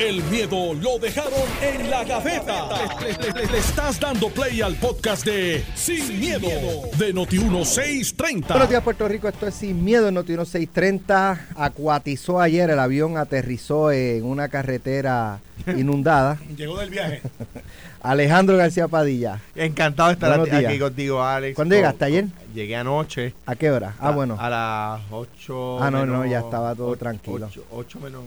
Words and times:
El 0.00 0.22
miedo 0.24 0.72
lo 0.72 0.98
dejaron 0.98 1.32
en 1.60 1.90
la 1.90 2.04
gaveta. 2.04 2.68
Le, 3.02 3.32
le- 3.32 3.46
le 3.52 3.58
estás 3.58 4.00
dando 4.00 4.30
play 4.30 4.62
al 4.62 4.74
podcast 4.76 5.26
de 5.26 5.62
Sin, 5.74 6.18
miedo, 6.18 6.48
de 6.96 7.14
Noti1630. 7.14 8.48
Buenos 8.48 8.68
días, 8.70 8.82
Puerto 8.82 9.06
Rico. 9.08 9.28
Esto 9.28 9.46
es 9.46 9.54
Sin 9.56 9.84
Miedo 9.84 10.08
en 10.08 10.14
Noti 10.14 10.32
630. 10.34 11.48
Acuatizó 11.54 12.40
ayer, 12.40 12.70
el 12.70 12.78
avión 12.78 13.18
aterrizó 13.18 13.92
en 13.92 14.24
una 14.24 14.48
carretera 14.48 15.40
inundada. 15.66 16.38
Llegó 16.56 16.78
del 16.78 16.88
viaje. 16.88 17.20
Alejandro 18.02 18.56
García 18.56 18.88
Padilla. 18.88 19.38
Encantado 19.54 20.08
de 20.08 20.14
estar 20.14 20.40
aquí 20.40 20.78
contigo, 20.78 21.22
Alex. 21.22 21.54
¿Cuándo 21.54 21.74
llegaste, 21.74 22.06
ayer? 22.06 22.24
Llegué 22.54 22.74
anoche. 22.76 23.34
¿A 23.44 23.54
qué 23.54 23.70
hora? 23.70 23.94
Ah, 24.00 24.08
a- 24.08 24.12
bueno. 24.12 24.36
A 24.40 24.48
las 24.48 25.00
8. 25.10 25.82
Ah, 25.82 25.90
no, 25.90 26.06
no, 26.06 26.24
ya 26.24 26.38
estaba 26.40 26.74
todo 26.74 26.96
tranquilo. 26.96 27.50
8, 27.70 28.00
menos. 28.00 28.22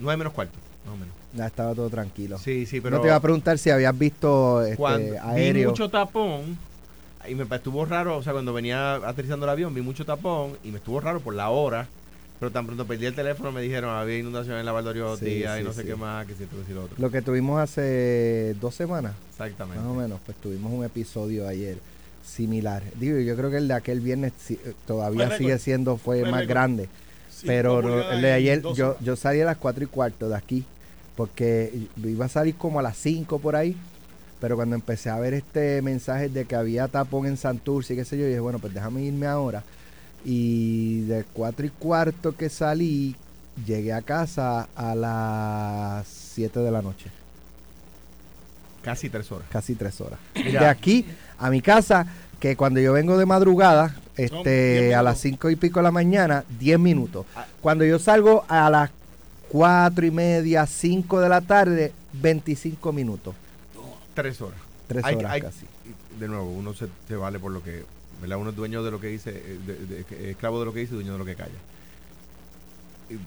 9 0.00 0.16
menos 0.16 0.32
cuarto, 0.32 0.58
más 0.84 0.94
o 0.94 0.96
menos. 0.96 1.14
Ya 1.34 1.46
estaba 1.46 1.74
todo 1.74 1.88
tranquilo. 1.88 2.38
Sí, 2.38 2.66
sí, 2.66 2.80
pero. 2.80 2.96
no 2.96 3.02
te 3.02 3.08
iba 3.08 3.16
a 3.16 3.20
preguntar 3.20 3.58
si 3.58 3.70
habías 3.70 3.98
visto 3.98 4.62
este, 4.62 4.76
cuando 4.76 5.12
vi 5.12 5.16
aéreo. 5.16 5.70
mucho 5.70 5.88
tapón. 5.88 6.58
Y 7.28 7.34
me 7.36 7.44
estuvo 7.54 7.84
raro, 7.84 8.16
o 8.16 8.22
sea, 8.22 8.32
cuando 8.32 8.52
venía 8.52 8.96
aterrizando 8.96 9.46
el 9.46 9.50
avión, 9.50 9.72
vi 9.72 9.80
mucho 9.80 10.04
tapón 10.04 10.56
y 10.64 10.70
me 10.72 10.78
estuvo 10.78 11.00
raro 11.00 11.20
por 11.20 11.34
la 11.34 11.50
hora. 11.50 11.86
Pero 12.40 12.50
tan 12.50 12.66
pronto 12.66 12.84
perdí 12.86 13.06
el 13.06 13.14
teléfono, 13.14 13.52
me 13.52 13.62
dijeron 13.62 13.94
había 13.94 14.18
inundación 14.18 14.58
en 14.58 14.66
la 14.66 14.72
Valdoriotti 14.72 15.24
Sí, 15.24 15.30
y 15.30 15.42
sí, 15.42 15.62
no 15.62 15.72
sé 15.72 15.82
sí. 15.82 15.86
qué 15.88 15.94
más, 15.94 16.26
que 16.26 16.34
si 16.34 16.42
esto, 16.42 16.56
que 16.58 16.64
si 16.64 16.72
lo 16.72 16.82
otro. 16.84 16.96
Lo 16.98 17.08
que 17.12 17.22
tuvimos 17.22 17.60
hace 17.60 18.56
dos 18.60 18.74
semanas, 18.74 19.14
Exactamente. 19.30 19.78
más 19.80 19.88
o 19.88 19.94
menos, 19.94 20.18
pues 20.26 20.36
tuvimos 20.38 20.72
un 20.72 20.84
episodio 20.84 21.46
ayer 21.46 21.78
similar. 22.26 22.82
Digo, 22.98 23.18
yo 23.20 23.36
creo 23.36 23.48
que 23.50 23.58
el 23.58 23.68
de 23.68 23.74
aquel 23.74 24.00
viernes 24.00 24.32
eh, 24.50 24.74
todavía 24.88 25.36
sigue 25.38 25.56
siendo, 25.60 25.96
fue 25.96 26.22
Fue 26.22 26.30
más 26.32 26.46
grande. 26.48 26.88
Pero 27.44 28.10
el 28.12 28.22
de 28.22 28.32
ayer, 28.32 28.62
yo, 28.74 28.96
yo 29.00 29.16
salí 29.16 29.40
a 29.40 29.44
las 29.44 29.56
4 29.56 29.84
y 29.84 29.86
cuarto 29.86 30.28
de 30.28 30.36
aquí, 30.36 30.64
porque 31.16 31.72
iba 32.04 32.24
a 32.26 32.28
salir 32.28 32.54
como 32.56 32.78
a 32.78 32.82
las 32.82 32.96
5 32.96 33.38
por 33.38 33.56
ahí, 33.56 33.76
pero 34.40 34.56
cuando 34.56 34.74
empecé 34.76 35.10
a 35.10 35.18
ver 35.18 35.34
este 35.34 35.82
mensaje 35.82 36.28
de 36.28 36.44
que 36.44 36.54
había 36.56 36.88
tapón 36.88 37.26
en 37.26 37.36
Santurce 37.36 37.94
y 37.94 37.96
qué 37.96 38.04
sé 38.04 38.18
yo, 38.18 38.26
dije, 38.26 38.40
bueno, 38.40 38.58
pues 38.58 38.74
déjame 38.74 39.02
irme 39.02 39.26
ahora. 39.26 39.62
Y 40.24 41.00
de 41.02 41.24
4 41.32 41.66
y 41.66 41.70
cuarto 41.70 42.36
que 42.36 42.48
salí, 42.48 43.16
llegué 43.66 43.92
a 43.92 44.02
casa 44.02 44.68
a 44.76 44.94
las 44.94 46.06
7 46.06 46.60
de 46.60 46.70
la 46.70 46.82
noche, 46.82 47.10
Casi 48.82 49.08
tres 49.08 49.30
horas. 49.30 49.46
casi 49.50 49.74
3 49.76 50.00
horas. 50.00 50.18
Mira. 50.34 50.60
De 50.60 50.66
aquí 50.66 51.06
a 51.38 51.50
mi 51.50 51.60
casa, 51.60 52.06
que 52.40 52.56
cuando 52.56 52.80
yo 52.80 52.92
vengo 52.92 53.16
de 53.16 53.26
madrugada, 53.26 53.94
este, 54.16 54.94
a 54.94 55.02
las 55.02 55.18
5 55.20 55.50
y 55.50 55.56
pico 55.56 55.78
de 55.80 55.84
la 55.84 55.90
mañana, 55.90 56.44
10 56.58 56.78
minutos. 56.78 57.26
Ah. 57.34 57.46
Cuando 57.60 57.84
yo 57.84 57.98
salgo 57.98 58.44
a 58.48 58.68
las 58.70 58.90
4 59.48 60.06
y 60.06 60.10
media, 60.10 60.66
5 60.66 61.20
de 61.20 61.28
la 61.28 61.40
tarde, 61.40 61.92
25 62.14 62.92
minutos. 62.92 63.34
Tres 64.14 64.40
horas. 64.40 64.58
3 64.88 65.04
Hay- 65.04 65.14
horas 65.16 65.32
hay- 65.32 65.40
casi. 65.40 65.66
De 66.18 66.28
nuevo, 66.28 66.44
uno 66.50 66.74
se, 66.74 66.86
se 67.08 67.16
vale 67.16 67.38
por 67.38 67.50
lo 67.52 67.62
que. 67.62 67.84
¿verdad? 68.20 68.38
Uno 68.38 68.50
es 68.50 68.56
dueño 68.56 68.82
de 68.84 68.90
lo 68.90 69.00
que 69.00 69.08
dice, 69.08 69.30
eh, 69.30 69.58
de- 69.66 69.74
de- 69.86 70.04
de- 70.04 70.30
esclavo 70.30 70.60
de 70.60 70.66
lo 70.66 70.72
que 70.72 70.80
dice 70.80 70.92
y 70.92 70.96
dueño 70.96 71.12
de 71.12 71.18
lo 71.18 71.24
que 71.24 71.34
calla. 71.34 71.50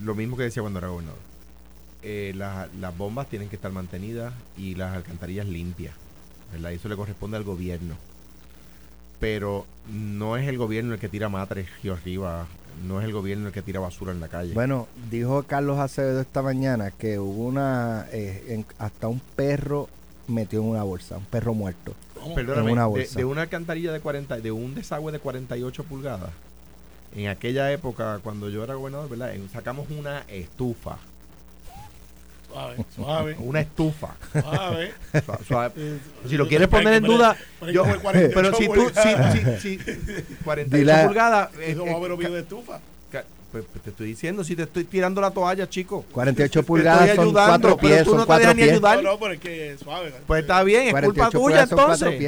Lo 0.02 0.16
mismo 0.16 0.38
que 0.38 0.44
decía 0.44 0.61
cuando 0.61 0.80
era 0.80 0.88
gobernador. 0.88 1.20
Eh, 2.02 2.33
las, 2.36 2.73
las 2.75 2.95
bombas 2.97 3.27
tienen 3.30 3.49
que 3.49 3.55
estar 3.55 3.72
mantenidas 3.72 4.33
y 4.58 4.75
las 4.75 4.95
alcantarillas 4.95 5.47
limpias. 5.47 5.94
¿verdad? 6.52 6.72
Y 6.72 6.75
eso 6.75 6.88
le 6.88 6.95
corresponde 6.95 7.38
al 7.38 7.44
gobierno. 7.44 7.95
Pero 9.19 9.66
no 9.91 10.38
es 10.38 10.47
el 10.47 10.58
gobierno 10.58 10.94
el 10.94 10.99
que 10.99 11.09
tira 11.09 11.30
matres 11.30 11.67
aquí 11.77 11.89
arriba. 11.89 12.47
No 12.85 12.99
es 12.99 13.05
el 13.05 13.13
gobierno 13.13 13.47
el 13.47 13.53
que 13.53 13.61
tira 13.61 13.80
basura 13.80 14.11
en 14.11 14.19
la 14.19 14.27
calle. 14.27 14.53
Bueno, 14.53 14.88
dijo 15.09 15.44
Carlos 15.44 15.80
Acevedo 15.80 16.19
esta 16.21 16.41
mañana 16.41 16.91
que 16.91 17.19
hubo 17.19 17.45
una, 17.45 18.05
eh, 18.11 18.43
en- 18.49 18.66
hasta 18.80 19.08
un 19.08 19.21
perro 19.36 19.88
metió 20.27 20.59
en 20.59 20.66
una 20.67 20.83
bolsa, 20.83 21.17
un 21.17 21.25
perro 21.25 21.53
muerto. 21.53 21.93
Perdóname, 22.36 22.71
en 22.71 22.73
una 22.73 22.87
de- 23.20 23.25
una 23.25 23.42
alcantarilla 23.43 23.93
de 23.93 23.99
40, 24.02 24.37
de 24.37 24.52
un 24.52 24.75
desagüe 24.75 25.11
de 25.11 25.20
48 25.20 25.83
pulgadas, 25.83 26.31
en 27.15 27.27
aquella 27.27 27.71
época, 27.71 28.20
cuando 28.23 28.49
yo 28.49 28.64
era 28.64 28.73
gobernador, 28.73 29.08
¿verdad? 29.09 29.36
En- 29.36 29.48
sacamos 29.49 29.87
una 29.92 30.21
estufa. 30.27 30.98
Suave, 32.55 32.86
suave, 32.95 33.36
Una 33.39 33.60
estufa. 33.60 34.16
suave. 34.32 34.93
Sua- 35.26 35.39
suave. 35.45 35.73
Eh, 35.76 35.98
Si 36.30 36.38
lo 36.38 36.48
quieres 36.48 36.67
pero- 36.70 36.82
poner 36.83 36.93
en 36.95 37.02
pero- 37.04 37.14
duda, 37.14 37.38
pero 37.60 37.71
yo- 37.73 37.82
como 37.82 37.93
el 37.95 37.99
48 37.99 38.33
pero 38.33 38.55
si 38.55 38.67
tú, 38.67 38.92
si, 39.60 39.77
si, 39.77 39.77
si- 39.80 40.33
48 40.45 40.77
Dile- 40.77 41.05
pulgadas, 41.08 41.49
eh, 41.55 41.71
Eso 41.71 41.86
eh, 41.86 42.16
video 42.17 42.32
de 42.33 42.39
estufa. 42.39 42.80
pues, 43.52 43.64
pues 43.71 43.83
te 43.83 43.89
estoy 43.89 44.08
diciendo, 44.08 44.43
si 44.43 44.55
te 44.55 44.64
estoy 44.64 44.83
tirando 44.86 45.20
la 45.21 45.32
toalla, 45.32 45.70
chico. 45.70 46.05
48 46.11 46.60
Te 46.61 46.66
pulgadas 46.66 47.02
estoy 47.10 47.16
son 47.17 47.26
ayudando, 47.27 47.67
4 47.70 47.77
pero 47.77 47.89
pies, 47.93 48.04
tú 48.04 48.10
son 48.11 48.17
no 48.20 48.23
te 48.23 48.27
4 48.27 48.39
dejas 48.42 48.55
ni 48.55 48.61
pies. 48.61 48.73
ayudar. 48.73 48.98
No, 49.04 49.11
no, 49.11 49.20
pero 49.20 49.33
es 49.33 49.39
que 49.39 49.77
suave. 49.82 50.14
Pues 50.27 50.42
está 50.42 50.64
bien, 50.64 50.82
es 50.87 50.93
culpa 50.93 51.04
48 51.30 51.32
tuya 51.32 51.42
pulgadas 51.42 51.70
son 51.70 51.77
4 51.77 51.93
entonces. 51.93 52.20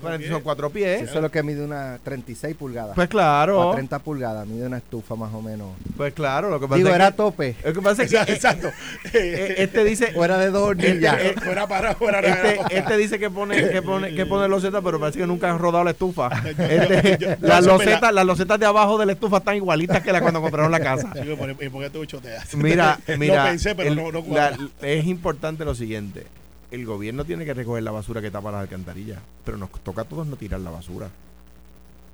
Pies. 0.00 0.02
Cuatro 0.02 0.08
40 0.08 0.18
pies. 0.18 0.30
son 0.32 0.42
cuatro 0.42 0.70
pies. 0.70 1.02
Eso 1.02 1.14
es 1.16 1.22
lo 1.22 1.30
que 1.30 1.42
mide 1.42 1.64
una 1.64 1.98
36 2.02 2.56
pulgadas. 2.56 2.94
Pues 2.94 3.06
a 3.06 3.10
claro. 3.10 3.72
30 3.72 3.98
pulgadas, 4.00 4.46
mide 4.46 4.66
una 4.66 4.78
estufa 4.78 5.14
más 5.14 5.32
o 5.34 5.42
menos. 5.42 5.68
Pues 5.96 6.12
claro, 6.14 6.50
lo 6.50 6.58
que 6.60 6.66
pasa 6.66 6.76
Digo, 6.76 6.88
es 6.90 6.94
era 6.94 7.10
que, 7.10 7.16
tope. 7.16 7.56
lo 7.64 7.72
que 7.72 7.80
pasa 7.82 8.02
es 8.04 8.10
que 8.10 8.16
Exacto. 8.32 8.68
eh, 8.68 8.72
eh, 9.12 9.54
este 9.58 9.84
dice 9.84 10.12
O 10.16 10.24
era 10.24 10.38
de 10.38 10.50
dos 10.50 10.68
hornillas. 10.70 11.16
eh, 11.20 11.34
Fuera 11.42 11.66
para, 11.66 11.94
fuera 11.94 12.20
Este, 12.20 12.56
para. 12.56 12.68
este 12.76 12.96
dice 12.96 13.18
que 13.18 13.30
pone, 13.30 13.68
que 13.70 13.82
pone, 13.82 14.14
que 14.14 14.26
pone 14.26 14.48
losetas, 14.48 14.82
pero 14.84 14.98
parece 15.00 15.18
que 15.18 15.26
nunca 15.26 15.50
han 15.50 15.58
rodado 15.58 15.84
la 15.84 15.90
estufa. 15.92 16.30
yo- 16.44 16.50
Este, 16.64 17.18
yo- 17.20 17.28
las, 17.40 17.64
losetas, 17.64 18.12
las 18.12 18.24
losetas 18.26 18.58
de 18.58 18.66
abajo 18.66 18.98
de 18.98 19.06
la 19.06 19.12
estufa 19.12 19.38
están 19.38 19.56
igualitas 19.56 20.02
que 20.02 20.12
las 20.12 20.22
cuando 20.22 20.40
compraron 20.40 20.70
la 20.70 20.80
casa. 20.80 21.12
Chico, 21.20 21.36
¿por 21.36 21.50
¿y 21.50 21.68
por 21.68 21.82
qué 21.82 21.90
tú 21.90 22.04
choteas? 22.04 22.54
Mira, 22.54 22.98
mira, 23.18 23.44
Lo 23.44 23.50
pensé, 23.50 23.74
pero 23.74 23.88
el- 23.90 23.96
no, 23.96 24.12
no 24.12 24.24
la- 24.34 24.56
es 24.82 25.06
importante 25.06 25.64
lo 25.64 25.74
siguiente. 25.74 26.26
El 26.72 26.86
gobierno 26.86 27.26
tiene 27.26 27.44
que 27.44 27.52
recoger 27.52 27.82
la 27.82 27.90
basura 27.90 28.22
que 28.22 28.30
tapa 28.30 28.50
las 28.50 28.62
alcantarillas, 28.62 29.20
pero 29.44 29.58
nos 29.58 29.70
toca 29.84 30.02
a 30.02 30.04
todos 30.04 30.26
no 30.26 30.36
tirar 30.36 30.58
la 30.60 30.70
basura. 30.70 31.10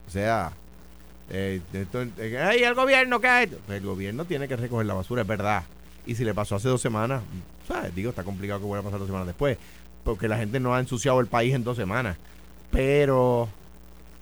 O 0.09 0.11
sea, 0.11 0.51
eh, 1.31 1.61
eh, 1.73 2.39
¡ay, 2.43 2.65
el 2.65 2.75
gobierno 2.75 3.21
qué 3.21 3.29
ha 3.29 3.43
hecho? 3.45 3.61
Pues 3.67 3.79
el 3.79 3.87
gobierno 3.87 4.25
tiene 4.25 4.49
que 4.49 4.57
recoger 4.57 4.85
la 4.85 4.95
basura, 4.95 5.23
es 5.23 5.29
verdad. 5.29 5.63
Y 6.07 6.17
si 6.17 6.25
le 6.25 6.35
pasó 6.35 6.57
hace 6.57 6.69
dos 6.69 6.81
semanas, 6.81 7.23
¿sabes? 7.69 7.95
Digo, 7.95 8.11
está 8.11 8.25
complicado 8.25 8.59
que 8.59 8.67
vuelva 8.67 8.81
a 8.81 8.85
pasar 8.85 8.99
dos 8.99 9.07
semanas 9.07 9.29
después, 9.29 9.59
porque 10.03 10.27
la 10.27 10.39
gente 10.39 10.59
no 10.59 10.75
ha 10.75 10.81
ensuciado 10.81 11.21
el 11.21 11.29
país 11.29 11.55
en 11.55 11.63
dos 11.63 11.77
semanas. 11.77 12.17
Pero, 12.73 13.49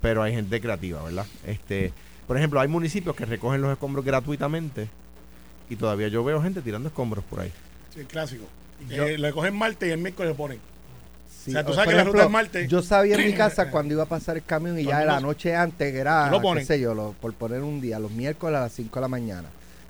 pero 0.02 0.22
hay 0.22 0.34
gente 0.34 0.60
creativa, 0.60 1.02
¿verdad? 1.02 1.26
Este, 1.46 1.94
por 2.26 2.36
ejemplo, 2.36 2.60
hay 2.60 2.68
municipios 2.68 3.16
que 3.16 3.24
recogen 3.24 3.62
los 3.62 3.72
escombros 3.72 4.04
gratuitamente 4.04 4.90
y 5.70 5.76
todavía 5.76 6.08
yo 6.08 6.22
veo 6.24 6.42
gente 6.42 6.60
tirando 6.60 6.88
escombros 6.88 7.24
por 7.24 7.40
ahí. 7.40 7.52
Sí, 7.94 8.00
el 8.00 8.06
clásico. 8.06 8.44
Yo- 8.88 9.04
Eh, 9.06 9.18
le 9.18 9.32
cogen 9.32 9.54
martes 9.56 9.88
y 9.88 9.92
el 9.92 9.98
miércoles 9.98 10.32
le 10.32 10.36
ponen. 10.36 10.58
Sí, 11.44 11.50
O 11.50 11.52
sea, 11.52 11.64
tú 11.64 11.74
sabes 11.74 11.90
que 11.90 11.94
la 11.96 12.02
ruta 12.04 12.18
ejemplo, 12.18 12.22
es 12.38 12.44
Marte. 12.44 12.68
Yo 12.68 12.82
sabía 12.82 13.14
en 13.16 13.24
mi 13.26 13.32
casa 13.36 13.70
cuando 13.70 13.94
iba 13.94 14.02
a 14.02 14.06
pasar 14.06 14.36
el 14.36 14.42
camión 14.44 14.78
y 14.78 14.84
ya 14.84 15.04
la 15.04 15.20
noche 15.20 15.54
antes, 15.54 15.92
que 15.92 15.98
era, 15.98 16.28
lo 16.30 16.40
qué 16.40 16.64
sé 16.64 16.80
yo, 16.80 16.92
lo- 16.94 17.12
por 17.20 17.32
poner 17.34 17.62
un 17.62 17.80
día, 17.80 17.98
los 18.00 18.10
miércoles 18.10 18.56
a 18.58 18.62
las 18.62 18.72
5 18.72 18.96
de 18.96 19.00
la 19.02 19.08
mañana. 19.08 19.48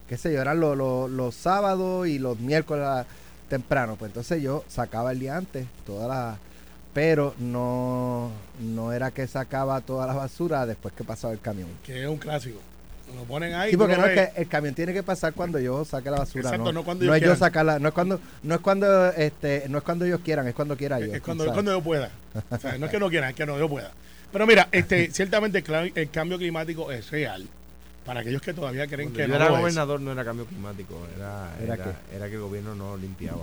Qué 0.09 0.17
sé 0.17 0.33
yo, 0.33 0.41
eran 0.41 0.61
los, 0.61 1.35
sábados 1.35 2.07
y 2.07 2.19
los 2.19 2.39
miércoles 2.39 2.85
a 2.85 3.07
temprano. 3.49 3.97
Pues 3.97 4.11
entonces 4.11 4.43
yo 4.43 4.65
sacaba 4.69 5.13
el 5.13 5.19
día 5.19 5.37
antes 5.37 5.67
toda 5.87 6.07
la... 6.09 6.39
Pero 6.93 7.35
no, 7.39 8.31
no 8.61 8.93
era 8.93 9.11
que 9.11 9.27
sacaba 9.27 9.81
toda 9.83 10.07
la 10.07 10.15
basura 10.15 10.65
después 10.65 10.95
que 10.95 11.05
pasaba 11.05 11.33
el 11.35 11.41
camión. 11.41 11.69
Que 11.85 12.03
es 12.03 12.09
un 12.09 12.17
clásico. 12.19 12.59
Lo 13.15 13.23
ponen 13.25 13.55
ahí. 13.55 13.71
Sí, 13.71 13.77
porque 13.77 13.97
no 13.97 14.05
es 14.07 14.33
que 14.33 14.41
el 14.43 14.49
camión 14.49 14.75
tiene 14.75 14.93
que 14.93 15.03
pasar 15.03 15.33
cuando 15.33 15.59
yo 15.61 15.85
saque 15.85 16.11
la 16.11 16.19
basura. 16.19 16.43
Exacto, 16.51 16.65
no, 16.73 16.81
no 16.81 16.85
cuando 16.85 17.05
ellos 17.05 17.15
es 17.17 17.21
yo 17.21 17.25
quieran. 17.27 17.39
sacarla, 17.39 17.79
no 17.79 17.89
es 17.89 17.95
cuando, 17.95 18.21
no 18.43 18.55
es 18.55 18.61
cuando, 18.61 19.09
este, 19.13 19.65
no 19.69 19.79
es 19.79 19.85
cuando 19.85 20.05
ellos 20.05 20.21
quieran, 20.25 20.47
es 20.49 20.55
cuando 20.55 20.77
quiera 20.77 20.99
yo. 21.01 21.15
Es 21.15 21.21
cuando, 21.23 21.45
es 21.45 21.53
cuando 21.53 21.71
yo 21.73 21.81
pueda. 21.83 22.11
O 22.51 22.59
sea, 22.59 22.77
no 22.79 22.87
es 22.87 22.93
que 22.93 22.99
no 22.99 23.09
quieran, 23.09 23.31
es 23.31 23.37
que 23.37 23.47
no 23.47 23.59
yo 23.59 23.69
pueda. 23.69 23.93
Pero 24.33 24.47
mira, 24.47 24.69
este, 24.73 25.11
ciertamente 25.13 25.59
el, 25.67 25.93
el 25.95 26.11
cambio 26.11 26.37
climático 26.39 26.91
es 26.91 27.11
real. 27.11 27.47
Para 28.05 28.21
aquellos 28.21 28.41
que 28.41 28.55
todavía 28.55 28.87
creen 28.87 29.09
Cuando 29.09 29.17
que 29.17 29.23
yo 29.23 29.29
no 29.29 29.35
era 29.35 29.45
lo 29.47 29.55
es. 29.55 29.61
gobernador 29.63 30.01
no 30.01 30.13
era 30.13 30.25
cambio 30.25 30.47
climático, 30.47 30.95
era, 31.17 31.51
¿Era 31.61 31.75
era, 31.75 31.97
era 32.15 32.29
que 32.29 32.35
el 32.37 32.41
gobierno 32.41 32.75
no 32.77 32.97
limpiaba. 32.97 33.39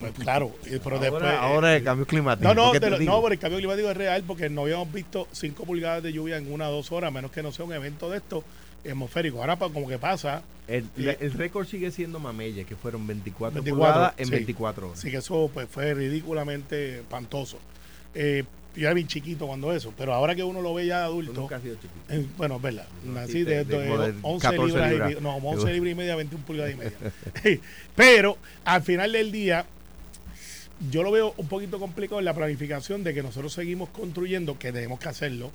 Pues, 0.00 0.12
claro, 0.14 0.50
pero 0.64 0.96
ahora, 0.96 1.00
después. 1.00 1.22
eh, 1.24 1.36
ahora 1.38 1.76
es 1.76 1.82
cambio 1.84 2.06
climático. 2.06 2.48
no, 2.48 2.54
no, 2.54 2.62
¿por 2.64 2.72
qué 2.72 2.80
te 2.80 2.86
te 2.86 2.90
lo- 2.90 2.98
no, 2.98 3.22
pero 3.22 3.32
el 3.34 3.38
cambio 3.38 3.58
climático 3.58 3.88
es 3.88 3.96
real 3.96 4.24
porque 4.26 4.48
no 4.50 4.62
habíamos 4.62 4.92
visto 4.92 5.28
5 5.30 5.62
pulgadas 5.64 6.02
de 6.02 6.12
lluvia 6.12 6.38
en 6.38 6.52
una 6.52 6.68
o 6.68 6.72
dos 6.72 6.90
horas, 6.90 7.06
a 7.06 7.10
menos 7.12 7.30
que 7.30 7.40
no 7.44 7.52
sea 7.52 7.64
un 7.64 7.72
evento 7.72 8.10
de 8.10 8.16
esto 8.16 8.42
atmosférico. 8.88 9.40
Ahora, 9.40 9.56
como 9.56 9.86
que 9.88 9.98
pasa, 9.98 10.42
El, 10.68 10.86
el 10.96 11.32
récord 11.32 11.66
sigue 11.66 11.90
siendo 11.90 12.18
Mamelle, 12.20 12.64
que 12.64 12.76
fueron 12.76 13.06
24, 13.06 13.62
24, 13.62 13.92
pulgadas 13.94 14.14
en 14.18 14.26
sí. 14.26 14.30
24 14.32 14.86
horas. 14.88 15.00
sí 15.00 15.10
que 15.10 15.16
eso 15.18 15.50
pues, 15.52 15.68
fue 15.70 15.92
ridículamente 15.94 17.00
espantoso. 17.00 17.58
Eh, 18.14 18.44
yo 18.76 18.82
era 18.82 18.94
bien 18.94 19.08
chiquito 19.08 19.48
cuando 19.48 19.72
eso, 19.72 19.92
pero 19.98 20.14
ahora 20.14 20.36
que 20.36 20.44
uno 20.44 20.62
lo 20.62 20.72
ve 20.74 20.86
ya 20.86 21.00
Tú 21.00 21.04
adulto. 21.06 21.32
nunca 21.32 21.56
has 21.56 21.62
sido 21.62 21.74
chiquito. 21.74 21.92
Eh, 22.08 22.24
bueno, 22.36 22.56
es 22.56 22.62
verdad. 22.62 22.86
Nací 23.04 23.42
de, 23.42 23.64
de- 23.64 23.64
de 23.64 23.78
de- 23.78 24.12
de 24.12 24.18
11 24.22 24.46
14 24.46 24.66
libras, 24.68 24.86
y 24.86 24.90
libras. 24.92 25.08
media- 25.08 25.20
no, 25.20 25.32
como 25.34 25.50
11 25.50 25.72
libras 25.72 25.92
y 25.92 25.94
media, 25.96 26.14
21 26.16 26.44
pulgadas 26.46 26.72
y 26.72 26.76
media. 26.76 26.92
Pero 27.96 28.38
al 28.64 28.82
final 28.82 29.10
del 29.12 29.32
día, 29.32 29.66
yo 30.90 31.02
lo 31.02 31.10
veo 31.10 31.34
un 31.36 31.48
poquito 31.48 31.78
complicado 31.80 32.20
en 32.20 32.24
la 32.24 32.32
planificación 32.34 33.02
de 33.04 33.12
que 33.12 33.22
nosotros 33.24 33.52
seguimos 33.52 33.88
construyendo, 33.90 34.56
que 34.58 34.72
tenemos 34.72 34.98
que 35.00 35.08
hacerlo, 35.08 35.50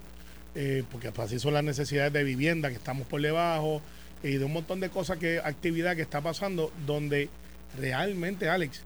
eh, 0.56 0.84
porque 0.92 1.12
pues, 1.12 1.28
así 1.28 1.40
son 1.40 1.54
las 1.54 1.64
necesidades 1.64 2.14
de 2.14 2.24
vivienda, 2.24 2.70
que 2.70 2.76
estamos 2.76 3.06
por 3.08 3.22
debajo, 3.22 3.82
y 4.24 4.38
de 4.38 4.46
un 4.46 4.54
montón 4.54 4.80
de 4.80 4.90
cosas 4.90 5.18
que 5.18 5.40
actividad 5.44 5.96
que 5.96 6.02
está 6.02 6.22
pasando 6.22 6.72
donde 6.88 7.30
realmente 7.78 8.50
Alex 8.50 8.82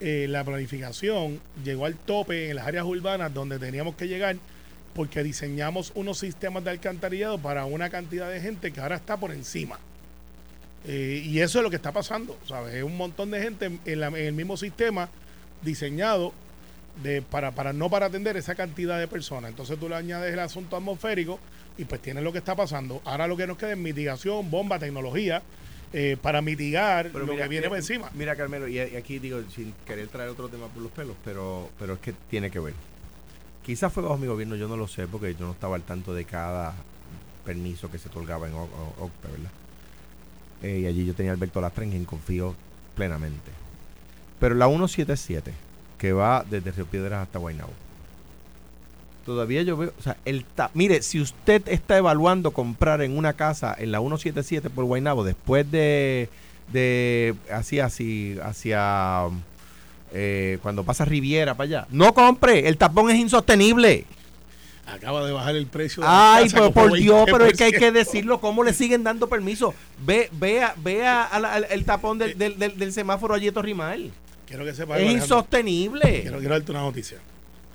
eh, 0.00 0.26
la 0.28 0.42
planificación 0.44 1.38
llegó 1.62 1.84
al 1.84 1.94
tope 1.94 2.48
en 2.50 2.56
las 2.56 2.66
áreas 2.66 2.84
urbanas 2.86 3.32
donde 3.34 3.58
teníamos 3.58 3.94
que 3.96 4.08
llegar 4.08 4.36
porque 4.94 5.22
diseñamos 5.22 5.92
unos 5.94 6.18
sistemas 6.18 6.64
de 6.64 6.70
alcantarillado 6.70 7.38
para 7.38 7.66
una 7.66 7.90
cantidad 7.90 8.28
de 8.30 8.40
gente 8.40 8.72
que 8.72 8.80
ahora 8.80 8.96
está 8.96 9.16
por 9.18 9.30
encima. 9.30 9.78
Eh, 10.86 11.22
y 11.26 11.40
eso 11.40 11.58
es 11.58 11.62
lo 11.62 11.68
que 11.70 11.76
está 11.76 11.92
pasando, 11.92 12.36
¿sabes? 12.48 12.74
Es 12.74 12.82
un 12.82 12.96
montón 12.96 13.30
de 13.30 13.42
gente 13.42 13.70
en, 13.84 14.00
la- 14.00 14.08
en 14.08 14.16
el 14.16 14.32
mismo 14.32 14.56
sistema 14.56 15.10
diseñado 15.62 16.32
de, 17.02 17.22
para, 17.22 17.52
para 17.52 17.72
no 17.72 17.88
para 17.90 18.06
atender 18.06 18.36
esa 18.36 18.54
cantidad 18.54 18.98
de 18.98 19.08
personas. 19.08 19.50
Entonces 19.50 19.78
tú 19.78 19.88
le 19.88 19.94
añades 19.96 20.32
el 20.32 20.38
asunto 20.40 20.76
atmosférico 20.76 21.38
y 21.78 21.84
pues 21.84 22.00
tienes 22.02 22.22
lo 22.24 22.32
que 22.32 22.38
está 22.38 22.54
pasando. 22.54 23.00
Ahora 23.04 23.26
lo 23.26 23.36
que 23.36 23.46
nos 23.46 23.56
queda 23.56 23.72
es 23.72 23.78
mitigación, 23.78 24.50
bomba, 24.50 24.78
tecnología, 24.78 25.42
eh, 25.92 26.16
para 26.20 26.40
mitigar 26.42 27.10
Pero 27.12 27.26
lo 27.26 27.32
mira, 27.32 27.44
que 27.44 27.48
viene 27.48 27.62
mira- 27.62 27.68
por 27.70 27.78
encima. 27.78 28.10
Mira, 28.14 28.36
Carmelo, 28.36 28.68
y 28.68 28.78
aquí 28.78 29.18
digo, 29.18 29.40
sin 29.54 29.72
querer 29.86 30.08
traer 30.08 30.28
otro 30.30 30.48
tema 30.48 30.66
por 30.68 30.82
los 30.82 30.92
pelos, 30.92 31.16
pero, 31.24 31.68
pero 31.78 31.94
es 31.94 32.00
que 32.00 32.12
tiene 32.28 32.50
que 32.50 32.60
ver. 32.60 32.74
Quizás 33.64 33.92
fue 33.92 34.02
bajo 34.02 34.16
mi 34.18 34.26
gobierno, 34.26 34.56
yo 34.56 34.68
no 34.68 34.76
lo 34.76 34.86
sé, 34.88 35.06
porque 35.06 35.34
yo 35.34 35.46
no 35.46 35.52
estaba 35.52 35.76
al 35.76 35.82
tanto 35.82 36.14
de 36.14 36.24
cada 36.24 36.74
permiso 37.44 37.90
que 37.90 37.98
se 37.98 38.08
otorgaba 38.08 38.46
en 38.48 38.54
OCPE, 38.54 39.28
¿verdad? 39.32 39.50
Eh, 40.62 40.80
y 40.80 40.86
allí 40.86 41.06
yo 41.06 41.14
tenía 41.14 41.32
a 41.32 41.34
Alberto 41.34 41.60
Lastra 41.60 41.84
en 41.84 41.90
quien 41.90 42.04
confío 42.04 42.54
plenamente. 42.94 43.50
Pero 44.38 44.54
la 44.54 44.66
177, 44.68 45.52
que 46.00 46.12
va 46.12 46.44
desde 46.50 46.72
Río 46.72 46.86
Piedras 46.86 47.22
hasta 47.22 47.38
Guaynabo, 47.38 47.72
todavía 49.26 49.62
yo 49.62 49.76
veo, 49.76 49.92
o 49.98 50.02
sea, 50.02 50.16
el 50.24 50.44
ta- 50.44 50.70
mire, 50.74 51.02
si 51.02 51.20
usted 51.20 51.62
está 51.68 51.96
evaluando 51.98 52.50
comprar 52.52 53.02
en 53.02 53.16
una 53.16 53.34
casa 53.34 53.74
en 53.78 53.92
la 53.92 53.98
177 53.98 54.70
por 54.70 54.84
Guaynabo 54.86 55.24
después 55.24 55.70
de 55.70 56.28
de 56.72 57.34
hacia 57.52 57.86
así 57.86 58.36
hacia 58.42 59.24
eh, 60.12 60.58
cuando 60.62 60.84
pasa 60.84 61.04
Riviera 61.04 61.54
para 61.54 61.64
allá, 61.66 61.86
no 61.90 62.14
compre, 62.14 62.68
el 62.68 62.76
tapón 62.76 63.10
es 63.10 63.18
insostenible. 63.18 64.06
Acaba 64.86 65.24
de 65.24 65.32
bajar 65.32 65.54
el 65.54 65.66
precio. 65.66 66.02
de 66.02 66.08
la 66.08 66.34
Ay, 66.36 66.44
casa 66.44 66.56
como 66.58 66.72
por 66.72 66.92
Dios, 66.94 67.24
pero 67.30 67.44
es 67.44 67.56
que 67.56 67.64
hay 67.64 67.72
20%. 67.72 67.78
que 67.78 67.92
decirlo, 67.92 68.40
¿cómo 68.40 68.64
le 68.64 68.72
siguen 68.72 69.04
dando 69.04 69.28
permiso? 69.28 69.72
Ve, 70.04 70.28
vea, 70.32 70.74
vea 70.78 71.28
el 71.70 71.84
tapón 71.84 72.18
del, 72.18 72.36
del, 72.36 72.58
del- 72.58 72.76
del 72.76 72.92
semáforo 72.92 73.34
allí 73.34 73.46
de 73.46 73.52
Torrimal. 73.52 74.10
Quiero 74.50 74.64
que 74.64 74.74
sepa 74.74 74.98
Es 74.98 75.10
insostenible. 75.10 76.22
Quiero, 76.22 76.38
quiero 76.40 76.54
darte 76.54 76.72
una 76.72 76.80
noticia. 76.80 77.18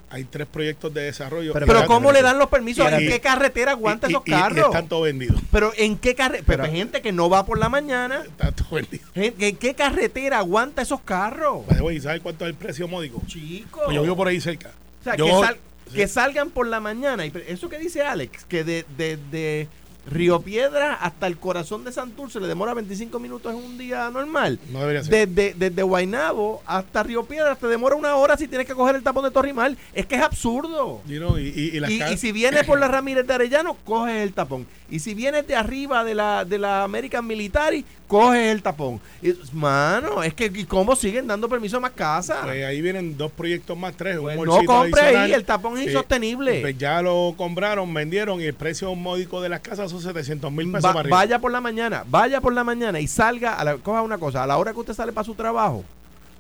Hay 0.10 0.26
tres 0.26 0.46
proyectos 0.46 0.94
de 0.94 1.04
desarrollo. 1.04 1.52
Pero 1.54 1.66
Pero 1.66 1.86
¿cómo 1.88 2.12
le 2.12 2.22
dan 2.22 2.38
los 2.38 2.48
permisos? 2.50 2.86
¿En 2.92 3.04
Y- 3.04 3.08
qué 3.08 3.20
carretera 3.22 3.72
aguanta 3.72 4.08
Y- 4.08 4.12
esos 4.12 4.24
y- 4.26 4.30
y 4.30 4.34
carros? 4.34 4.66
están 4.66 4.88
todos 4.90 5.06
vendidos. 5.06 5.42
Pero 5.52 5.72
¿en 5.78 5.98
qué 5.98 6.14
carretera? 6.16 6.64
Pero- 6.64 6.66
gente 6.72 7.02
que 7.02 7.12
no 7.14 7.30
va 7.30 7.46
por 7.46 7.58
la 7.58 7.70
mañana. 7.70 8.24
Están 8.26 8.54
todos 8.54 8.72
vendidos. 8.72 9.10
¿En 9.16 9.56
qué 9.58 9.74
carretera 9.74 10.40
aguanta 10.40 10.82
esos 10.82 11.00
carros? 11.02 11.64
Way, 11.82 12.02
¿sabes 12.02 12.22
cuánto 12.22 12.46
es 12.46 12.50
el 12.52 12.56
precio 12.56 12.88
módico? 12.90 13.22
Chico. 13.26 13.82
Pues 13.86 13.96
yo 13.96 14.04
vivo 14.04 14.16
por 14.18 14.28
ahí 14.28 14.40
cerca. 14.42 14.72
O 15.02 15.04
sea, 15.06 15.16
Yo- 15.16 15.26
que, 15.26 15.32
sal- 15.32 15.58
sí. 15.90 15.96
que 15.96 16.08
salgan 16.10 16.50
por 16.50 16.68
la 16.68 16.82
mañana. 16.82 17.26
Y 17.26 17.32
eso 17.48 17.70
que 17.70 17.80
dice 17.80 18.02
Alex, 18.04 18.44
que 18.46 18.64
de, 18.66 18.86
de, 18.98 19.18
de 19.32 19.68
Río 20.08 20.40
Piedra 20.42 20.94
hasta 20.94 21.28
el 21.28 21.38
corazón 21.38 21.84
de 21.84 21.92
Santurce 21.92 22.40
le 22.40 22.48
demora 22.48 22.74
25 22.74 23.20
minutos 23.20 23.52
en 23.54 23.58
un 23.64 23.78
día 23.78 24.10
normal. 24.12 24.60
No 24.72 24.80
debería 24.82 25.04
ser. 25.04 25.28
Desde, 25.28 25.54
desde 25.56 25.82
Guaynabo 25.84 26.62
hasta 26.66 27.02
Río 27.04 27.26
Piedra 27.26 27.56
te 27.56 27.68
demora 27.68 27.96
una 27.96 28.16
hora 28.16 28.38
si 28.38 28.48
tienes 28.48 28.68
que 28.68 28.74
coger 28.76 28.96
el 28.96 29.04
tapón 29.04 29.24
de 29.24 29.32
Torrimal. 29.32 29.78
Es 29.94 30.06
que 30.06 30.16
es 30.16 30.22
absurdo. 30.22 31.02
You 31.08 31.18
know, 31.18 31.38
y, 31.40 31.48
y- 31.56 31.76
y 31.76 31.80
las 31.80 31.90
Y, 31.90 32.00
ca- 32.00 32.12
y 32.12 32.18
si 32.18 32.32
vienes 32.32 32.66
por 32.66 32.80
la 32.80 32.88
Ramírez 32.90 33.26
de 33.26 33.34
Arellano, 33.34 33.76
coges 33.84 34.16
el 34.22 34.34
tapón. 34.34 34.68
Y 34.90 35.00
si 35.00 35.16
vienes 35.16 35.48
de 35.48 35.56
arriba 35.56 36.04
de 36.04 36.14
la, 36.14 36.46
de 36.46 36.60
la 36.60 36.84
American 36.84 37.26
Military, 37.26 37.84
coges 38.08 38.52
el 38.52 38.62
tapón. 38.62 39.00
Y, 39.22 39.34
mano, 39.54 40.24
es 40.24 40.34
que 40.34 40.46
¿y 40.54 40.66
¿cómo 40.66 40.96
siguen 40.96 41.28
dando 41.28 41.50
permiso 41.50 41.78
a 41.78 41.80
más 41.80 41.92
casas? 41.92 42.38
Pues 42.44 42.64
ahí 42.66 42.82
vienen 42.82 43.18
dos 43.18 43.32
proyectos 43.32 43.78
más, 43.78 43.96
tres. 43.96 44.18
Pues 44.20 44.38
un 44.38 44.46
no 44.46 44.64
compre 44.66 45.02
ahí, 45.02 45.34
el 45.34 45.44
tapón 45.46 45.78
es 45.78 45.88
Eh, 45.88 45.92
insostenible. 45.92 46.62
Pues 46.62 46.78
ya 46.78 47.02
lo 47.02 47.34
compraron, 47.38 47.94
vendieron 47.94 48.40
y 48.42 48.46
el 48.46 48.54
precio 48.54 48.94
módico 48.96 49.42
de 49.42 49.50
las 49.50 49.60
casas 49.62 49.90
son 49.92 50.02
700 50.02 50.52
mil 50.52 50.68
pesos 50.72 50.86
Va- 50.86 50.90
para 50.94 51.00
arriba. 51.02 51.18
vaya 51.18 51.40
por 51.40 51.52
la 51.52 51.62
mañana, 51.62 52.04
vaya 52.08 52.42
por 52.42 52.54
la 52.54 52.64
mañana 52.64 53.00
y 53.00 53.08
salga, 53.08 53.56
a 53.56 53.64
la, 53.64 53.78
coja 53.78 54.02
una 54.02 54.18
cosa, 54.18 54.44
a 54.44 54.48
la 54.48 54.58
hora 54.58 54.72
que 54.74 54.80
usted 54.80 54.94
sale 54.94 55.12
para 55.12 55.26
su 55.26 55.34
trabajo, 55.36 55.84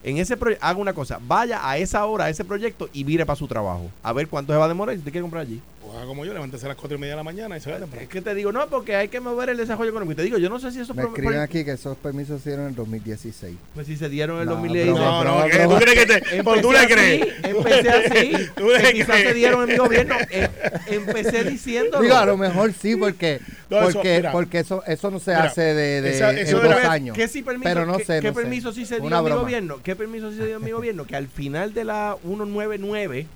en 0.04 0.18
ese 0.18 0.38
proyecto, 0.38 0.64
haga 0.66 0.80
una 0.80 0.94
cosa, 0.94 1.20
vaya 1.26 1.68
a 1.68 1.78
esa 1.80 2.06
hora, 2.06 2.26
a 2.26 2.30
ese 2.30 2.46
proyecto 2.46 2.90
y 2.94 3.04
vire 3.04 3.26
para 3.26 3.36
su 3.36 3.48
trabajo. 3.48 3.90
A 4.04 4.14
ver 4.14 4.28
cuánto 4.28 4.54
se 4.54 4.60
va 4.60 4.66
a 4.66 4.68
demorar 4.68 4.94
si 4.94 5.00
usted 5.00 5.12
quiere 5.12 5.24
comprar 5.24 5.42
allí. 5.42 5.60
Haga 5.96 6.06
como 6.06 6.26
yo, 6.26 6.34
levántese 6.34 6.66
a 6.66 6.70
las 6.70 6.78
4 6.78 6.98
y 6.98 7.00
media 7.00 7.14
de 7.14 7.18
la 7.18 7.24
mañana 7.24 7.56
y 7.58 7.62
se 7.62 7.72
vaya. 7.72 7.86
Es 8.02 8.08
que 8.10 8.22
te 8.22 8.36
digo, 8.36 8.52
no, 8.52 8.68
porque 8.68 8.96
hay 8.96 9.08
que 9.08 9.20
mover 9.22 9.50
el 9.50 9.58
desarrollo 9.58 9.92
económico. 9.92 10.12
Y 10.12 10.16
te 10.16 10.24
digo, 10.24 10.38
yo 10.38 10.50
no 10.50 10.60
sé 10.60 10.72
si 10.72 10.80
esos 10.82 10.96
Me 10.96 11.04
escriben 11.04 11.40
aquí 11.40 11.64
que 11.64 11.72
esos 11.72 11.96
permisos 11.98 12.42
se 12.42 12.50
dieron 12.50 12.66
en 12.66 12.70
el 12.72 12.76
2016. 12.76 13.56
Pues 13.74 13.88
si 13.88 13.96
se 13.96 14.10
dieron 14.10 14.36
en 14.38 14.42
el 14.44 14.48
No, 14.50 14.56
2016. 14.56 14.94
broma, 14.94 15.10
No, 15.12 15.24
no, 15.24 15.36
broma, 15.38 15.50
¿qué? 15.50 15.64
¿tú 15.64 15.76
crees 15.76 16.00
que 16.00 16.06
te.? 16.36 16.44
¿Por 16.44 16.62
tú 16.62 16.72
le 16.74 16.80
Empecé 16.84 16.94
crees? 16.96 17.22
así, 17.22 17.50
empecé 17.50 17.90
así. 17.90 18.50
¿Tú 18.56 18.68
le 18.68 18.82
que 18.82 18.94
quizás 18.94 19.18
se 19.22 19.34
dieron 19.34 19.62
en 19.64 19.70
mi 19.70 19.78
gobierno. 19.78 20.16
Eh, 20.32 20.50
empecé 20.88 21.44
diciendo. 21.46 22.02
Digo, 22.02 22.16
a 22.16 22.26
lo 22.26 22.36
mejor 22.38 22.74
sí, 22.74 22.96
porque 22.98 23.40
No, 23.70 23.80
eso, 23.80 23.94
porque, 23.94 24.16
mira. 24.18 24.32
porque 24.32 24.60
eso, 24.60 24.84
eso 24.86 25.10
no 25.12 25.20
se 25.20 25.32
Mira, 25.32 25.44
hace 25.46 25.62
de, 25.62 26.02
de 26.02 26.10
esa- 26.12 26.32
en 26.32 26.40
eso 26.40 26.58
dos 26.60 26.66
era- 26.66 26.92
años. 26.92 27.16
¿Qué 27.16 27.28
sí 27.28 27.42
permiso, 27.42 27.64
Pero 27.70 27.86
no 27.86 27.98
qué- 27.98 28.06
sé, 28.06 28.20
¿Qué 28.22 28.28
no 28.28 28.34
sé. 28.36 28.42
permiso 28.42 28.72
sí 28.74 28.86
se 28.86 29.00
dio 29.00 29.18
en 29.18 29.24
mi 29.24 29.32
gobierno? 29.32 29.80
¿Qué 29.82 29.96
permiso 29.96 30.30
sí 30.32 30.38
se 30.38 30.46
dio 30.48 30.58
en 30.58 30.64
mi 30.64 30.72
gobierno? 30.72 31.06
Que 31.06 31.16
al 31.16 31.28
final 31.30 31.74
de 31.74 31.84
la 31.86 32.18
199, 32.24 33.28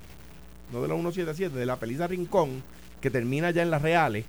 no 0.72 0.82
de 0.82 0.88
la 0.88 0.94
177, 0.94 1.56
de 1.58 1.66
la 1.66 1.76
Peliza 1.76 2.06
Rincón, 2.06 2.62
que 3.00 3.10
termina 3.10 3.50
ya 3.50 3.62
en 3.62 3.70
las 3.70 3.82
Reales, 3.82 4.24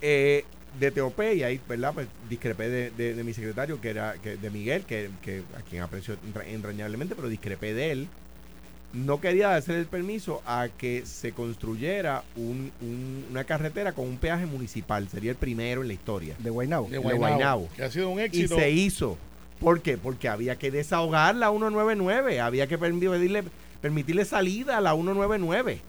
eh, 0.00 0.44
de 0.78 0.90
TOP, 0.90 1.18
y 1.34 1.42
ahí, 1.42 1.60
¿verdad? 1.68 1.92
Pues 1.94 2.06
discrepé 2.28 2.68
de, 2.68 2.90
de- 2.90 3.14
de 3.14 3.24
mi 3.24 3.32
secretario, 3.34 3.80
que 3.80 3.90
era 3.90 4.14
que, 4.22 4.36
de 4.36 4.50
Miguel, 4.50 4.82
que, 4.84 5.10
que 5.22 5.42
a 5.56 5.62
quien 5.62 5.82
aprecio 5.82 6.14
entra- 6.26 6.46
entrañablemente, 6.46 7.14
pero 7.16 7.28
discrepé 7.28 7.74
de 7.74 7.90
él. 7.92 8.08
No 8.92 9.20
quería 9.20 9.54
hacer 9.54 9.74
el 9.76 9.86
permiso 9.86 10.42
a 10.46 10.68
que 10.78 11.04
se 11.04 11.32
construyera 11.32 12.22
un- 12.36 12.70
un- 12.80 13.24
una 13.30 13.44
carretera 13.44 13.92
con 13.92 14.06
un 14.06 14.18
peaje 14.18 14.46
municipal. 14.46 15.08
Sería 15.08 15.30
el 15.32 15.36
primero 15.36 15.82
en 15.82 15.88
la 15.88 15.94
historia. 15.94 16.36
De 16.38 16.50
Guaynabo. 16.50 16.88
De 16.88 16.98
de 16.98 17.14
Guaynabo. 17.14 17.68
Que 17.76 17.82
ha 17.84 17.90
sido 17.90 18.08
un 18.10 18.18
Y 18.20 18.22
éxito. 18.22 18.56
se 18.56 18.70
hizo. 18.70 19.18
¿Por 19.60 19.80
qué? 19.82 19.98
Porque 19.98 20.28
había 20.28 20.56
que 20.56 20.70
desahogar 20.70 21.34
la 21.34 21.50
199, 21.50 22.40
había 22.40 22.66
que 22.66 22.78
permitirle, 22.78 23.42
permitirle 23.80 24.24
salida 24.24 24.76
a 24.78 24.80
la 24.80 24.92
199. 24.94 25.80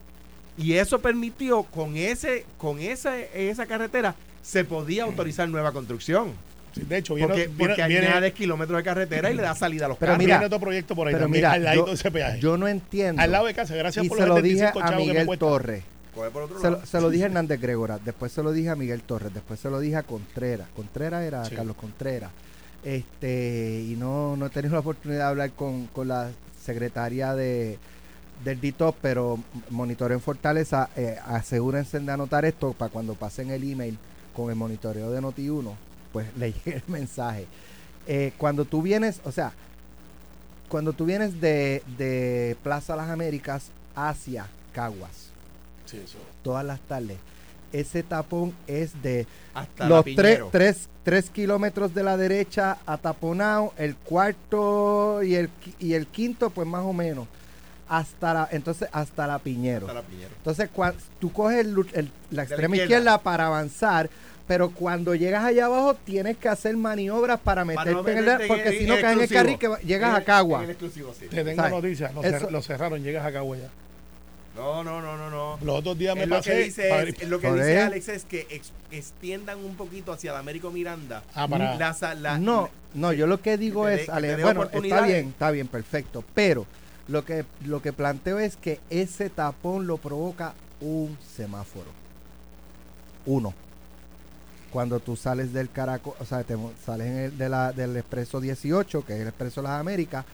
Y 0.57 0.73
eso 0.73 0.99
permitió, 0.99 1.63
con 1.63 1.95
ese 1.95 2.45
con 2.57 2.79
esa, 2.79 3.17
esa 3.19 3.65
carretera, 3.65 4.15
se 4.41 4.65
podía 4.65 5.03
autorizar 5.03 5.47
nueva 5.49 5.71
construcción. 5.71 6.33
Sí, 6.75 6.81
de 6.81 6.97
hecho, 6.97 7.15
viene, 7.15 7.27
Porque, 7.29 7.47
viene, 7.47 7.57
porque 7.75 7.87
viene- 7.87 8.07
añades 8.07 8.33
kilómetros 8.33 8.77
de 8.77 8.83
carretera 8.83 9.31
y 9.31 9.35
le 9.35 9.41
da 9.41 9.55
salida 9.55 9.85
a 9.85 9.89
los 9.89 9.97
Pero 9.97 10.11
carros. 10.11 10.23
mira, 10.23 10.35
viene 10.37 10.45
otro 10.47 10.59
proyecto 10.59 10.95
por 10.95 11.07
ahí 11.07 11.13
Pero 11.13 11.25
también, 11.25 11.39
mira, 11.41 11.51
al 11.53 11.63
ladito 11.63 11.85
yo, 11.85 11.89
de 11.89 11.95
ese 11.95 12.11
peaje. 12.11 12.39
yo 12.39 12.57
no 12.57 12.67
entiendo. 12.67 13.21
al 13.21 13.31
lado 13.31 13.45
de 13.47 13.53
casa, 13.55 13.75
gracias 13.75 14.05
y 14.05 14.09
por 14.09 14.17
se 14.19 14.25
los 14.27 14.35
lo 14.37 14.41
dije 14.41 14.55
25 14.65 14.79
a 14.79 14.89
chavos 14.89 15.07
que 15.07 15.13
me 15.13 15.19
Miguel. 15.21 15.39
Torres. 15.39 15.83
Coge 16.13 16.29
por 16.31 16.43
otro 16.43 16.57
Se 16.59 16.63
lado. 16.69 16.79
lo, 16.81 16.85
se 16.85 17.01
lo 17.01 17.09
dije 17.09 17.23
a 17.23 17.27
Hernández 17.27 17.59
Gregora, 17.61 17.99
después 18.03 18.31
se 18.31 18.43
lo 18.43 18.51
dije 18.51 18.69
a 18.69 18.75
Miguel 18.75 19.01
Torres, 19.01 19.33
después 19.33 19.59
se 19.59 19.69
lo 19.69 19.79
dije 19.79 19.95
a 19.95 20.03
Contreras. 20.03 20.67
Contreras 20.75 21.23
era 21.23 21.45
Sí. 21.45 21.55
Carlos 21.55 21.75
Contreras. 21.75 22.31
Este, 22.83 23.83
y 23.87 23.95
no, 23.97 24.35
no 24.37 24.45
he 24.45 24.49
tenido 24.49 24.73
la 24.73 24.79
oportunidad 24.81 25.19
de 25.21 25.29
hablar 25.29 25.51
con, 25.51 25.87
con 25.87 26.07
la 26.07 26.29
secretaria 26.73 27.33
de 27.35 27.77
del 28.43 28.61
DITOP, 28.61 28.95
pero 29.01 29.37
monitoreo 29.69 30.15
en 30.15 30.21
Fortaleza, 30.23 30.89
eh, 30.95 31.17
asegúrense 31.25 31.99
de 31.99 32.09
anotar 32.11 32.45
esto 32.45 32.71
para 32.71 32.89
cuando 32.89 33.15
pasen 33.15 33.49
el 33.51 33.69
email 33.69 33.97
con 34.33 34.49
el 34.49 34.55
monitoreo 34.55 35.11
de 35.11 35.19
Noti1, 35.21 35.73
pues 36.13 36.27
le 36.37 36.53
llegue 36.53 36.75
el 36.77 36.83
mensaje. 36.87 37.47
Eh, 38.07 38.31
cuando 38.37 38.63
tú 38.63 38.81
vienes, 38.81 39.19
o 39.25 39.31
sea, 39.33 39.51
cuando 40.69 40.93
tú 40.93 41.05
vienes 41.05 41.41
de, 41.41 41.83
de 41.97 42.55
Plaza 42.63 42.95
Las 42.95 43.09
Américas 43.09 43.71
hacia 43.95 44.47
Caguas, 44.73 45.31
Sí, 45.85 45.97
eso. 45.97 46.17
todas 46.43 46.63
las 46.63 46.79
tardes. 46.81 47.17
Ese 47.71 48.03
tapón 48.03 48.53
es 48.67 49.01
de 49.03 49.27
Hasta 49.53 49.87
los 49.87 50.03
tres, 50.15 50.39
tres, 50.51 50.89
tres 51.03 51.29
kilómetros 51.29 51.93
de 51.93 52.03
la 52.03 52.17
derecha 52.17 52.77
ataponado, 52.85 53.73
el 53.77 53.95
cuarto 53.95 55.21
y 55.23 55.35
el, 55.35 55.49
y 55.79 55.93
el 55.93 56.07
quinto, 56.07 56.49
pues 56.49 56.67
más 56.67 56.83
o 56.83 56.93
menos. 56.93 57.27
Hasta 57.87 58.33
la, 58.33 58.49
entonces, 58.51 58.87
hasta 58.91 59.25
la 59.25 59.39
Piñero. 59.39 59.87
Hasta 59.87 59.99
la 60.01 60.05
Piñero. 60.07 60.29
Entonces, 60.37 60.69
cua- 60.75 60.93
tú 61.19 61.31
coges 61.33 61.59
el- 61.59 61.75
el- 61.93 62.11
la 62.31 62.43
extrema 62.43 62.75
izquierda. 62.75 62.95
izquierda. 62.99 63.17
para 63.23 63.47
avanzar, 63.47 64.09
pero 64.47 64.69
cuando 64.71 65.15
llegas 65.15 65.43
allá 65.43 65.65
abajo 65.65 65.95
tienes 65.95 66.37
que 66.37 66.49
hacer 66.49 66.75
maniobras 66.77 67.39
para 67.39 67.65
meterte 67.65 67.93
no 67.93 68.07
en 68.07 68.17
el... 68.19 68.41
en 68.41 68.47
Porque 68.47 68.77
si 68.79 68.85
no 68.85 68.93
caes 69.01 69.17
en 69.17 69.21
el 69.23 69.29
carril 69.29 69.57
que 69.57 69.67
va- 69.67 69.79
llegas 69.79 70.09
En 70.11 70.15
a 70.21 70.23
Cagua. 70.23 70.59
en 70.59 70.63
el 70.65 70.69
exclusivo, 70.71 71.13
sí. 71.19 71.25
Te 71.27 71.43
tengo 71.43 71.55
¿Sabes? 71.55 71.71
noticias, 71.71 72.13
lo, 72.13 72.23
Eso- 72.23 72.47
cer- 72.47 72.51
lo 72.51 72.61
cerraron, 72.61 73.01
llegas 73.03 73.25
a 73.25 73.31
Cagua 73.31 73.57
ya. 73.57 73.69
No, 74.59 74.83
no, 74.83 75.01
no, 75.01 75.17
no, 75.17 75.29
no. 75.29 75.57
Los 75.65 75.79
otros 75.79 75.97
días 75.97 76.15
me 76.15 76.23
Es 76.23 76.27
lo 76.29 76.35
pasé. 76.37 76.51
que 76.51 76.57
dice, 76.63 76.89
para- 76.89 77.03
es- 77.03 77.27
lo 77.29 77.39
que 77.39 77.51
dice 77.53 77.73
él. 77.73 77.79
Alex 77.79 78.09
es 78.09 78.25
que 78.25 78.47
ex- 78.49 78.71
extiendan 78.91 79.59
un 79.63 79.75
poquito 79.75 80.11
hacia 80.11 80.33
la 80.33 80.39
Américo 80.39 80.69
Miranda. 80.71 81.23
Ah, 81.33 81.47
para- 81.47 81.75
La 81.75 81.93
sa- 81.93 82.13
la- 82.13 82.37
no, 82.37 82.69
no, 82.93 83.13
yo 83.13 83.25
lo 83.27 83.41
que 83.41 83.57
digo 83.57 83.85
que 83.85 83.93
es, 83.95 84.05
que 84.05 84.11
Ale, 84.11 84.27
te 84.29 84.35
dé 84.37 84.43
bueno, 84.43 84.63
está 84.71 85.01
bien, 85.01 85.27
está 85.29 85.51
bien, 85.51 85.67
perfecto, 85.67 86.23
pero 86.33 86.65
lo 87.07 87.23
que, 87.25 87.45
lo 87.65 87.81
que 87.81 87.93
planteo 87.93 88.37
es 88.39 88.55
que 88.57 88.79
ese 88.89 89.29
tapón 89.29 89.87
lo 89.87 89.97
provoca 89.97 90.53
un 90.81 91.17
semáforo. 91.35 91.91
Uno. 93.25 93.53
cuando 94.71 94.99
tú 94.99 95.15
sales 95.15 95.51
del 95.51 95.71
Caracol, 95.71 96.13
o 96.19 96.25
sea, 96.25 96.43
te 96.43 96.55
sales 96.85 97.07
en 97.07 97.17
el- 97.17 97.37
de 97.39 97.49
la, 97.49 97.71
del 97.71 97.97
Expreso 97.97 98.39
18, 98.39 99.03
que 99.03 99.15
es 99.15 99.21
el 99.21 99.27
Expreso 99.29 99.63
Las 99.63 99.79
Américas, 99.79 100.25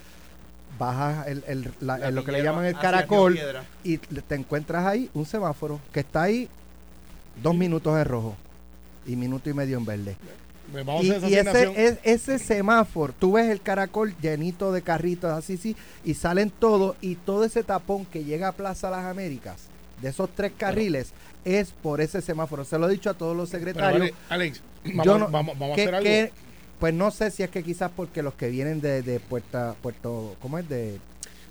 bajas 0.77 1.27
el, 1.27 1.43
el- 1.47 1.71
la- 1.81 1.97
La 1.97 2.07
en 2.09 2.15
lo 2.15 2.23
que 2.23 2.31
le 2.31 2.43
llaman 2.43 2.65
el 2.65 2.77
Caracol 2.77 3.37
y 3.83 3.97
te 3.97 4.35
encuentras 4.35 4.85
ahí 4.85 5.09
un 5.13 5.25
semáforo 5.25 5.79
que 5.93 6.01
está 6.01 6.23
ahí 6.23 6.49
dos 7.41 7.55
minutos 7.55 7.97
en 7.97 8.05
rojo 8.05 8.35
y 9.05 9.15
minuto 9.15 9.49
y 9.49 9.53
medio 9.53 9.77
en 9.77 9.85
verde. 9.85 10.15
Pues 10.71 10.83
vamos 10.85 11.03
Y, 11.05 11.11
a 11.11 11.17
ese, 11.17 11.85
es- 11.85 11.97
ese 12.03 12.39
semáforo, 12.39 13.13
tú 13.17 13.33
ves 13.33 13.49
el 13.51 13.61
caracol 13.61 14.15
llenito 14.19 14.71
de 14.71 14.81
carritos 14.81 15.31
así, 15.31 15.57
sí, 15.57 15.75
y 16.03 16.15
salen 16.15 16.49
todos, 16.49 16.95
y 17.01 17.15
todo 17.15 17.43
ese 17.43 17.63
tapón 17.63 18.05
que 18.05 18.23
llega 18.23 18.47
a 18.47 18.51
Plaza 18.51 18.89
Las 18.89 19.05
Américas, 19.05 19.57
de 20.01 20.09
esos 20.09 20.29
tres 20.33 20.53
carriles, 20.57 21.11
es 21.45 21.69
por 21.69 22.01
ese 22.01 22.19
semáforo. 22.21 22.65
Se 22.65 22.79
lo 22.79 22.89
he 22.89 22.93
dicho 22.93 23.11
a 23.11 23.13
todos 23.13 23.37
los 23.37 23.49
secretarios. 23.49 24.01
Ale- 24.01 24.13
Alex, 24.29 24.61
vamos, 24.85 25.05
no- 25.19 25.29
vamos, 25.29 25.59
vamos 25.59 25.73
a 25.73 25.75
que- 25.75 25.81
hacer 25.83 25.95
algo. 25.95 26.03
que- 26.03 26.31
pues 26.79 26.93
no 26.93 27.11
sé 27.11 27.31
si 27.31 27.43
es 27.43 27.49
que 27.49 27.63
quizás 27.63 27.91
porque 27.95 28.21
los 28.21 28.33
que 28.33 28.49
vienen 28.49 28.81
de, 28.81 29.01
de 29.01 29.19
Puerta, 29.19 29.75
Puerto, 29.81 30.35
¿cómo 30.41 30.57
es? 30.59 30.67
De, 30.67 30.91
de 30.93 30.99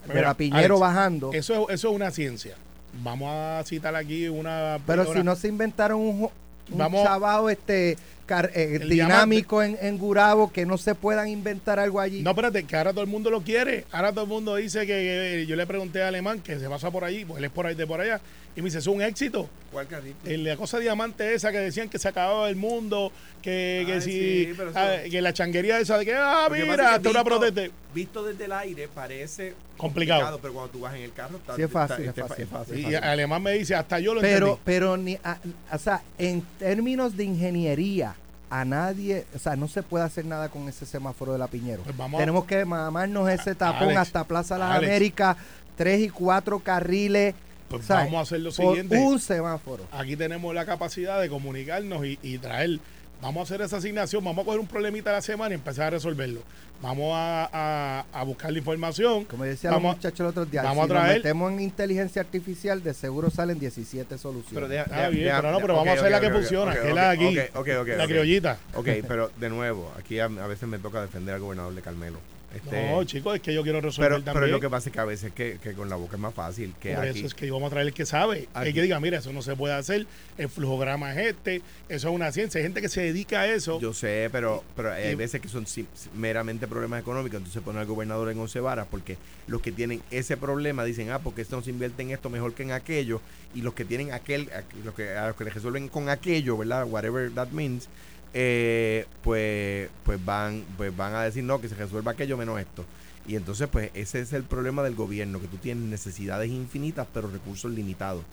Mira, 0.09 0.23
la 0.29 0.35
Piñero 0.35 0.77
Alex, 0.77 0.81
bajando. 0.81 1.33
Eso, 1.33 1.69
es- 1.69 1.75
eso 1.77 1.89
es 1.91 1.95
una 1.97 2.11
ciencia. 2.11 2.55
Vamos 3.03 3.31
a 3.33 3.63
citar 3.65 3.95
aquí 3.97 4.29
una. 4.29 4.79
pero 4.87 5.03
una- 5.03 5.13
si 5.13 5.25
no 5.25 5.35
se 5.37 5.49
inventaron 5.49 6.01
un, 6.01 6.23
un 6.71 6.79
Vamos- 6.79 7.03
chavao 7.05 7.49
este, 7.51 7.97
car- 8.27 8.51
eh, 8.55 8.79
dinámico 8.89 9.63
en, 9.63 9.77
en 9.81 9.99
Gurabo, 9.99 10.53
que 10.53 10.67
no 10.67 10.79
se 10.79 10.95
puedan 10.95 11.29
inventar 11.29 11.79
algo 11.79 12.01
allí. 12.01 12.23
No, 12.23 12.31
espérate, 12.31 12.65
que 12.65 12.77
ahora 12.77 12.93
todo 12.93 13.03
el 13.03 13.11
mundo 13.11 13.31
lo 13.31 13.43
quiere. 13.43 13.85
Ahora 13.93 14.13
todo 14.13 14.25
el 14.25 14.31
mundo 14.31 14.57
dice 14.57 14.81
que, 14.81 14.87
que- 14.87 15.47
yo 15.47 15.57
le 15.57 15.67
pregunté 15.67 16.03
a 16.03 16.09
Alemán 16.09 16.41
que 16.41 16.59
se 16.59 16.69
pasa 16.69 16.91
por 16.91 17.05
allí, 17.05 17.25
pues 17.25 17.39
él 17.39 17.45
es 17.45 17.51
por 17.51 17.67
ahí 17.67 17.75
de 17.75 17.87
por 17.87 18.01
allá. 18.01 18.21
Y 18.57 18.61
me 18.63 18.67
dice, 18.67 18.79
es 18.79 18.87
un 18.87 19.03
éxito. 19.03 19.49
¿Cuál 19.73 19.89
carrito? 19.89 20.17
La 20.25 20.57
cosa 20.57 20.79
diamante 20.79 21.35
esa 21.35 21.51
que 21.51 21.59
decían 21.59 21.89
que 21.89 21.99
se 21.99 22.07
acababa 22.09 22.49
el 22.49 22.55
mundo, 22.55 23.11
que, 23.43 23.83
que 23.85 24.01
si 24.01 24.45
sí, 24.45 24.57
ah, 24.77 24.99
que 25.11 25.21
la 25.21 25.33
changuería 25.33 25.81
esa 25.81 25.99
de 25.99 26.05
que 26.05 26.15
ah 26.15 26.47
mira, 26.53 26.65
que 26.77 26.83
hasta 26.83 27.11
una 27.11 27.23
visto- 27.23 27.25
protesta. 27.25 27.75
Visto 27.93 28.23
desde 28.25 28.45
el 28.45 28.53
aire 28.53 28.89
parece 28.95 29.55
Complicado. 29.77 30.39
pero 30.41 30.55
cuando 30.55 30.71
tú 30.71 30.81
vas 30.81 30.95
en 30.95 31.03
el 31.03 31.13
carro 31.13 31.37
está, 31.39 31.57
Sí, 31.57 31.63
es 31.63 31.71
fácil, 31.71 32.05
está- 32.07 32.27
es 32.27 32.39
está- 32.39 32.47
fácil. 32.59 32.79
Y 32.79 32.95
Alemán 32.95 33.43
me 33.43 33.53
dice, 33.53 33.75
hasta 33.75 33.99
yo 33.99 34.15
lo 34.15 34.21
pero 34.21 34.47
entendí. 34.47 34.63
pero 34.65 34.97
ni 34.97 35.15
a- 35.25 35.39
o 35.73 35.79
sea 35.79 36.03
en 36.19 36.43
términos 36.61 37.17
de 37.17 37.25
ingeniería 37.25 38.14
a 38.61 38.65
nadie 38.65 39.25
o 39.35 39.39
sea 39.39 39.57
no 39.57 39.67
se 39.67 39.83
puede 39.83 40.05
hacer 40.05 40.25
nada 40.27 40.49
con 40.49 40.69
ese 40.69 40.87
semáforo 40.87 41.33
de 41.33 41.39
la 41.39 41.49
Piñero 41.49 41.83
Pues 41.83 41.97
vamos 41.97 42.19
tenemos 42.21 42.45
que 42.45 42.65
mamarnos 42.65 43.29
ese 43.29 43.55
tapón 43.55 43.89
Alex, 43.89 44.01
hasta 44.01 44.25
Plaza 44.25 44.57
Las 44.59 44.71
Alex. 44.77 44.91
Américas 44.91 45.37
tres 45.77 46.01
y 46.03 46.09
cuatro 46.09 46.61
carriles 46.61 47.35
Pues 47.69 47.89
vamos 47.89 48.15
a 48.15 48.21
hacer 48.21 48.41
lo 48.41 48.53
siguiente. 48.53 48.97
un 48.97 49.19
semáforo 49.19 49.85
Aquí 49.91 50.15
tenemos 50.17 50.55
la 50.55 50.65
capacidad 50.65 51.21
de 51.21 51.29
comunicarnos 51.29 52.05
y, 52.07 52.19
y 52.23 52.39
traer. 52.39 52.79
Vamos 53.25 53.41
a 53.41 53.55
hacer 53.55 53.65
esa 53.65 53.79
asignación, 53.79 54.23
vamos 54.23 54.43
a 54.43 54.45
coger 54.45 54.61
un 54.61 54.67
problemita 54.67 55.09
a 55.09 55.15
la 55.15 55.23
semana 55.23 55.53
y 55.53 55.55
empezar 55.55 55.87
a 55.87 55.91
resolverlo. 55.91 56.43
Vamos 56.83 57.15
a, 57.17 57.49
a- 57.51 58.05
a 58.13 58.23
buscar 58.25 58.53
la 58.53 58.59
información. 58.59 59.25
como 59.25 59.45
decía 59.45 59.71
Vamos- 59.71 59.93
los 59.93 59.97
muchachos 59.97 60.21
el 60.21 60.27
otro 60.27 60.45
día 60.45 60.63
vamos 60.63 60.85
a 60.85 60.87
si 60.89 60.93
nos 60.93 61.03
traer- 61.03 61.17
metemos 61.17 61.53
en 61.53 61.61
inteligencia 61.61 62.21
artificial 62.21 62.83
de 62.83 62.93
seguro 62.93 63.31
salen 63.31 63.59
17 63.59 64.19
soluciones 64.19 64.53
Pero 64.53 64.69
deja- 64.69 64.83
Está 64.83 64.97
deja- 64.97 65.09
bien, 65.09 65.25
deja- 65.25 65.37
pero 65.41 65.53
no, 65.53 65.61
pero 65.61 65.73
ok, 65.73 65.79
vamos 65.79 65.97
a 65.97 66.01
hacer 66.01 66.11
la 66.13 66.21
que 66.21 66.31
funciona, 66.31 66.73
que 66.75 66.89
es 66.91 66.95
la 66.95 67.03
de 67.03 67.09
aquí. 67.17 67.39
ok, 67.39 67.57
ok, 67.57 67.69
ok, 67.81 67.89
la 67.97 68.07
criollita. 68.07 68.59
Ok, 68.75 68.89
pero 69.09 69.31
de 69.41 69.49
nuevo, 69.49 69.91
aquí 69.99 70.19
a, 70.21 70.27
a 70.27 70.47
veces 70.47 70.69
me 70.69 70.79
toca 70.79 71.01
defender 71.01 71.35
al 71.37 71.41
gobernador 71.41 71.75
de 71.75 71.81
Carmelo. 71.81 72.19
Este, 72.55 72.91
No, 72.91 73.03
chicos, 73.05 73.35
es 73.37 73.41
que 73.43 73.53
yo 73.53 73.63
quiero 73.63 73.81
resolver 73.81 74.11
pero, 74.11 74.23
también. 74.23 74.35
pero 74.35 74.47
lo 74.53 74.61
que 74.61 74.71
pasa 74.71 74.89
es 74.89 74.93
que 74.93 75.01
a 75.01 75.05
veces 75.05 75.33
que, 75.33 75.59
que 75.63 75.73
con 75.73 75.89
la 75.89 75.97
boca 75.97 76.17
es 76.17 76.21
más 76.21 76.33
fácil. 76.35 76.75
Que 76.81 76.95
Por 76.95 77.05
aquí, 77.07 77.19
eso 77.19 77.27
es 77.27 77.35
que 77.35 77.51
vamos 77.51 77.67
a 77.69 77.71
traer 77.71 77.87
el 77.89 77.93
que 77.95 78.07
sabe. 78.07 78.49
Aquí. 78.55 78.69
El 78.69 78.75
que 78.75 78.83
diga, 78.83 79.01
mira, 79.01 79.19
eso 79.19 79.33
no 79.33 79.43
se 79.43 79.57
puede 79.57 79.75
hacer. 79.75 80.07
El 80.39 80.49
flujograma 80.49 81.13
es 81.13 81.29
este. 81.29 81.63
Eso 81.89 82.09
es 82.09 82.15
una 82.15 82.31
ciencia. 82.33 82.59
Hay 82.59 82.65
gente 82.65 82.81
que 82.81 82.89
se 82.89 83.01
dedica 83.03 83.41
a 83.41 83.47
eso. 83.47 83.81
Yo 83.81 83.93
sé, 83.93 84.29
pero, 84.33 84.63
pero 84.77 84.93
hay 84.93 85.13
y- 85.13 85.15
veces 85.15 85.41
que 85.41 85.49
son 85.49 85.67
meramente 86.15 86.67
problemas 86.67 87.01
económicos, 87.01 87.39
entonces 87.39 87.63
ponen 87.63 87.81
al 87.81 87.87
gobernador 87.87 88.31
en 88.31 88.39
once 88.39 88.61
varas, 88.61 88.87
porque 88.91 89.17
los 89.47 89.61
que 89.61 89.73
tienen 89.73 90.03
ese 90.11 90.37
problema 90.37 90.85
dicen, 90.85 91.11
ah, 91.11 91.19
porque 91.19 91.43
esto 91.43 91.57
no 91.57 91.63
se 91.63 91.71
invierte 91.71 92.03
en 92.03 92.11
esto 92.11 92.31
mejor 92.31 92.55
que 92.55 92.63
en 92.63 92.73
aquello, 92.73 93.21
y 93.55 93.63
los 93.63 93.75
que 93.75 93.85
tienen 93.85 94.13
aquel, 94.13 94.49
aqu- 94.51 94.85
los 94.85 94.95
que, 94.95 95.11
a 95.15 95.29
los 95.29 95.37
que 95.37 95.45
les 95.45 95.55
resuelven 95.55 95.89
con 95.89 96.09
aquello, 96.09 96.57
¿verdad? 96.57 96.87
Whatever 96.87 97.31
that 97.33 97.49
means, 97.49 97.89
eh, 98.35 99.07
pues, 99.23 99.89
pues 100.03 100.23
van, 100.25 100.65
pues 100.77 100.95
van 100.95 101.15
a 101.15 101.23
decir 101.23 101.45
no, 101.45 101.61
que 101.61 101.69
se 101.69 101.77
resuelva 101.77 102.13
aquello 102.13 102.37
menos 102.37 102.61
esto. 102.61 102.85
Y 103.27 103.37
entonces, 103.37 103.69
pues, 103.69 103.91
ese 103.95 104.21
es 104.21 104.33
el 104.33 104.43
problema 104.43 104.83
del 104.83 104.97
gobierno, 104.97 105.41
que 105.41 105.47
tú 105.47 105.57
tienes 105.57 105.85
necesidades 105.85 106.51
infinitas, 106.51 107.07
pero 107.15 107.31
recursos 107.31 107.71
limitados. 107.73 108.25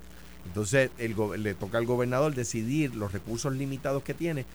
Entonces, 0.46 0.89
el, 0.98 1.15
le 1.38 1.53
toca 1.53 1.77
al 1.77 1.86
gobernador 1.86 2.34
decidir 2.34 2.96
los 2.96 3.13
recursos 3.13 3.53
limitados 3.53 4.03
que 4.03 4.15
tiene 4.15 4.46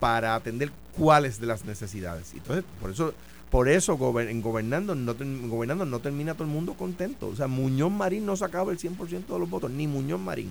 para 0.00 0.34
atender 0.34 0.72
cuáles 0.96 1.40
de 1.40 1.46
las 1.46 1.66
necesidades. 1.66 2.32
Entonces, 2.32 2.64
por 2.80 2.90
eso, 2.90 3.14
por 3.50 3.68
eso 3.68 3.96
gobernando 3.96 4.94
no, 4.94 5.14
gobernando 5.48 5.84
no 5.84 6.00
termina 6.00 6.32
todo 6.32 6.44
el 6.44 6.50
mundo 6.50 6.74
contento. 6.74 7.28
O 7.28 7.36
sea, 7.36 7.46
Muñoz 7.46 7.92
Marín 7.92 8.24
no 8.26 8.34
sacaba 8.34 8.72
el 8.72 8.78
100% 8.78 9.26
de 9.26 9.38
los 9.38 9.48
votos, 9.48 9.70
ni 9.70 9.86
Muñoz 9.86 10.20
Marín. 10.20 10.50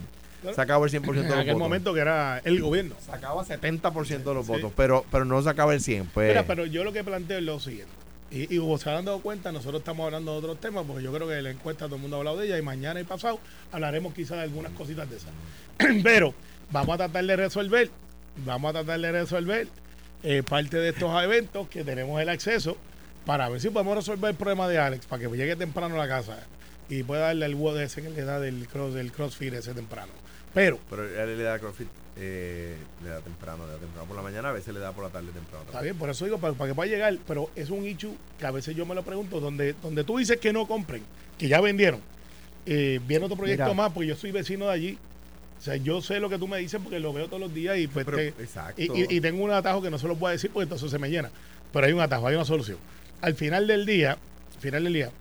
Sacaba 0.53 0.85
el 0.85 0.91
100% 0.91 1.03
de 1.03 1.19
en 1.21 1.27
los 1.29 1.37
aquel 1.39 1.53
votos. 1.53 1.59
momento 1.59 1.93
que 1.93 1.99
era 2.01 2.39
el 2.43 2.61
gobierno. 2.61 2.95
Sacaba 3.05 3.43
70% 3.45 4.23
de 4.29 4.33
los 4.35 4.45
Sí. 4.45 4.51
votos, 4.51 4.71
pero, 4.75 5.05
pero 5.11 5.25
no 5.25 5.41
sacaba 5.41 5.73
el 5.73 5.81
100%. 5.81 6.05
Pues, 6.13 6.27
Mira, 6.29 6.43
pero 6.43 6.65
yo 6.65 6.83
lo 6.83 6.93
que 6.93 7.03
planteo 7.03 7.37
es 7.37 7.43
lo 7.43 7.59
siguiente. 7.59 7.91
Y, 8.31 8.53
y 8.53 8.59
como 8.59 8.77
se 8.77 8.89
han 8.89 9.05
dado 9.05 9.19
cuenta, 9.21 9.51
nosotros 9.51 9.81
estamos 9.81 10.05
hablando 10.05 10.31
de 10.33 10.37
otros 10.39 10.59
temas, 10.59 10.83
porque 10.85 11.03
yo 11.03 11.13
creo 11.13 11.27
que 11.27 11.41
la 11.41 11.51
encuesta 11.51 11.85
todo 11.85 11.95
el 11.95 12.01
mundo 12.01 12.17
ha 12.17 12.19
hablado 12.19 12.37
de 12.37 12.47
ella 12.47 12.57
y 12.57 12.61
mañana 12.61 12.99
y 12.99 13.03
pasado 13.03 13.39
hablaremos 13.71 14.13
quizás 14.13 14.37
de 14.37 14.43
algunas 14.43 14.71
cositas 14.73 15.09
de 15.09 15.17
esas. 15.17 15.31
Pero 16.03 16.33
vamos 16.71 16.95
a 16.95 16.97
tratar 16.97 17.23
de 17.25 17.35
resolver, 17.35 17.89
vamos 18.45 18.69
a 18.71 18.73
tratar 18.73 18.99
de 18.99 19.11
resolver 19.11 19.67
eh, 20.23 20.41
parte 20.41 20.77
de 20.77 20.89
estos 20.89 21.23
eventos 21.23 21.67
que 21.69 21.83
tenemos 21.83 22.19
el 22.19 22.27
acceso 22.29 22.75
para 23.27 23.47
ver 23.47 23.61
si 23.61 23.69
podemos 23.69 23.95
resolver 23.95 24.31
el 24.31 24.35
problema 24.35 24.67
de 24.67 24.79
Alex, 24.79 25.05
para 25.05 25.21
que 25.21 25.37
llegue 25.37 25.55
temprano 25.55 25.95
a 25.95 25.97
la 25.99 26.07
casa 26.07 26.37
y 26.89 27.03
pueda 27.03 27.21
darle 27.27 27.45
el 27.45 27.55
WOD 27.55 27.81
ese 27.81 28.01
que 28.01 28.09
le 28.09 28.23
da 28.23 28.39
del, 28.39 28.67
cross, 28.67 28.93
del 28.95 29.11
CrossFit 29.11 29.53
ese 29.53 29.73
temprano. 29.73 30.11
Pero 30.55 30.79
pero 30.89 31.03
él 31.03 31.37
le 31.37 31.43
da 31.43 31.59
CrossFit, 31.59 31.87
eh, 32.17 32.75
le 33.03 33.09
da 33.09 33.19
temprano, 33.19 33.65
le 33.67 33.73
da 33.73 33.77
temprano 33.77 34.07
por 34.07 34.15
la 34.15 34.23
mañana, 34.23 34.49
a 34.49 34.53
veces 34.53 34.73
le 34.73 34.79
da 34.79 34.91
por 34.93 35.03
la 35.03 35.09
tarde 35.11 35.27
temprano. 35.31 35.65
Está 35.67 35.81
bien, 35.81 35.95
por 35.97 36.09
eso 36.09 36.25
digo, 36.25 36.37
para, 36.39 36.53
para 36.53 36.71
que 36.71 36.75
pueda 36.75 36.89
llegar, 36.89 37.15
pero 37.27 37.51
es 37.55 37.69
un 37.69 37.85
issue 37.85 38.15
que 38.39 38.45
a 38.47 38.51
veces 38.51 38.75
yo 38.75 38.85
me 38.87 38.95
lo 38.95 39.03
pregunto, 39.03 39.39
donde, 39.39 39.73
donde 39.83 40.03
tú 40.03 40.17
dices 40.17 40.37
que 40.37 40.51
no 40.53 40.65
compren, 40.67 41.03
que 41.37 41.47
ya 41.47 41.61
vendieron, 41.61 41.99
eh, 42.65 42.99
viene 43.05 43.25
otro 43.25 43.37
proyecto 43.37 43.65
Mira. 43.65 43.75
más, 43.75 43.91
porque 43.91 44.07
yo 44.07 44.15
soy 44.15 44.31
vecino 44.31 44.65
de 44.67 44.71
allí. 44.71 44.97
O 45.59 45.61
sea, 45.61 45.75
yo 45.77 46.01
sé 46.01 46.19
lo 46.19 46.29
que 46.29 46.37
tú 46.37 46.47
me 46.47 46.57
dices 46.59 46.79
porque 46.81 46.99
lo 46.99 47.11
veo 47.13 47.25
todos 47.27 47.39
los 47.39 47.53
días 47.53 47.77
y 47.77 47.87
pues 47.87 48.05
Pero- 48.05 48.17
te- 48.17 48.27
exacto. 48.29 48.81
y, 48.81 48.85
y- 48.85 49.17
y 49.17 49.21
tengo 49.21 49.43
un 49.43 49.51
atajo 49.51 49.81
que 49.81 49.89
no 49.89 49.97
se 49.99 50.07
lo 50.07 50.15
puedo 50.15 50.31
decir 50.31 50.51
porque 50.51 50.63
entonces 50.63 50.89
se 50.91 50.99
me 50.99 51.09
llena. 51.09 51.31
Pero 51.73 51.85
hay 51.87 51.93
un 51.93 51.99
atajo, 52.01 52.27
hay 52.27 52.35
una 52.35 52.45
solución. 52.45 52.77
Al 53.21 53.35
final 53.35 53.67
del 53.67 53.85
día, 53.85 54.11
al 54.55 54.61
final 54.61 54.83
del 54.85 54.93
día, 54.93 55.11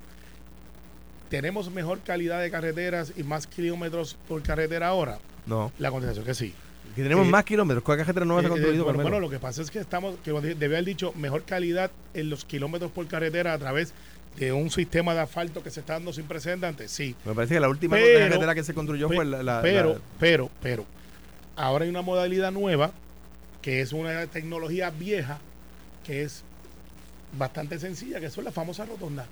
¿tenemos 1.35 1.69
mejor 1.71 1.99
calidad 2.01 2.41
de 2.41 2.49
carreteras 2.51 3.13
y 3.17 3.25
más 3.25 3.49
kilómetros 3.49 4.17
por 4.29 4.41
carretera 4.43 4.87
ahora? 4.89 5.19
No, 5.47 5.73
La 5.81 5.91
contestación 5.91 6.23
es 6.31 6.39
que 6.39 6.45
sí. 6.47 6.55
que 6.95 7.03
tenemos 7.03 7.27
Eh, 7.27 7.31
más 7.31 7.45
kilómetros. 7.45 7.83
¿Cuál 7.83 7.99
carretera 7.99 8.25
no 8.25 8.35
va 8.35 8.41
a 8.41 8.43
Eh, 8.43 8.47
ser 8.47 8.51
eh, 8.53 8.55
construido? 8.55 8.85
bueno, 8.85 8.99
Carmelo? 8.99 9.15
bueno, 9.17 9.27
lo 9.27 9.31
que 9.31 9.41
pasa 9.41 9.61
es 9.63 9.71
que 9.73 9.81
estamos, 9.81 10.15
que 10.23 10.31
debe 10.31 10.77
haber 10.77 10.85
dicho 10.85 11.13
mejor 11.17 11.43
calidad 11.43 11.91
en 12.15 12.31
los 12.31 12.45
kilómetros 12.45 12.93
por 12.93 13.09
carretera 13.09 13.53
a 13.53 13.59
través 13.59 13.93
de 14.37 14.53
un 14.53 14.71
sistema 14.71 15.13
de 15.13 15.21
asfalto 15.23 15.61
que 15.65 15.71
se 15.73 15.81
está 15.81 15.95
dando 15.95 16.13
sin 16.13 16.25
precedentes. 16.27 16.93
Sí, 16.93 17.17
Me 17.25 17.35
parece 17.35 17.55
que 17.55 17.61
la 17.61 17.69
última 17.69 17.97
Pero- 17.97 18.21
carretera 18.29 18.55
que 18.55 18.63
se 18.63 18.73
construyó 18.75 19.09
fue 19.09 19.25
la, 19.25 19.43
la- 19.43 19.61
pero, 19.61 19.95
la- 19.95 20.01
pero, 20.21 20.51
pero, 20.63 20.87
ahora 21.57 21.85
hay 21.85 21.91
una 21.91 22.03
modalidad 22.03 22.53
nueva 22.53 22.93
que 23.61 23.81
es 23.81 23.93
una 23.93 24.25
tecnología 24.29 24.91
vieja 24.91 25.41
que 26.05 26.23
es 26.23 26.45
bastante 27.37 27.79
sencilla, 27.81 28.21
que 28.21 28.31
son 28.31 28.45
las 28.45 28.55
famosas 28.55 28.89
rotondas. 28.89 29.27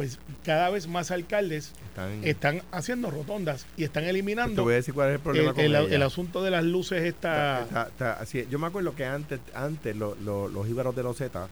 Pues 0.00 0.18
cada 0.46 0.70
vez 0.70 0.88
más 0.88 1.10
alcaldes 1.10 1.72
están- 1.90 2.24
están 2.24 2.62
haciendo 2.72 3.10
rotondas 3.10 3.66
y 3.76 3.84
están 3.84 4.04
te 4.04 4.08
eliminando 4.08 4.62
voy 4.64 4.72
a 4.72 4.76
decir 4.76 4.94
cuál 4.94 5.10
es 5.10 5.14
el 5.16 5.20
problema 5.20 5.50
el, 5.50 5.54
con 5.54 5.62
el- 5.62 5.74
ella. 5.76 5.94
el 5.96 6.02
asunto 6.02 6.42
de 6.42 6.50
las 6.50 6.64
luces 6.64 7.02
Está- 7.02 7.86
está- 7.90 8.12
así. 8.14 8.46
Yo 8.50 8.58
me 8.58 8.66
acuerdo 8.68 8.94
que 8.94 9.04
antes, 9.04 9.40
antes 9.52 9.94
lo- 9.94 10.14
lo- 10.24 10.48
los 10.48 10.66
íbaros 10.66 10.96
de 10.96 11.02
los 11.02 11.18
Z 11.18 11.48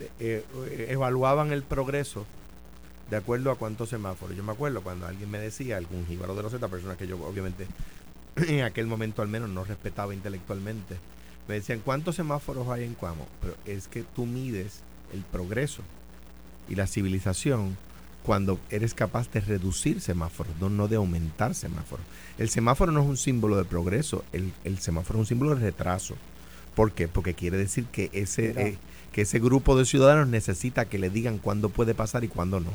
eh, 0.00 0.44
eh, 0.66 0.86
evaluaban 0.90 1.52
el 1.52 1.62
progreso 1.62 2.26
de 3.10 3.16
acuerdo 3.18 3.52
a 3.52 3.56
cuántos 3.56 3.90
semáforos. 3.90 4.36
Yo 4.36 4.42
me 4.42 4.50
acuerdo 4.50 4.82
cuando 4.82 5.06
alguien 5.06 5.30
me 5.30 5.38
decía, 5.38 5.76
algún 5.76 6.04
jíbaro 6.08 6.34
de 6.34 6.42
los 6.42 6.50
Z, 6.50 6.66
personas 6.66 6.96
que 6.96 7.06
yo 7.06 7.16
obviamente 7.24 7.68
en 8.48 8.62
aquel 8.62 8.88
momento 8.88 9.22
al 9.22 9.28
menos 9.28 9.48
no 9.50 9.62
respetaba 9.64 10.12
intelectualmente, 10.14 10.96
me 11.46 11.54
decían, 11.54 11.78
¿cuántos 11.84 12.16
semáforos 12.16 12.66
hay 12.70 12.82
en 12.82 12.94
Cuamo? 12.94 13.28
Pero 13.40 13.54
es 13.66 13.86
que 13.86 14.02
tú 14.02 14.26
mides 14.26 14.80
el 15.14 15.20
progreso 15.20 15.82
y 16.68 16.74
la 16.74 16.86
civilización 16.86 17.76
cuando 18.22 18.60
eres 18.70 18.94
capaz 18.94 19.30
de 19.32 19.40
reducir 19.40 20.00
semáforos, 20.00 20.52
no, 20.60 20.70
no 20.70 20.86
de 20.86 20.96
aumentar 20.96 21.54
semáforos. 21.54 22.06
El 22.38 22.48
semáforo 22.48 22.92
no 22.92 23.02
es 23.02 23.08
un 23.08 23.16
símbolo 23.16 23.56
de 23.56 23.64
progreso, 23.64 24.24
el, 24.32 24.52
el 24.64 24.78
semáforo 24.78 25.18
es 25.18 25.20
un 25.22 25.26
símbolo 25.26 25.54
de 25.56 25.60
retraso. 25.60 26.14
¿Por 26.74 26.92
qué? 26.92 27.08
Porque 27.08 27.34
quiere 27.34 27.56
decir 27.56 27.84
que 27.86 28.10
ese, 28.12 28.50
eh, 28.56 28.78
que 29.12 29.22
ese 29.22 29.40
grupo 29.40 29.76
de 29.76 29.84
ciudadanos 29.84 30.28
necesita 30.28 30.84
que 30.84 30.98
le 30.98 31.10
digan 31.10 31.38
cuándo 31.38 31.68
puede 31.68 31.94
pasar 31.94 32.24
y 32.24 32.28
cuándo 32.28 32.60
no. 32.60 32.70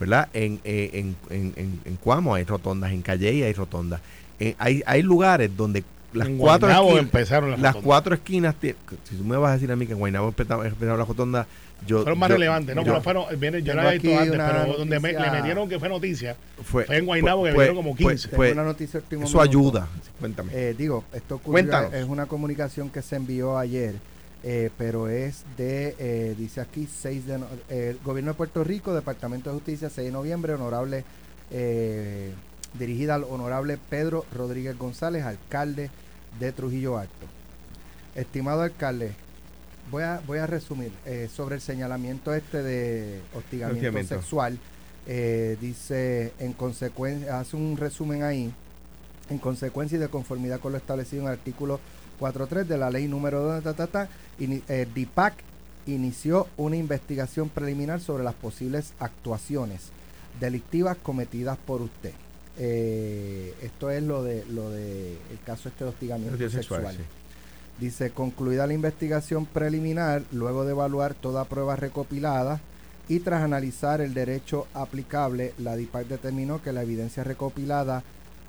¿Verdad? 0.00 0.28
En, 0.32 0.58
eh, 0.64 0.90
en, 0.94 1.16
en, 1.30 1.52
en, 1.56 1.80
en 1.84 1.96
Cuamo 1.96 2.34
hay 2.34 2.44
rotondas, 2.44 2.92
en 2.92 3.02
Calley 3.02 3.42
hay 3.42 3.52
rotondas. 3.52 4.00
Eh, 4.40 4.56
hay, 4.58 4.82
hay 4.86 5.02
lugares 5.02 5.54
donde 5.56 5.84
las 6.12 6.28
cuatro 6.30 6.68
esquinas, 6.68 6.98
empezaron 6.98 7.62
las 7.62 7.76
cuatro 7.76 8.14
esquinas, 8.14 8.54
si 8.60 9.16
tú 9.16 9.24
me 9.24 9.36
vas 9.36 9.50
a 9.50 9.54
decir 9.54 9.70
a 9.70 9.76
mí 9.76 9.86
que 9.86 9.92
en 9.92 9.98
Guaynabo 9.98 10.28
empezaron 10.28 10.98
las 10.98 11.08
rotondas, 11.08 11.46
yo... 11.86 12.02
Fueron 12.02 12.18
más 12.18 12.28
yo- 12.28 12.34
relevantes, 12.36 12.74
¿no? 12.76 12.82
yo- 12.82 12.92
Pero 12.92 13.02
fueron, 13.02 13.40
viene, 13.40 13.62
yo 13.62 13.74
no 13.74 13.80
había 13.82 13.92
visto 14.00 14.18
antes, 14.18 14.40
pero 14.40 14.76
donde 14.78 15.00
me- 15.00 15.12
le 15.12 15.30
metieron 15.30 15.68
que 15.68 15.78
fue 15.78 15.88
noticia. 15.88 16.36
fue, 16.64 16.84
fue 16.84 16.96
en 16.98 17.06
Guaynabo 17.06 17.44
que 17.44 17.50
metieron 17.52 17.76
como 17.76 17.94
fue- 17.96 18.12
15. 18.12 18.28
Tengo 18.28 18.36
fue- 18.36 18.52
una 18.52 18.64
noticia 18.64 18.98
eso 19.00 19.16
minuto. 19.16 19.40
ayuda. 19.40 19.88
Cuéntame. 20.20 20.52
Eh, 20.54 20.74
digo, 20.76 21.04
esto 21.12 21.36
ocurrió, 21.36 21.52
Cuéntanos. 21.52 21.94
es 21.94 22.04
una 22.04 22.26
comunicación 22.26 22.90
que 22.90 23.02
se 23.02 23.16
envió 23.16 23.58
ayer, 23.58 23.94
eh, 24.44 24.70
pero 24.78 25.08
es 25.08 25.44
de, 25.56 25.94
eh, 25.98 26.34
dice 26.38 26.60
aquí, 26.60 26.86
6 27.00 27.26
de 27.26 27.38
no- 27.38 27.46
eh, 27.70 27.88
el 27.90 27.98
Gobierno 28.04 28.32
de 28.32 28.36
Puerto 28.36 28.62
Rico, 28.64 28.94
Departamento 28.94 29.50
de 29.50 29.54
Justicia, 29.54 29.90
6 29.90 30.06
de 30.06 30.12
noviembre, 30.12 30.52
honorable, 30.54 31.04
eh, 31.50 32.30
dirigida 32.78 33.14
al 33.16 33.24
honorable 33.24 33.78
Pedro 33.90 34.24
Rodríguez 34.34 34.78
González, 34.78 35.24
alcalde 35.24 35.90
de 36.40 36.52
Trujillo 36.52 36.98
Alto. 36.98 37.26
Estimado 38.14 38.62
alcalde, 38.62 39.12
voy 39.90 40.02
a, 40.02 40.20
voy 40.26 40.38
a 40.38 40.46
resumir 40.46 40.92
eh, 41.06 41.28
sobre 41.34 41.56
el 41.56 41.60
señalamiento 41.60 42.32
este 42.34 42.62
de 42.62 43.20
hostigamiento 43.34 43.76
Hostigamiento. 43.88 44.14
sexual. 44.14 44.58
Eh, 45.06 45.56
dice, 45.60 46.32
en 46.38 46.52
consecuencia, 46.52 47.40
hace 47.40 47.56
un 47.56 47.76
resumen 47.76 48.22
ahí, 48.22 48.52
en 49.30 49.38
consecuencia 49.38 49.96
y 49.96 50.00
de 50.00 50.08
conformidad 50.08 50.60
con 50.60 50.72
lo 50.72 50.78
establecido 50.78 51.22
en 51.22 51.28
el 51.28 51.34
artículo 51.34 51.80
4.3 52.20 52.64
de 52.66 52.78
la 52.78 52.90
ley 52.90 53.08
número 53.08 53.42
2, 53.42 53.64
ta, 53.64 53.74
ta, 53.74 53.86
ta, 53.88 54.08
ini- 54.38 54.62
eh, 54.68 54.86
DIPAC 54.94 55.34
inició 55.86 56.46
una 56.56 56.76
investigación 56.76 57.48
preliminar 57.48 58.00
sobre 58.00 58.22
las 58.22 58.34
posibles 58.34 58.92
actuaciones 59.00 59.90
delictivas 60.38 60.96
cometidas 61.02 61.58
por 61.58 61.82
usted. 61.82 62.12
Eh, 62.58 63.54
esto 63.62 63.90
es 63.90 64.02
lo 64.02 64.22
de 64.22 64.44
lo 64.46 64.70
de 64.70 65.12
el 65.32 65.38
caso 65.44 65.68
este 65.68 65.84
de 65.84 65.90
hostigamiento 65.90 66.34
Hostigamiento 66.34 66.62
sexual. 66.62 66.82
sexual, 66.82 66.96
sí. 67.06 67.21
Dice, 67.80 68.10
concluida 68.10 68.66
la 68.66 68.74
investigación 68.74 69.46
preliminar, 69.46 70.22
luego 70.30 70.64
de 70.64 70.72
evaluar 70.72 71.14
toda 71.14 71.44
prueba 71.44 71.76
recopilada 71.76 72.60
y 73.08 73.20
tras 73.20 73.42
analizar 73.42 74.00
el 74.00 74.14
derecho 74.14 74.66
aplicable, 74.74 75.54
la 75.58 75.76
DIPAC 75.76 76.06
determinó 76.06 76.62
que 76.62 76.72
la 76.72 76.82
evidencia 76.82 77.24
recopilada 77.24 78.04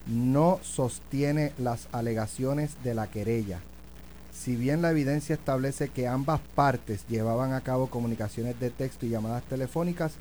no 0.06 0.60
sostiene 0.62 1.54
las 1.58 1.88
alegaciones 1.92 2.76
de 2.84 2.94
la 2.94 3.08
querella. 3.08 3.60
Si 4.34 4.56
bien 4.56 4.82
la 4.82 4.92
evidencia 4.92 5.36
establece 5.36 5.90
que 5.90 6.08
ambas 6.08 6.42
partes 6.56 7.06
llevaban 7.08 7.54
a 7.54 7.62
cabo 7.62 7.88
comunicaciones 7.88 8.60
de 8.60 8.70
texto 8.70 9.06
y 9.06 9.10
llamadas 9.10 9.44
telefónicas, 9.44 10.14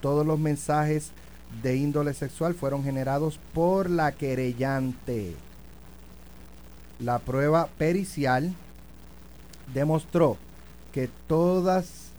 todos 0.00 0.26
los 0.26 0.38
mensajes 0.38 1.12
de 1.62 1.76
índole 1.76 2.14
sexual 2.14 2.54
fueron 2.54 2.84
generados 2.84 3.38
por 3.54 3.90
la 3.90 4.12
querellante. 4.12 5.34
La 7.00 7.18
prueba 7.18 7.68
pericial 7.78 8.52
demostró 9.72 10.36
que 10.92 11.08
todas 11.26 12.10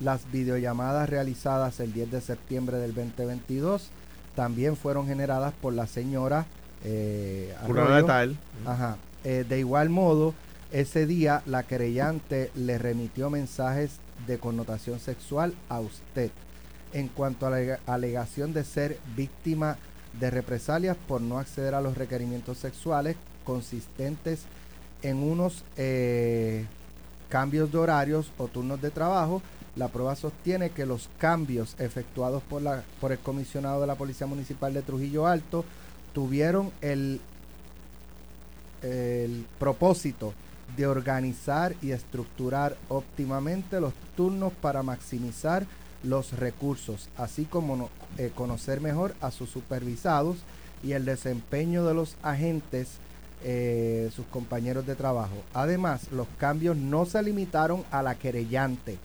las 0.00 0.30
videollamadas 0.32 1.08
realizadas 1.08 1.78
el 1.80 1.92
10 1.92 2.10
de 2.10 2.20
septiembre 2.20 2.78
del 2.78 2.94
2022 2.94 3.90
también 4.34 4.76
fueron 4.76 5.06
generadas 5.06 5.52
por 5.60 5.72
la 5.72 5.86
señora 5.86 6.46
eh, 6.84 7.54
Arroyo. 7.62 8.06
tal. 8.06 8.36
Ajá. 8.66 8.96
Eh, 9.24 9.44
de 9.48 9.58
igual 9.58 9.90
modo, 9.90 10.34
ese 10.72 11.06
día 11.06 11.42
la 11.46 11.62
querellante 11.64 12.50
le 12.54 12.78
remitió 12.78 13.28
mensajes 13.28 13.92
de 14.26 14.38
connotación 14.38 14.98
sexual 15.00 15.54
a 15.68 15.80
usted 15.80 16.30
en 16.92 17.08
cuanto 17.08 17.46
a 17.46 17.50
la 17.50 17.56
alega- 17.56 17.80
alegación 17.86 18.52
de 18.52 18.64
ser 18.64 18.98
víctima 19.16 19.76
de 20.18 20.30
represalias 20.30 20.96
por 21.06 21.20
no 21.20 21.38
acceder 21.38 21.74
a 21.74 21.80
los 21.80 21.96
requerimientos 21.96 22.58
sexuales 22.58 23.16
consistentes 23.44 24.42
en 25.02 25.22
unos 25.22 25.64
eh, 25.76 26.66
cambios 27.28 27.72
de 27.72 27.78
horarios 27.78 28.30
o 28.38 28.48
turnos 28.48 28.80
de 28.80 28.90
trabajo. 28.90 29.42
La 29.76 29.88
prueba 29.88 30.16
sostiene 30.16 30.70
que 30.70 30.86
los 30.86 31.08
cambios 31.18 31.76
efectuados 31.78 32.42
por, 32.42 32.62
la, 32.62 32.82
por 33.00 33.12
el 33.12 33.18
comisionado 33.18 33.80
de 33.80 33.86
la 33.86 33.94
Policía 33.94 34.26
Municipal 34.26 34.74
de 34.74 34.82
Trujillo 34.82 35.26
Alto 35.26 35.64
tuvieron 36.12 36.72
el 36.80 37.20
propósito 39.58 40.32
de 40.76 40.86
organizar 40.86 41.74
y 41.82 41.90
estructurar 41.92 42.76
óptimamente 42.88 43.80
los 43.80 43.92
turnos 44.16 44.52
para 44.60 44.82
maximizar 44.82 45.66
los 46.02 46.32
recursos, 46.38 47.08
así 47.16 47.44
como 47.44 47.90
eh, 48.16 48.30
conocer 48.34 48.80
mejor 48.80 49.14
a 49.20 49.30
sus 49.30 49.50
supervisados 49.50 50.38
y 50.82 50.92
el 50.92 51.04
desempeño 51.04 51.84
de 51.84 51.94
los 51.94 52.16
agentes, 52.22 52.92
eh, 53.42 54.10
sus 54.14 54.26
compañeros 54.26 54.86
de 54.86 54.94
trabajo. 54.94 55.34
Además, 55.54 56.10
los 56.12 56.26
cambios 56.38 56.76
no 56.76 57.06
se 57.06 57.22
limitaron 57.22 57.84
a 57.90 58.02
la 58.02 58.14
querellante, 58.14 58.98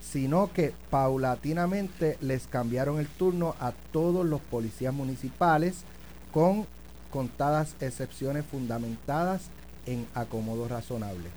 sino 0.00 0.52
que 0.52 0.72
paulatinamente 0.90 2.16
les 2.20 2.46
cambiaron 2.46 2.98
el 2.98 3.06
turno 3.06 3.54
a 3.60 3.72
todos 3.92 4.24
los 4.24 4.40
policías 4.40 4.94
municipales 4.94 5.84
con 6.32 6.66
contadas 7.10 7.74
excepciones 7.80 8.44
fundamentadas 8.44 9.42
en 9.86 10.06
acomodo 10.14 10.66
razonable. 10.66 11.28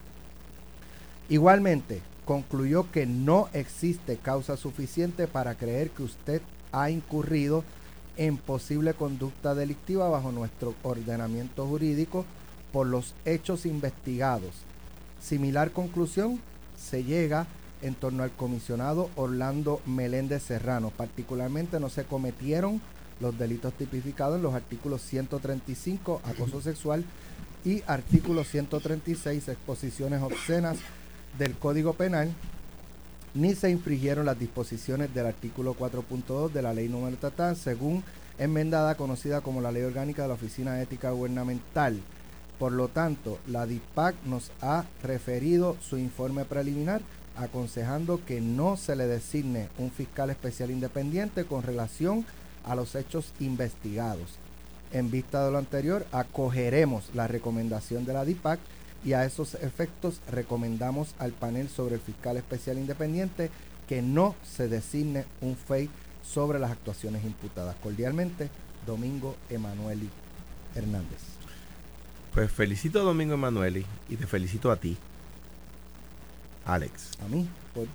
Igualmente, 1.30 2.02
concluyó 2.26 2.92
que 2.92 3.06
no 3.06 3.50
existe 3.54 4.18
causa 4.18 4.58
suficiente 4.58 5.28
para 5.28 5.56
creer 5.56 5.90
que 5.92 6.04
usted 6.04 6.42
ha 6.72 6.90
incurrido 6.90 7.64
en 8.18 8.38
posible 8.38 8.94
conducta 8.94 9.54
delictiva 9.56 10.10
bajo 10.10 10.32
nuestro 10.32 10.74
ordenamiento 10.84 11.66
jurídico 11.68 12.26
por 12.72 12.88
los 12.88 13.14
hechos 13.26 13.66
investigados. 13.66 14.52
Similar 15.22 15.72
conclusión 15.72 16.40
se 16.78 17.04
llega 17.04 17.48
en 17.82 17.96
torno 17.96 18.24
al 18.24 18.32
comisionado 18.32 19.10
Orlando 19.16 19.82
Meléndez 19.86 20.44
Serrano. 20.44 20.92
Particularmente 20.96 21.80
no 21.80 21.90
se 21.90 22.04
cometieron 22.04 22.82
los 23.20 23.38
delitos 23.38 23.74
tipificados 23.74 24.38
en 24.38 24.44
los 24.44 24.54
artículos 24.54 25.02
135, 25.02 26.22
acoso 26.24 26.62
sexual, 26.62 27.04
y 27.66 27.84
artículo 27.88 28.44
136, 28.44 29.48
exposiciones 29.50 30.22
obscenas 30.22 30.78
del 31.38 31.54
Código 31.56 31.94
Penal, 31.94 32.32
ni 33.34 33.56
se 33.56 33.70
infringieron 33.70 34.26
las 34.26 34.40
disposiciones 34.40 35.14
del 35.14 35.26
artículo 35.26 35.76
4.2 35.76 36.52
de 36.52 36.62
la 36.62 36.74
ley 36.74 36.88
número 36.88 37.18
tatán, 37.18 37.56
según 37.56 38.04
enmendada 38.40 38.96
conocida 38.96 39.42
como 39.42 39.62
la 39.62 39.72
Ley 39.72 39.84
Orgánica 39.84 40.22
de 40.24 40.28
la 40.28 40.34
Oficina 40.36 40.82
Ética 40.82 41.12
Gubernamental. 41.12 42.00
Por 42.60 42.72
lo 42.72 42.88
tanto, 42.88 43.40
la 43.48 43.66
DIPAC 43.66 44.16
nos 44.26 44.52
ha 44.62 44.86
referido 45.04 45.78
su 45.80 45.98
informe 45.98 46.46
preliminar 46.46 47.02
aconsejando 47.36 48.24
que 48.26 48.42
no 48.42 48.78
se 48.78 48.96
le 48.96 49.06
designe 49.06 49.70
un 49.78 49.92
fiscal 49.92 50.30
especial 50.30 50.72
independiente 50.72 51.46
con 51.46 51.62
relación 51.62 52.26
a 52.64 52.76
los 52.76 52.96
hechos 52.96 53.32
investigados. 53.40 54.38
En 54.92 55.12
vista 55.12 55.46
de 55.46 55.52
lo 55.52 55.58
anterior, 55.58 56.06
acogeremos 56.12 57.14
la 57.14 57.28
recomendación 57.28 58.06
de 58.06 58.14
la 58.14 58.26
DIPAC 58.26 58.60
y 59.06 59.14
a 59.14 59.26
esos 59.26 59.54
efectos 59.56 60.22
recomendamos 60.32 61.14
al 61.20 61.32
panel 61.32 61.70
sobre 61.70 61.96
el 61.96 62.02
fiscal 62.02 62.38
especial 62.38 62.78
independiente 62.78 63.52
que 63.88 64.02
no 64.02 64.36
se 64.44 64.68
designe 64.68 65.26
un 65.42 65.56
FEI 65.56 65.90
sobre 66.24 66.60
las 66.60 66.72
actuaciones 66.72 67.24
imputadas. 67.24 67.76
Cordialmente, 67.82 68.50
Domingo 68.86 69.36
Emanueli 69.50 70.10
Hernández. 70.76 71.37
Pues 72.38 72.52
felicito 72.52 73.00
a 73.00 73.02
Domingo 73.02 73.34
Emanueli 73.34 73.84
y 74.10 74.16
te 74.16 74.28
felicito 74.28 74.70
a 74.70 74.76
ti, 74.76 74.96
Alex. 76.66 77.18
A 77.26 77.28
mí, 77.28 77.48
por 77.74 77.88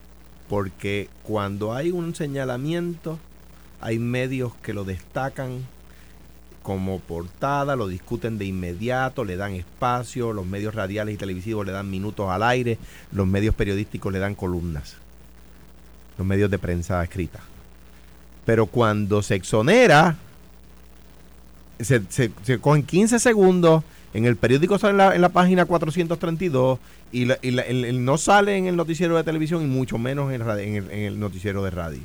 Porque 0.48 1.08
cuando 1.22 1.72
hay 1.74 1.92
un 1.92 2.12
señalamiento, 2.16 3.20
hay 3.80 4.00
medios 4.00 4.52
que 4.56 4.74
lo 4.74 4.82
destacan 4.82 5.64
como 6.64 6.98
portada, 6.98 7.76
lo 7.76 7.86
discuten 7.86 8.36
de 8.36 8.46
inmediato, 8.46 9.24
le 9.24 9.36
dan 9.36 9.52
espacio, 9.52 10.32
los 10.32 10.44
medios 10.44 10.74
radiales 10.74 11.14
y 11.14 11.18
televisivos 11.18 11.64
le 11.64 11.70
dan 11.70 11.88
minutos 11.88 12.28
al 12.28 12.42
aire, 12.42 12.78
los 13.12 13.28
medios 13.28 13.54
periodísticos 13.54 14.12
le 14.12 14.18
dan 14.18 14.34
columnas, 14.34 14.96
los 16.18 16.26
medios 16.26 16.50
de 16.50 16.58
prensa 16.58 17.00
escrita. 17.04 17.38
Pero 18.44 18.66
cuando 18.66 19.22
se 19.22 19.36
exonera, 19.36 20.16
se, 21.80 22.02
se, 22.08 22.30
se 22.42 22.58
cogen 22.58 22.82
15 22.84 23.18
segundos, 23.18 23.82
en 24.14 24.24
el 24.26 24.36
periódico 24.36 24.78
sale 24.78 24.90
en 24.92 24.96
la, 24.98 25.14
en 25.14 25.20
la 25.22 25.30
página 25.30 25.64
432 25.64 26.78
y, 27.12 27.24
la- 27.24 27.38
y 27.42 27.50
la- 27.52 27.62
el- 27.62 28.04
no 28.04 28.18
sale 28.18 28.56
en 28.56 28.66
el 28.66 28.76
noticiero 28.76 29.16
de 29.16 29.24
televisión 29.24 29.62
y 29.62 29.66
mucho 29.66 29.98
menos 29.98 30.32
en 30.32 30.42
el, 30.42 30.90
en 30.90 30.98
el 31.00 31.18
noticiero 31.20 31.62
de 31.64 31.70
radio. 31.70 32.00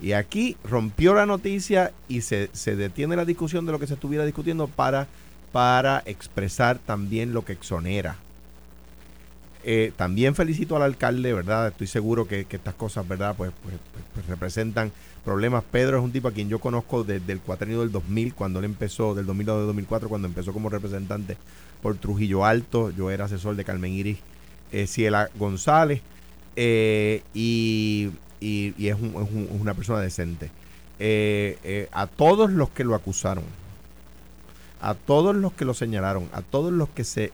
Y 0.00 0.12
aquí 0.12 0.56
rompió 0.62 1.12
la 1.14 1.26
noticia 1.26 1.92
y 2.08 2.20
se, 2.20 2.50
se 2.52 2.76
detiene 2.76 3.16
la 3.16 3.24
discusión 3.24 3.66
de 3.66 3.72
lo 3.72 3.80
que 3.80 3.88
se 3.88 3.94
estuviera 3.94 4.24
discutiendo 4.24 4.68
para, 4.68 5.08
para 5.50 6.02
expresar 6.06 6.78
también 6.78 7.32
lo 7.34 7.44
que 7.44 7.52
exonera. 7.54 8.16
Eh, 9.64 9.92
también 9.96 10.34
felicito 10.34 10.76
al 10.76 10.82
alcalde, 10.82 11.32
¿verdad? 11.32 11.68
Estoy 11.68 11.86
seguro 11.88 12.26
que, 12.28 12.44
que 12.44 12.56
estas 12.56 12.74
cosas, 12.74 13.06
¿verdad? 13.06 13.34
Pues, 13.36 13.50
pues, 13.62 13.74
pues- 13.92 14.04
pues 14.14 14.26
representan 14.26 14.92
problemas. 15.24 15.62
Pedro 15.70 15.98
es 15.98 16.04
un 16.04 16.12
tipo 16.12 16.28
a 16.28 16.32
quien 16.32 16.48
yo 16.48 16.58
conozco 16.58 17.04
desde 17.04 17.32
el 17.32 17.40
cuatrenio 17.40 17.80
del 17.80 17.92
2000, 17.92 18.34
cuando 18.34 18.60
él 18.60 18.64
empezó, 18.64 19.14
del 19.14 19.26
2002 19.26 19.60
al 19.60 19.66
2004, 19.66 20.08
cuando 20.08 20.28
empezó 20.28 20.52
como 20.52 20.70
representante 20.70 21.36
por 21.82 21.96
Trujillo 21.96 22.44
Alto, 22.44 22.90
yo 22.90 23.10
era 23.10 23.26
asesor 23.26 23.56
de 23.56 23.64
Carmen 23.64 23.92
Iris 23.92 24.18
eh, 24.72 24.86
Ciela 24.86 25.28
González 25.38 26.00
eh, 26.56 27.22
y, 27.34 28.10
y- 28.40 28.74
es, 28.88 28.94
un- 28.94 29.08
es 29.22 29.30
un- 29.30 29.48
es 29.54 29.60
una 29.60 29.74
persona 29.74 30.00
decente. 30.00 30.50
Eh, 31.00 31.88
a 31.92 32.06
todos 32.06 32.50
los 32.50 32.70
que 32.70 32.84
lo 32.84 32.94
acusaron, 32.94 33.44
a 34.80 34.94
todos 34.94 35.34
los 35.36 35.52
que 35.52 35.64
lo 35.64 35.74
señalaron, 35.74 36.28
a 36.32 36.42
todos 36.42 36.72
los 36.72 36.88
que 36.88 37.04
se 37.04 37.32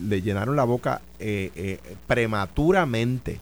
le 0.00 0.22
llenaron 0.22 0.56
la 0.56 0.64
boca 0.64 1.00
eh, 1.18 1.50
eh, 1.54 1.80
prematuramente 2.06 3.40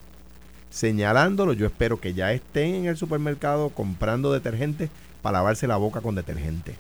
señalándolo, 0.71 1.53
yo 1.53 1.67
espero 1.67 2.01
que 2.01 2.15
ya 2.15 2.33
estén 2.33 2.75
en 2.75 2.87
el 2.87 2.97
supermercado 2.97 3.69
comprando 3.69 4.33
detergente 4.33 4.91
para 5.23 5.39
lavarse 5.39 5.69
la 5.69 5.77
boca 5.77 6.01
con 6.01 6.17
detergente. 6.17 6.73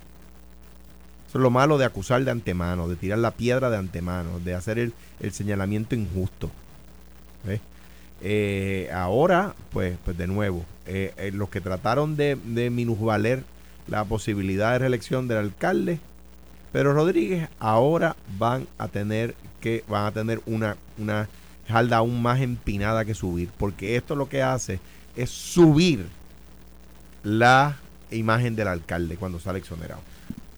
Eso 1.29 1.39
es 1.39 1.43
lo 1.43 1.51
malo 1.51 1.79
de 1.79 1.85
acusar 1.85 2.25
de 2.25 2.33
antemano, 2.33 2.89
de 2.89 2.97
tirar 2.97 3.19
la 3.19 3.31
piedra 3.31 3.71
de 3.71 3.77
antemano, 3.77 4.41
de 4.41 4.55
hacer 4.55 4.81
el, 4.81 4.93
el 5.21 5.33
señalamiento 5.33 5.95
injusto. 5.95 6.51
Eh, 8.21 8.91
ahora, 8.93 9.55
pues, 9.71 9.97
pues 10.05 10.17
de 10.19 10.27
nuevo, 10.27 10.65
los 11.33 11.49
que 11.51 11.61
trataron 11.61 12.17
de, 12.17 12.37
de 12.37 12.71
minusvaler 12.71 13.45
la 13.87 14.05
posibilidad 14.05 14.73
de 14.73 14.79
reelección 14.81 15.29
del 15.29 15.39
alcalde, 15.39 16.01
Pedro 16.75 16.93
Rodríguez, 16.93 17.49
ahora 17.61 18.17
van 18.37 18.67
a 18.79 18.89
tener 18.89 19.37
que, 19.61 19.85
van 19.87 20.07
a 20.07 20.11
tener 20.11 20.41
una, 20.45 20.77
una 20.99 21.29
jalda 21.69 21.99
aún 21.99 22.21
más 22.21 22.41
empinada 22.41 23.05
que 23.05 23.15
subir, 23.15 23.49
porque 23.57 23.95
esto 23.95 24.17
lo 24.17 24.29
que 24.29 24.43
hace 24.43 24.81
es 25.15 25.31
subir 25.31 26.05
la 27.23 27.77
imagen 28.11 28.57
del 28.57 28.67
alcalde 28.67 29.15
cuando 29.17 29.39
sale 29.39 29.61
exonerado. 29.61 30.01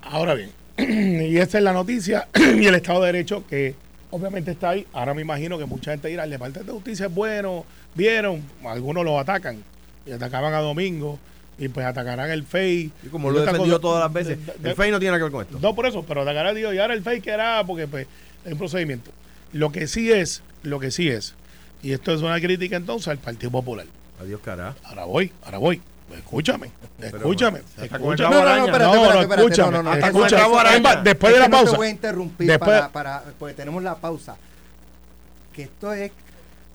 Ahora 0.00 0.32
bien, 0.32 0.52
y 0.78 1.36
esta 1.36 1.58
es 1.58 1.64
la 1.64 1.74
noticia 1.74 2.28
y 2.34 2.64
el 2.64 2.74
Estado 2.76 3.02
de 3.02 3.12
Derecho 3.12 3.46
que 3.46 3.74
obviamente 4.10 4.52
está 4.52 4.70
ahí. 4.70 4.86
Ahora 4.94 5.12
me 5.12 5.20
imagino 5.20 5.58
que 5.58 5.66
mucha 5.66 5.90
gente 5.90 6.08
dirá, 6.08 6.24
el 6.24 6.30
Departamento 6.30 6.72
de 6.72 6.78
Justicia 6.78 7.06
es 7.08 7.14
bueno, 7.14 7.66
vieron, 7.94 8.40
algunos 8.64 9.04
lo 9.04 9.20
atacan 9.20 9.62
y 10.06 10.12
atacaban 10.12 10.54
a 10.54 10.60
Domingo 10.60 11.18
y 11.58 11.68
pues 11.68 11.86
atacarán 11.86 12.30
el 12.30 12.44
FEI. 12.44 12.92
Y 13.04 13.08
como 13.08 13.30
lo 13.30 13.38
he 13.38 13.40
otra 13.42 13.52
defendido 13.52 13.76
cosa- 13.78 13.82
todas 13.82 14.04
las 14.04 14.12
veces, 14.12 14.44
de- 14.46 14.52
de- 14.58 14.70
el 14.70 14.76
FEI 14.76 14.90
no 14.90 14.98
tiene 14.98 15.10
nada 15.12 15.18
que 15.18 15.22
ver 15.24 15.32
con 15.32 15.42
esto. 15.42 15.58
No 15.60 15.74
por 15.74 15.86
eso, 15.86 16.02
pero 16.02 16.22
atacará 16.22 16.52
Dios 16.54 16.74
y 16.74 16.78
ahora 16.78 16.94
el 16.94 17.02
FEI 17.02 17.20
que 17.20 17.30
era 17.30 17.64
porque 17.66 17.86
pues 17.86 18.06
es 18.44 18.52
un 18.52 18.58
procedimiento. 18.58 19.10
Lo 19.52 19.72
que 19.72 19.86
sí 19.86 20.12
es, 20.12 20.42
lo 20.62 20.78
que 20.80 20.90
sí 20.90 21.08
es, 21.08 21.34
y 21.82 21.92
esto 21.92 22.12
es 22.12 22.20
una 22.22 22.38
crítica 22.40 22.76
entonces 22.76 23.08
al 23.08 23.18
Partido 23.18 23.50
Popular. 23.50 23.86
Adiós, 24.20 24.40
cara. 24.44 24.74
Ahora 24.84 25.04
voy, 25.04 25.32
ahora 25.44 25.58
voy. 25.58 25.80
Escúchame, 26.16 26.70
Pero, 27.00 27.16
escúchame. 27.16 27.58
el 27.78 27.84
escúchame. 27.84 28.16
rabo 28.36 28.42
araña. 28.48 28.64
espérate, 28.66 28.84
No, 28.84 28.94
espérate, 28.94 29.14
no, 29.14 29.20
espérate, 29.22 29.42
escúchame, 29.42 29.70
no, 29.72 29.82
no, 29.82 29.90
no, 29.90 29.96
escúchame. 30.06 31.02
Después 31.02 31.32
Es 31.32 31.36
de 31.36 31.40
la 31.40 31.48
no 31.48 31.56
pausa. 31.56 31.70
te 31.72 31.76
voy 31.78 31.86
a 31.86 31.90
interrumpir 31.90 32.46
Después- 32.46 32.70
para, 32.80 32.88
para, 32.92 33.22
porque 33.38 33.54
tenemos 33.54 33.82
la 33.82 33.96
pausa. 33.96 34.36
Que 35.52 35.62
esto 35.64 35.92
es, 35.92 36.12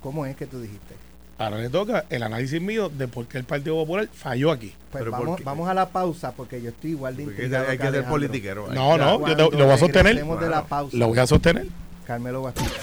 ¿cómo 0.02 0.26
es 0.26 0.36
que 0.36 0.48
tú 0.48 0.60
dijiste? 0.60 0.96
Ahora 1.42 1.58
le 1.58 1.70
toca 1.70 2.06
el 2.10 2.24
análisis 2.24 2.62
mío 2.62 2.90
de 2.90 3.08
por 3.08 3.26
qué 3.28 3.38
el 3.40 3.44
Partido 3.46 3.76
Popular 3.76 4.08
falló 4.14 4.52
aquí. 4.52 4.74
Pues 4.92 5.04
Pero 5.04 5.16
¿por 5.18 5.44
vamos, 5.44 5.68
a 5.70 5.74
la 5.74 5.90
pausa 5.90 6.32
porque 6.34 6.62
yo 6.62 6.70
estoy 6.70 6.92
igual 6.92 7.16
de 7.18 7.24
intrigado 7.24 7.70
hay 7.70 7.78
que 7.78 7.90
ser 7.92 8.06
politiquero. 8.06 8.68
No, 8.74 8.98
no, 8.98 9.28
yo 9.28 9.36
te- 9.50 9.58
lo 9.58 9.66
voy 9.66 9.74
a 9.74 9.78
sostener. 9.78 10.06
regresemos 10.16 10.40
de 10.42 10.50
la 10.50 10.64
pausa. 10.66 10.96
Lo 10.98 11.08
voy 11.08 11.18
a 11.20 11.26
sostener. 11.28 11.68
Carmelo 12.06 12.48
explicar. 12.50 12.80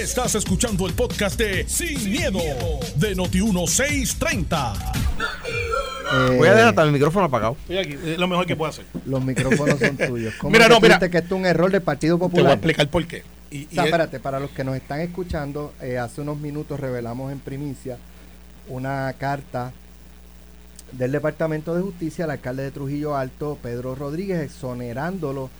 Estás 0.00 0.34
escuchando 0.34 0.86
el 0.86 0.92
podcast 0.94 1.38
de 1.38 1.66
Sin, 1.68 2.10
miedo, 2.10 2.38
de 2.96 3.16
Noti1630. 3.16 4.74
Eh, 6.12 6.36
Voy 6.36 6.48
a 6.48 6.52
dejar 6.54 6.68
hasta 6.70 6.82
el 6.82 6.92
micrófono 6.92 7.26
apagado. 7.26 7.56
Estoy 7.62 7.78
aquí, 7.78 7.96
es 8.04 8.18
lo 8.18 8.26
mejor 8.28 8.46
que 8.46 8.56
puedo 8.56 8.70
hacer. 8.70 8.84
Los 9.06 9.24
micrófonos 9.24 9.78
son 9.78 9.96
tuyos. 9.96 10.34
¿Cómo 10.38 10.50
Mira, 10.52 10.68
no, 10.68 10.80
mira. 10.80 10.98
que 10.98 11.06
esto 11.18 11.34
es 11.34 11.40
un 11.40 11.46
error 11.46 11.70
del 11.70 11.82
Partido 11.82 12.16
Te 12.16 12.20
voy 12.20 12.26
a 12.28 12.30
Popular? 12.30 12.52
explicar 12.54 12.88
por 12.88 13.06
qué. 13.06 13.22
Y, 13.50 13.64
O 13.64 13.68
y 13.70 13.74
sea, 13.74 13.82
es- 13.82 13.86
espérate, 13.88 14.20
para 14.20 14.38
los 14.40 14.50
que 14.50 14.64
nos 14.64 14.76
están 14.76 15.00
escuchando, 15.00 15.72
eh, 15.80 15.98
hace 15.98 16.20
unos 16.20 16.38
minutos 16.38 16.78
revelamos 16.78 17.32
en 17.32 17.40
primicia 17.40 17.98
una 18.68 19.12
carta 19.18 19.72
del 20.92 21.12
Departamento 21.12 21.74
de 21.74 21.82
Justicia 21.82 22.24
al 22.24 22.32
alcalde 22.32 22.64
de 22.64 22.70
Trujillo 22.70 23.16
Alto, 23.16 23.58
Pedro 23.62 23.94
Rodríguez, 23.94 24.40
exonerándolo 24.40 25.50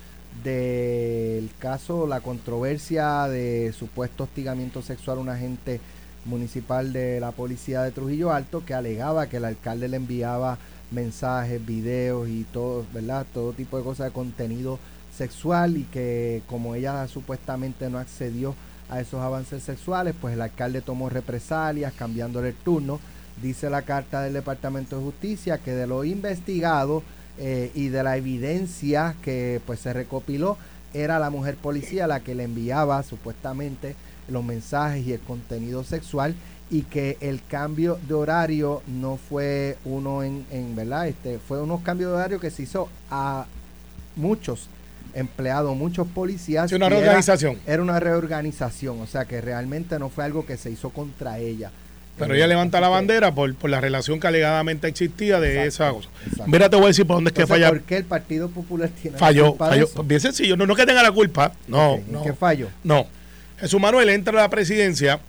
del 0.45 1.51
caso, 1.59 2.07
la 2.07 2.21
controversia 2.21 3.27
de 3.29 3.73
supuesto 3.77 4.25
hostigamiento 4.25 4.83
sexual 4.83 5.19
a 5.19 5.21
un 5.21 5.29
agente 5.29 5.81
municipal 6.25 6.93
de 6.93 7.19
la 7.21 7.33
policía 7.33 7.83
de 7.83 7.91
Trujillo 7.91 8.33
Alto 8.33 8.65
que 8.65 8.75
alegaba 8.75 9.27
que 9.29 9.39
el 9.39 9.45
alcalde 9.45 9.89
le 9.89 9.97
enviaba 9.97 10.59
mensajes, 10.93 11.65
videos 11.65 12.29
y 12.29 12.45
todo, 12.53 12.85
¿verdad? 12.93 13.27
Todo 13.33 13.53
tipo 13.53 13.79
de 13.79 13.85
cosas 13.85 14.07
de 14.07 14.13
contenido 14.13 14.79
sexual 15.17 15.77
y 15.77 15.85
que 15.85 16.43
como 16.47 16.75
ella 16.75 17.07
supuestamente 17.09 17.91
no 17.91 17.99
accedió 17.99 18.55
a 18.89 19.01
esos 19.01 19.21
avances 19.21 19.63
sexuales, 19.63 20.15
pues 20.21 20.35
el 20.35 20.43
alcalde 20.43 20.81
tomó 20.81 21.09
represalias 21.09 21.93
cambiándole 21.93 22.49
el 22.49 22.55
turno. 22.55 22.99
Dice 23.41 23.71
la 23.71 23.83
carta 23.83 24.23
del 24.23 24.35
Departamento 24.35 24.99
de 24.99 25.05
Justicia 25.05 25.59
que 25.59 25.73
de 25.73 25.87
lo 25.87 26.05
investigado 26.05 27.03
eh, 27.39 27.71
y 27.75 27.89
de 27.89 28.03
la 28.03 28.17
evidencia 28.17 29.15
que 29.23 29.61
pues 29.65 29.81
se 29.81 29.93
recopiló 29.93 30.59
era 30.93 31.19
la 31.19 31.31
mujer 31.31 31.57
policía 31.57 32.07
la 32.07 32.21
que 32.21 32.35
le 32.35 32.45
enviaba 32.45 33.03
supuestamente 33.03 33.95
los 34.29 34.45
mensajes 34.45 35.07
y 35.07 35.13
el 35.13 35.21
contenido 35.21 35.85
sexual 35.85 36.35
y 36.71 36.83
que 36.83 37.17
el 37.21 37.43
cambio 37.45 37.99
de 38.07 38.15
horario 38.15 38.83
no 38.87 39.17
fue 39.17 39.79
uno 39.85 40.23
en, 40.23 40.45
en 40.51 40.75
verdad 40.77 41.09
este 41.09 41.39
fue 41.39 41.63
unos 41.63 41.81
cambios 41.83 42.11
de 42.11 42.17
horario 42.17 42.41
que 42.41 42.51
se 42.51 42.65
hizo 42.65 42.89
a 43.11 43.47
muchos 44.17 44.69
empleados 45.15 45.77
muchos 45.77 46.07
policías 46.09 46.73
una 46.73 46.87
era- 46.87 46.97
reorganización. 46.97 47.59
era 47.67 47.83
una 47.83 47.99
reorganización, 48.01 49.01
o 49.01 49.07
sea 49.07 49.25
que 49.25 49.41
realmente 49.41 49.99
no 49.99 50.09
fue 50.09 50.25
algo 50.25 50.47
que 50.47 50.57
se 50.57 50.71
hizo 50.71 50.91
contra 50.91 51.39
ella. 51.39 51.71
Pero 52.19 52.35
Eh, 52.35 52.37
ella 52.39 52.47
levanta 52.49 52.81
la 52.81 52.89
bandera 52.89 53.35
por, 53.35 53.55
por 53.55 53.71
la 53.71 53.81
relación 53.81 54.21
que 54.21 54.27
alegadamente 54.27 54.89
existía 54.89 55.41
de 55.41 55.67
esa 55.67 55.89
Exacto, 55.89 55.97
cosa. 55.97 56.09
exacto. 56.27 56.45
Mira, 56.51 56.69
te 56.69 56.77
voy 56.77 56.85
a 56.85 56.89
decir 56.89 57.07
por 57.07 57.17
dónde 57.17 57.29
es 57.31 57.35
que 57.35 57.43
Entonces, 57.43 57.65
falla. 57.67 57.71
¿Por 57.79 57.83
qué 57.87 57.97
el 57.97 58.05
Partido 58.05 58.49
Popular 58.51 58.91
tiene 58.91 59.13
la 59.13 59.19
Falló, 59.19 59.53
de 59.53 59.59
falló. 59.59 59.85
eso? 59.87 60.03
Bien 60.05 60.21
sencillo, 60.21 60.57
no, 60.57 60.67
no 60.67 60.75
que 60.77 60.85
tenga 60.87 61.03
la 61.03 61.13
culpa. 61.13 61.53
No, 61.67 61.93
Ok, 61.95 61.99
¿en 62.07 62.13
no. 62.13 62.23
qué 62.23 62.33
falló? 62.35 62.69
No. 62.85 63.07
Jesús 63.59 63.81
Manuel 63.81 64.09
entra 64.11 64.33
a 64.39 64.43
la 64.43 64.51
presidencia 64.51 65.21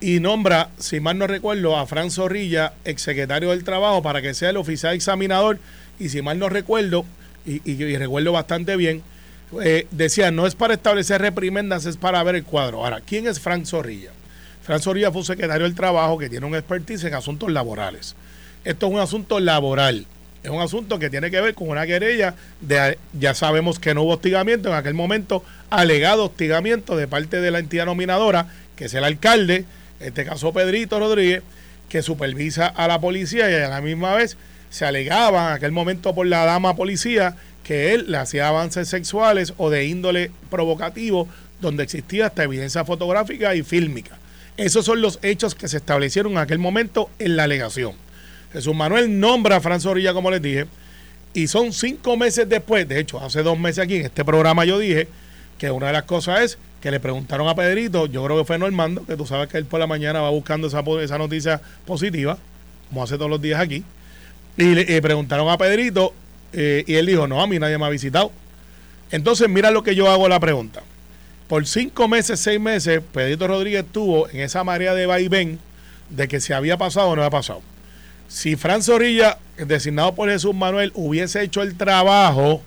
y 0.00 0.18
nombra, 0.20 0.70
si 0.78 0.98
mal 1.00 1.18
no 1.18 1.26
recuerdo, 1.26 1.76
a 1.76 1.86
Fran 1.86 2.10
Zorrilla, 2.10 2.72
exsecretario 2.86 3.50
del 3.50 3.64
Trabajo, 3.64 4.02
para 4.02 4.22
que 4.22 4.32
sea 4.32 4.48
el 4.50 4.56
oficial 4.56 4.94
examinador. 4.94 5.58
Y 5.98 6.08
si 6.08 6.22
mal 6.22 6.38
no 6.38 6.48
recuerdo, 6.48 7.04
y, 7.44 7.56
y- 7.70 7.82
y 7.82 7.96
recuerdo 7.98 8.32
bastante 8.32 8.76
bien, 8.76 9.02
eh, 9.62 9.86
decía, 9.90 10.30
no 10.30 10.46
es 10.46 10.54
para 10.54 10.74
establecer 10.74 11.20
reprimendas, 11.20 11.86
es 11.86 11.96
para 11.96 12.22
ver 12.22 12.36
el 12.36 12.44
cuadro. 12.44 12.84
Ahora, 12.84 13.00
¿quién 13.00 13.26
es 13.26 13.40
Fran 13.40 13.66
Zorrilla? 13.66 14.10
Fran 14.62 14.80
Zorrilla 14.80 15.10
fue 15.10 15.22
un 15.22 15.26
secretario 15.26 15.64
del 15.64 15.74
Trabajo 15.74 16.18
que 16.18 16.28
tiene 16.28 16.46
un 16.46 16.54
expertise 16.54 17.04
en 17.04 17.14
asuntos 17.14 17.50
laborales. 17.50 18.14
Esto 18.64 18.86
es 18.86 18.92
un 18.92 19.00
asunto 19.00 19.40
laboral. 19.40 20.06
Es 20.42 20.50
un 20.50 20.60
asunto 20.60 20.98
que 20.98 21.10
tiene 21.10 21.30
que 21.30 21.40
ver 21.40 21.54
con 21.54 21.68
una 21.68 21.86
querella 21.86 22.34
de, 22.60 22.98
ya 23.12 23.34
sabemos 23.34 23.78
que 23.78 23.92
no 23.92 24.02
hubo 24.02 24.14
hostigamiento, 24.14 24.70
en 24.70 24.74
aquel 24.74 24.94
momento 24.94 25.44
alegado 25.68 26.26
hostigamiento 26.26 26.96
de 26.96 27.06
parte 27.08 27.40
de 27.40 27.50
la 27.50 27.58
entidad 27.58 27.84
nominadora, 27.84 28.46
que 28.74 28.86
es 28.86 28.94
el 28.94 29.04
alcalde, 29.04 29.66
en 30.00 30.06
este 30.06 30.24
caso 30.24 30.52
Pedrito 30.52 30.98
Rodríguez, 30.98 31.42
que 31.90 32.00
supervisa 32.02 32.68
a 32.68 32.88
la 32.88 33.00
policía 33.00 33.50
y 33.50 33.54
a 33.54 33.68
la 33.68 33.82
misma 33.82 34.14
vez 34.14 34.38
se 34.70 34.86
alegaba 34.86 35.48
en 35.48 35.52
aquel 35.54 35.72
momento 35.72 36.14
por 36.14 36.26
la 36.26 36.46
dama 36.46 36.76
policía 36.76 37.36
que 37.64 37.92
él 37.94 38.06
le 38.08 38.16
hacía 38.16 38.48
avances 38.48 38.88
sexuales 38.88 39.54
o 39.56 39.70
de 39.70 39.86
índole 39.86 40.30
provocativo 40.50 41.28
donde 41.60 41.82
existía 41.82 42.26
hasta 42.26 42.44
evidencia 42.44 42.84
fotográfica 42.84 43.54
y 43.54 43.62
fílmica. 43.62 44.18
Esos 44.56 44.84
son 44.84 45.00
los 45.00 45.18
hechos 45.22 45.54
que 45.54 45.68
se 45.68 45.76
establecieron 45.76 46.32
en 46.32 46.38
aquel 46.38 46.58
momento 46.58 47.10
en 47.18 47.36
la 47.36 47.44
alegación. 47.44 47.94
Jesús 48.52 48.74
Manuel 48.74 49.20
nombra 49.20 49.56
a 49.56 49.60
Fran 49.60 49.80
Zorrilla, 49.80 50.12
como 50.12 50.30
les 50.30 50.42
dije, 50.42 50.66
y 51.32 51.46
son 51.46 51.72
cinco 51.72 52.16
meses 52.16 52.48
después, 52.48 52.88
de 52.88 52.98
hecho, 52.98 53.20
hace 53.20 53.42
dos 53.42 53.58
meses 53.58 53.84
aquí 53.84 53.96
en 53.96 54.06
este 54.06 54.24
programa 54.24 54.64
yo 54.64 54.78
dije 54.78 55.06
que 55.58 55.70
una 55.70 55.86
de 55.88 55.92
las 55.92 56.02
cosas 56.02 56.40
es 56.40 56.58
que 56.80 56.90
le 56.90 56.98
preguntaron 56.98 57.46
a 57.46 57.54
Pedrito, 57.54 58.06
yo 58.06 58.24
creo 58.24 58.38
que 58.38 58.44
fue 58.44 58.58
Normando, 58.58 59.04
que 59.04 59.16
tú 59.16 59.26
sabes 59.26 59.48
que 59.48 59.58
él 59.58 59.66
por 59.66 59.78
la 59.78 59.86
mañana 59.86 60.20
va 60.20 60.30
buscando 60.30 60.66
esa, 60.66 60.82
esa 61.02 61.18
noticia 61.18 61.60
positiva, 61.86 62.38
como 62.88 63.04
hace 63.04 63.16
todos 63.16 63.30
los 63.30 63.40
días 63.40 63.60
aquí, 63.60 63.84
y 64.56 64.74
le 64.74 65.00
preguntaron 65.00 65.48
a 65.48 65.56
Pedrito 65.56 66.12
eh, 66.52 66.84
y 66.86 66.94
él 66.94 67.06
dijo, 67.06 67.26
no, 67.26 67.40
a 67.40 67.46
mí 67.46 67.58
nadie 67.58 67.78
me 67.78 67.86
ha 67.86 67.90
visitado. 67.90 68.32
Entonces 69.10 69.48
mira 69.48 69.70
lo 69.70 69.82
que 69.82 69.94
yo 69.94 70.10
hago 70.10 70.28
la 70.28 70.40
pregunta. 70.40 70.82
Por 71.48 71.66
cinco 71.66 72.06
meses, 72.06 72.38
seis 72.38 72.60
meses, 72.60 73.02
Pedrito 73.12 73.48
Rodríguez 73.48 73.84
estuvo 73.84 74.28
en 74.28 74.40
esa 74.40 74.62
marea 74.62 74.94
de 74.94 75.06
vaivén 75.06 75.58
de 76.08 76.28
que 76.28 76.40
si 76.40 76.52
había 76.52 76.76
pasado 76.76 77.08
o 77.08 77.16
no 77.16 77.22
había 77.22 77.30
pasado. 77.30 77.62
Si 78.28 78.54
Fran 78.54 78.82
Zorrilla, 78.82 79.38
designado 79.56 80.14
por 80.14 80.30
Jesús 80.30 80.54
Manuel, 80.54 80.92
hubiese 80.94 81.42
hecho 81.42 81.62
el 81.62 81.76
trabajo 81.76 82.62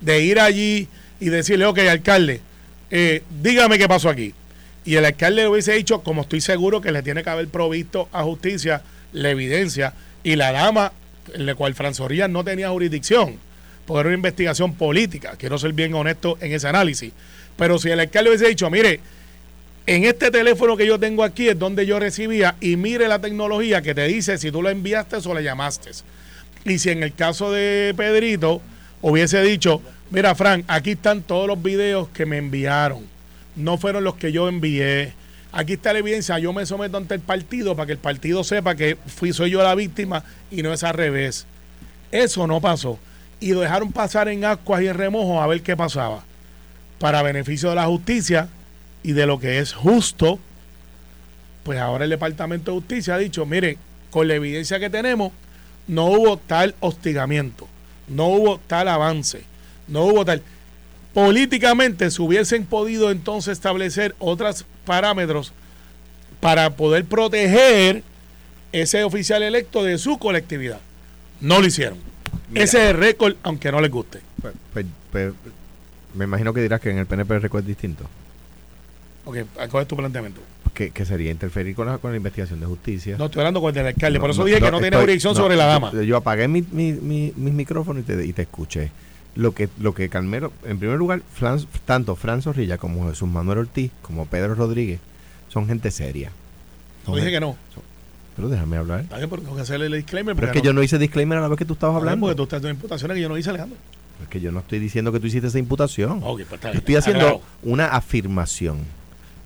de 0.00 0.22
ir 0.22 0.40
allí 0.40 0.88
y 1.20 1.28
decirle, 1.28 1.66
ok, 1.66 1.78
alcalde, 1.80 2.40
eh, 2.90 3.22
dígame 3.42 3.78
qué 3.78 3.86
pasó 3.86 4.08
aquí. 4.08 4.34
Y 4.84 4.96
el 4.96 5.04
alcalde 5.04 5.42
le 5.42 5.48
hubiese 5.48 5.74
dicho, 5.74 6.02
como 6.02 6.22
estoy 6.22 6.40
seguro 6.40 6.80
que 6.80 6.90
le 6.90 7.02
tiene 7.02 7.22
que 7.22 7.30
haber 7.30 7.48
provisto 7.48 8.08
a 8.12 8.22
justicia 8.22 8.82
la 9.12 9.30
evidencia 9.30 9.92
y 10.24 10.36
la 10.36 10.52
dama, 10.52 10.92
en 11.34 11.46
la 11.46 11.54
cual 11.54 11.74
Fran 11.74 11.94
Zorrilla 11.94 12.28
no 12.28 12.44
tenía 12.44 12.70
jurisdicción, 12.70 13.38
porque 13.86 14.00
era 14.00 14.08
una 14.08 14.16
investigación 14.16 14.74
política, 14.74 15.34
quiero 15.38 15.58
ser 15.58 15.72
bien 15.72 15.94
honesto 15.94 16.38
en 16.40 16.52
ese 16.52 16.68
análisis. 16.68 17.12
Pero 17.56 17.78
si 17.78 17.90
el 17.90 18.00
alcalde 18.00 18.30
hubiese 18.30 18.48
dicho, 18.48 18.70
mire, 18.70 19.00
en 19.86 20.04
este 20.04 20.30
teléfono 20.30 20.76
que 20.76 20.86
yo 20.86 20.98
tengo 20.98 21.24
aquí 21.24 21.48
es 21.48 21.58
donde 21.58 21.86
yo 21.86 21.98
recibía 21.98 22.54
y 22.60 22.76
mire 22.76 23.08
la 23.08 23.20
tecnología 23.20 23.82
que 23.82 23.94
te 23.94 24.06
dice 24.06 24.38
si 24.38 24.52
tú 24.52 24.62
lo 24.62 24.70
enviaste 24.70 25.16
o 25.24 25.34
le 25.34 25.42
llamaste. 25.42 25.90
Y 26.64 26.78
si 26.78 26.90
en 26.90 27.02
el 27.02 27.14
caso 27.14 27.50
de 27.50 27.92
Pedrito 27.96 28.62
hubiese 29.00 29.42
dicho, 29.42 29.82
mira 30.10 30.34
Frank, 30.34 30.64
aquí 30.68 30.92
están 30.92 31.22
todos 31.22 31.48
los 31.48 31.60
videos 31.60 32.08
que 32.10 32.26
me 32.26 32.38
enviaron, 32.38 33.04
no 33.56 33.76
fueron 33.76 34.04
los 34.04 34.14
que 34.14 34.30
yo 34.30 34.48
envié. 34.48 35.14
Aquí 35.52 35.74
está 35.74 35.92
la 35.92 35.98
evidencia, 35.98 36.38
yo 36.38 36.52
me 36.52 36.64
someto 36.64 36.96
ante 36.96 37.14
el 37.14 37.20
partido 37.20 37.76
para 37.76 37.86
que 37.86 37.92
el 37.92 37.98
partido 37.98 38.42
sepa 38.42 38.74
que 38.74 38.96
fui, 39.06 39.32
soy 39.32 39.50
yo 39.50 39.62
la 39.62 39.74
víctima 39.74 40.24
y 40.50 40.62
no 40.62 40.72
es 40.72 40.82
al 40.82 40.94
revés. 40.94 41.46
Eso 42.10 42.46
no 42.46 42.60
pasó. 42.60 42.98
Y 43.38 43.52
lo 43.52 43.60
dejaron 43.60 43.92
pasar 43.92 44.28
en 44.28 44.44
ascuas 44.44 44.82
y 44.82 44.88
en 44.88 44.94
remojo 44.94 45.42
a 45.42 45.46
ver 45.46 45.62
qué 45.62 45.76
pasaba. 45.76 46.24
Para 46.98 47.22
beneficio 47.22 47.68
de 47.70 47.76
la 47.76 47.86
justicia, 47.86 48.48
y 49.02 49.12
de 49.12 49.26
lo 49.26 49.38
que 49.38 49.58
es 49.58 49.72
justo, 49.72 50.38
pues 51.64 51.78
ahora 51.78 52.04
el 52.04 52.10
Departamento 52.10 52.70
de 52.70 52.78
Justicia 52.78 53.14
ha 53.14 53.18
dicho, 53.18 53.46
miren, 53.46 53.76
con 54.10 54.28
la 54.28 54.34
evidencia 54.34 54.78
que 54.78 54.90
tenemos, 54.90 55.32
no 55.86 56.06
hubo 56.06 56.36
tal 56.36 56.74
hostigamiento, 56.80 57.68
no 58.08 58.28
hubo 58.28 58.58
tal 58.66 58.88
avance, 58.88 59.44
no 59.88 60.04
hubo 60.04 60.24
tal... 60.24 60.42
Políticamente 61.14 62.10
se 62.10 62.22
hubiesen 62.22 62.64
podido 62.64 63.10
entonces 63.10 63.52
establecer 63.52 64.14
otros 64.18 64.64
parámetros 64.84 65.52
para 66.40 66.70
poder 66.70 67.04
proteger 67.04 68.02
ese 68.72 69.04
oficial 69.04 69.42
electo 69.42 69.84
de 69.84 69.98
su 69.98 70.18
colectividad. 70.18 70.80
No 71.40 71.60
lo 71.60 71.66
hicieron. 71.66 71.98
ese 72.54 72.84
es 72.84 72.90
el 72.90 72.96
récord, 72.96 73.36
aunque 73.42 73.70
no 73.70 73.80
les 73.80 73.90
guste. 73.90 74.20
Pues, 74.40 74.54
pues, 74.72 74.86
pues, 75.10 75.32
me 76.14 76.24
imagino 76.24 76.52
que 76.54 76.62
dirás 76.62 76.80
que 76.80 76.90
en 76.90 76.98
el 76.98 77.06
PNP 77.06 77.34
el 77.34 77.42
récord 77.42 77.60
es 77.60 77.66
distinto. 77.66 78.04
Ok, 79.24 79.38
¿cuál 79.70 79.82
es 79.82 79.88
tu 79.88 79.96
planteamiento? 79.96 80.40
Que, 80.74 80.90
que 80.90 81.04
sería 81.04 81.30
interferir 81.30 81.74
con 81.76 81.86
la, 81.86 81.98
con 81.98 82.10
la 82.10 82.16
investigación 82.16 82.58
de 82.58 82.66
justicia. 82.66 83.16
No, 83.18 83.26
estoy 83.26 83.40
hablando 83.40 83.60
con 83.60 83.76
el 83.76 83.86
alcalde, 83.86 84.18
por 84.18 84.30
eso 84.30 84.44
dije 84.44 84.60
que 84.60 84.70
no 84.70 84.80
tiene 84.80 84.96
jurisdicción 84.96 85.34
sobre 85.36 85.54
la 85.56 85.66
dama. 85.66 85.92
Yo, 86.02 86.16
apagué 86.16 86.48
mi, 86.48 86.64
mi, 86.72 86.92
mi, 86.92 87.32
mis 87.36 87.52
micrófonos 87.52 88.02
y 88.02 88.06
te, 88.06 88.26
y 88.26 88.32
te 88.32 88.42
escuché. 88.42 88.90
Lo 89.34 89.52
que, 89.54 89.68
lo 89.80 89.94
que 89.94 90.08
Calmero, 90.10 90.52
en 90.64 90.78
primer 90.78 90.98
lugar, 90.98 91.22
tanto 91.86 92.16
Fran 92.16 92.42
Zorrilla 92.42 92.76
como 92.76 93.08
Jesús 93.08 93.28
Manuel 93.28 93.58
Ortiz, 93.58 93.90
como 94.02 94.26
Pedro 94.26 94.54
Rodríguez, 94.54 95.00
son 95.48 95.66
gente 95.66 95.90
seria. 95.90 96.30
no 97.06 97.16
dije 97.16 97.30
que 97.30 97.40
no. 97.40 97.56
pero 98.36 98.48
déjame 98.48 98.76
hablar. 98.76 99.00
Está 99.00 99.16
bien, 99.16 99.30
tengo 99.30 99.56
que 99.56 99.62
hacerle 99.62 99.86
el 99.86 99.92
disclaimer. 99.92 100.34
Pero 100.34 100.48
es 100.48 100.52
que 100.52 100.60
yo 100.60 100.74
no 100.74 100.82
hice 100.82 100.98
disclaimer 100.98 101.38
a 101.38 101.40
la 101.40 101.48
vez 101.48 101.58
que 101.58 101.64
tú 101.64 101.72
estabas 101.72 101.96
hablando. 101.96 102.26
Porque 102.26 102.36
tú 102.36 102.42
estás 102.42 102.58
haciendo 102.58 102.76
imputaciones 102.76 103.14
que 103.14 103.22
yo 103.22 103.28
no 103.28 103.38
hice, 103.38 103.50
Alejandro. 103.50 103.78
Es 104.22 104.28
que 104.28 104.40
yo 104.40 104.52
no 104.52 104.60
estoy 104.60 104.78
diciendo 104.78 105.12
que 105.12 105.20
tú 105.20 105.26
hiciste 105.26 105.48
esa 105.48 105.58
imputación. 105.58 106.20
Okay, 106.22 106.44
pues 106.44 106.60
yo 106.60 106.70
estoy 106.70 106.96
haciendo 106.96 107.40
una 107.62 107.86
afirmación. 107.86 108.78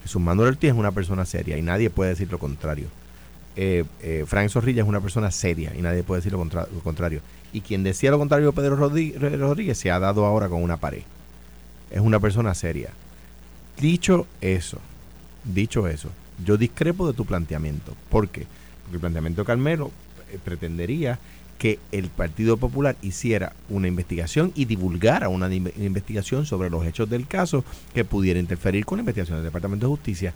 Jesús 0.02 0.20
Manuel 0.20 0.48
Ortiz 0.50 0.70
es 0.70 0.76
una 0.76 0.92
persona 0.92 1.24
seria 1.24 1.56
y 1.56 1.62
nadie 1.62 1.90
puede 1.90 2.10
decir 2.10 2.30
lo 2.30 2.38
contrario. 2.38 2.86
Eh, 3.56 3.84
eh, 4.02 4.24
Frank 4.26 4.50
Zorrilla 4.50 4.82
es 4.82 4.88
una 4.88 5.00
persona 5.00 5.30
seria 5.30 5.72
y 5.76 5.80
nadie 5.80 6.02
puede 6.02 6.20
decir 6.20 6.32
lo, 6.32 6.46
contrario. 6.82 7.20
Y 7.56 7.62
quien 7.62 7.82
decía 7.82 8.10
lo 8.10 8.18
contrario, 8.18 8.52
Pedro 8.52 8.76
Rodríguez, 8.76 9.78
se 9.78 9.90
ha 9.90 9.98
dado 9.98 10.26
ahora 10.26 10.46
con 10.46 10.62
una 10.62 10.76
pared. 10.76 11.00
Es 11.90 12.02
una 12.02 12.20
persona 12.20 12.54
seria. 12.54 12.90
Dicho 13.80 14.26
eso, 14.42 14.78
dicho 15.42 15.88
eso, 15.88 16.10
yo 16.44 16.58
discrepo 16.58 17.06
de 17.06 17.14
tu 17.14 17.24
planteamiento. 17.24 17.96
¿Por 18.10 18.28
qué? 18.28 18.46
Porque 18.82 18.96
el 18.96 19.00
planteamiento 19.00 19.40
de 19.40 19.46
Carmelo 19.46 19.90
eh, 20.30 20.38
pretendería 20.44 21.18
que 21.56 21.78
el 21.92 22.08
Partido 22.08 22.58
Popular 22.58 22.94
hiciera 23.00 23.54
una 23.70 23.88
investigación 23.88 24.52
y 24.54 24.66
divulgara 24.66 25.30
una 25.30 25.50
investigación 25.54 26.44
sobre 26.44 26.68
los 26.68 26.84
hechos 26.84 27.08
del 27.08 27.26
caso 27.26 27.64
que 27.94 28.04
pudiera 28.04 28.38
interferir 28.38 28.84
con 28.84 28.98
la 28.98 29.00
investigación 29.00 29.38
del 29.38 29.46
Departamento 29.46 29.86
de 29.86 29.92
Justicia. 29.92 30.34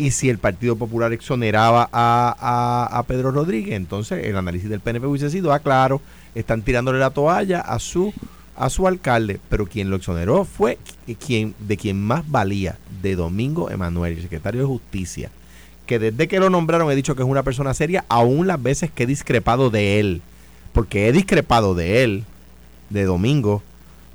Y 0.00 0.12
si 0.12 0.30
el 0.30 0.38
Partido 0.38 0.76
Popular 0.76 1.12
exoneraba 1.12 1.86
a, 1.92 3.04
Pedro 3.06 3.32
Rodríguez, 3.32 3.74
entonces 3.74 4.24
el 4.24 4.34
análisis 4.34 4.70
del 4.70 4.80
PNP 4.80 5.06
hubiese 5.06 5.28
sido, 5.28 5.52
ah, 5.52 5.58
claro, 5.58 6.00
están 6.34 6.62
tirándole 6.62 6.98
la 6.98 7.10
toalla 7.10 7.60
a 7.60 7.78
su 7.78 8.14
a 8.56 8.70
su 8.70 8.86
alcalde, 8.86 9.40
pero 9.50 9.66
quien 9.66 9.90
lo 9.90 9.96
exoneró 9.96 10.46
fue 10.46 10.78
quien 11.26 11.54
de 11.58 11.76
quien 11.76 12.02
más 12.02 12.28
valía, 12.30 12.78
de 13.02 13.14
Domingo 13.14 13.70
Emanuel, 13.70 14.14
el 14.14 14.22
secretario 14.22 14.62
de 14.62 14.66
Justicia, 14.66 15.30
que 15.84 15.98
desde 15.98 16.28
que 16.28 16.40
lo 16.40 16.48
nombraron 16.48 16.90
he 16.90 16.96
dicho 16.96 17.14
que 17.14 17.22
es 17.22 17.28
una 17.28 17.42
persona 17.42 17.74
seria, 17.74 18.06
aún 18.08 18.46
las 18.46 18.62
veces 18.62 18.90
que 18.90 19.02
he 19.02 19.06
discrepado 19.06 19.68
de 19.68 20.00
él 20.00 20.22
porque 20.72 21.08
he 21.08 21.12
discrepado 21.12 21.74
de 21.74 22.04
él, 22.04 22.24
de 22.88 23.04
Domingo, 23.04 23.62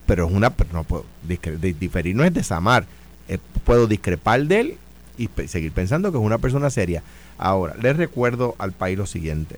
pero 0.07 0.25
es 0.25 0.33
una. 0.33 0.51
No 0.73 0.83
puedo, 0.83 1.05
diferir 1.23 2.15
no 2.15 2.23
es 2.23 2.33
desamar. 2.33 2.85
Eh, 3.27 3.37
puedo 3.63 3.85
discrepar 3.85 4.45
de 4.45 4.59
él 4.59 4.77
y 5.17 5.29
seguir 5.47 5.71
pensando 5.71 6.11
que 6.11 6.17
es 6.17 6.23
una 6.23 6.37
persona 6.37 6.69
seria. 6.69 7.03
Ahora, 7.37 7.75
les 7.81 7.95
recuerdo 7.97 8.55
al 8.57 8.71
país 8.71 8.97
lo 8.97 9.05
siguiente. 9.05 9.57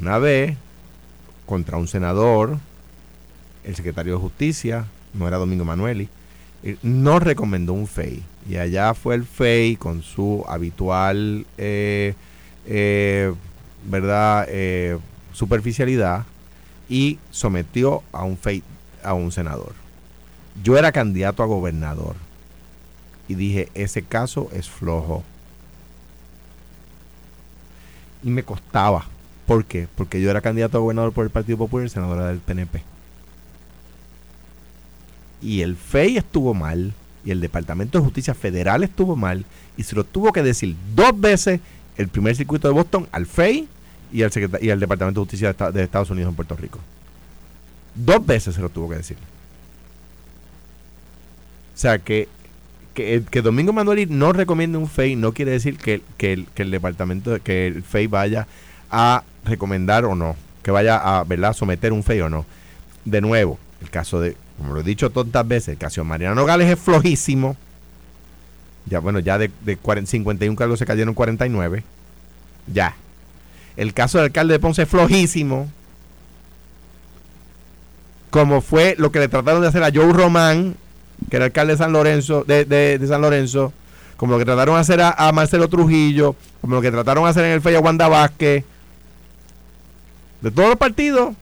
Una 0.00 0.18
vez, 0.18 0.56
contra 1.46 1.76
un 1.76 1.88
senador, 1.88 2.58
el 3.64 3.74
secretario 3.76 4.14
de 4.14 4.20
Justicia, 4.20 4.86
no 5.14 5.26
era 5.26 5.38
Domingo 5.38 5.64
Manueli, 5.64 6.08
eh, 6.62 6.76
no 6.82 7.18
recomendó 7.18 7.72
un 7.72 7.86
FEI. 7.86 8.22
Y 8.48 8.56
allá 8.56 8.94
fue 8.94 9.14
el 9.14 9.24
FEI 9.24 9.76
con 9.76 10.02
su 10.02 10.44
habitual, 10.48 11.46
eh, 11.58 12.14
¿verdad? 13.84 14.46
superficialidad 15.32 16.24
y 16.88 17.18
sometió 17.30 18.02
a 18.12 18.24
un, 18.24 18.38
a 19.02 19.14
un 19.14 19.30
senador. 19.30 19.72
Yo 20.62 20.76
era 20.76 20.90
candidato 20.90 21.42
a 21.42 21.46
gobernador 21.46 22.16
y 23.28 23.34
dije, 23.34 23.68
ese 23.74 24.02
caso 24.02 24.48
es 24.52 24.68
flojo. 24.68 25.22
Y 28.24 28.30
me 28.30 28.42
costaba. 28.42 29.06
¿Por 29.46 29.64
qué? 29.64 29.86
Porque 29.94 30.20
yo 30.20 30.30
era 30.30 30.40
candidato 30.40 30.78
a 30.78 30.80
gobernador 30.80 31.12
por 31.12 31.24
el 31.24 31.30
Partido 31.30 31.58
Popular 31.58 31.86
y 31.86 31.90
senadora 31.90 32.26
del 32.26 32.38
PNP. 32.38 32.82
Y 35.40 35.60
el 35.60 35.76
FEI 35.76 36.16
estuvo 36.16 36.54
mal, 36.54 36.92
y 37.24 37.30
el 37.30 37.40
Departamento 37.40 37.98
de 37.98 38.04
Justicia 38.04 38.34
Federal 38.34 38.82
estuvo 38.82 39.14
mal, 39.14 39.44
y 39.76 39.84
se 39.84 39.94
lo 39.94 40.04
tuvo 40.04 40.32
que 40.32 40.42
decir 40.42 40.74
dos 40.94 41.18
veces 41.18 41.60
el 41.96 42.08
primer 42.08 42.34
circuito 42.34 42.68
de 42.68 42.74
Boston 42.74 43.08
al 43.12 43.26
FEI 43.26 43.68
y 44.12 44.22
al, 44.22 44.32
y 44.60 44.70
al 44.70 44.80
Departamento 44.80 45.20
de 45.20 45.24
Justicia 45.24 45.52
de, 45.52 45.82
Estados 45.82 46.10
Unidos 46.10 46.30
en 46.30 46.36
Puerto 46.36 46.56
Rico. 46.56 46.78
Dos 47.94 48.24
veces 48.24 48.54
se 48.54 48.60
lo 48.60 48.68
tuvo 48.68 48.88
que 48.88 48.96
decir. 48.96 49.16
O 51.74 51.80
sea, 51.80 51.98
que, 51.98 52.28
que, 52.98 53.42
Domingo 53.42 53.72
Manuel 53.72 54.06
no 54.10 54.32
recomiende 54.32 54.78
un 54.78 54.88
FEI 54.88 55.14
no 55.14 55.32
quiere 55.32 55.52
decir 55.52 55.76
que, 55.76 56.02
que, 56.16 56.44
el, 56.56 56.70
departamento, 56.70 57.40
que 57.42 57.68
el 57.68 57.82
FEI 57.82 58.06
vaya 58.08 58.46
a 58.90 59.22
recomendar 59.44 60.04
o 60.04 60.14
no, 60.14 60.36
que 60.62 60.70
vaya 60.70 60.96
a 60.96 61.24
¿verdad? 61.24 61.52
someter 61.52 61.92
un 61.92 62.02
FEI 62.02 62.22
o 62.22 62.28
no. 62.28 62.44
De 63.04 63.20
nuevo, 63.20 63.58
el 63.80 63.90
caso 63.90 64.20
de, 64.20 64.36
como 64.58 64.74
lo 64.74 64.80
he 64.80 64.84
dicho 64.84 65.10
tantas 65.10 65.46
veces, 65.46 65.68
el 65.68 65.78
caso 65.78 66.00
de 66.00 66.06
Mariano 66.06 66.44
Gales 66.44 66.68
es 66.68 66.78
flojísimo. 66.78 67.56
Ya, 68.86 68.98
bueno, 69.00 69.20
ya 69.20 69.38
de, 69.38 69.50
de 69.64 69.78
51 70.04 70.56
cargos 70.56 70.78
se 70.78 70.86
cayeron 70.86 71.14
49. 71.14 71.84
Ya, 72.72 72.96
el 73.76 73.94
caso 73.94 74.18
del 74.18 74.26
alcalde 74.26 74.54
de 74.54 74.58
Ponce 74.58 74.82
es 74.82 74.88
flojísimo. 74.88 75.70
Como 78.30 78.60
fue 78.60 78.96
lo 78.98 79.12
que 79.12 79.20
le 79.20 79.28
trataron 79.28 79.62
de 79.62 79.68
hacer 79.68 79.82
a 79.84 79.92
Joe 79.94 80.12
Román, 80.12 80.76
que 81.30 81.36
era 81.36 81.46
alcalde 81.46 81.74
de 81.74 81.78
San 81.78 81.92
Lorenzo, 81.92 82.44
de, 82.44 83.00
San 83.06 83.20
Lorenzo, 83.20 83.72
como 84.16 84.32
lo 84.32 84.38
que 84.38 84.44
trataron 84.44 84.74
de 84.74 84.80
hacer 84.80 85.00
a, 85.00 85.30
Marcelo 85.32 85.68
Trujillo, 85.68 86.34
como 86.60 86.76
lo 86.76 86.82
que 86.82 86.90
trataron 86.90 87.24
de 87.24 87.30
hacer 87.30 87.44
en 87.44 87.52
el 87.52 87.60
FEI 87.60 87.76
a 87.76 87.80
Wanda 87.80 88.08
Vázquez. 88.08 88.64
De 90.40 90.50
todos 90.50 90.68
los 90.68 90.78
partidos. 90.78 91.34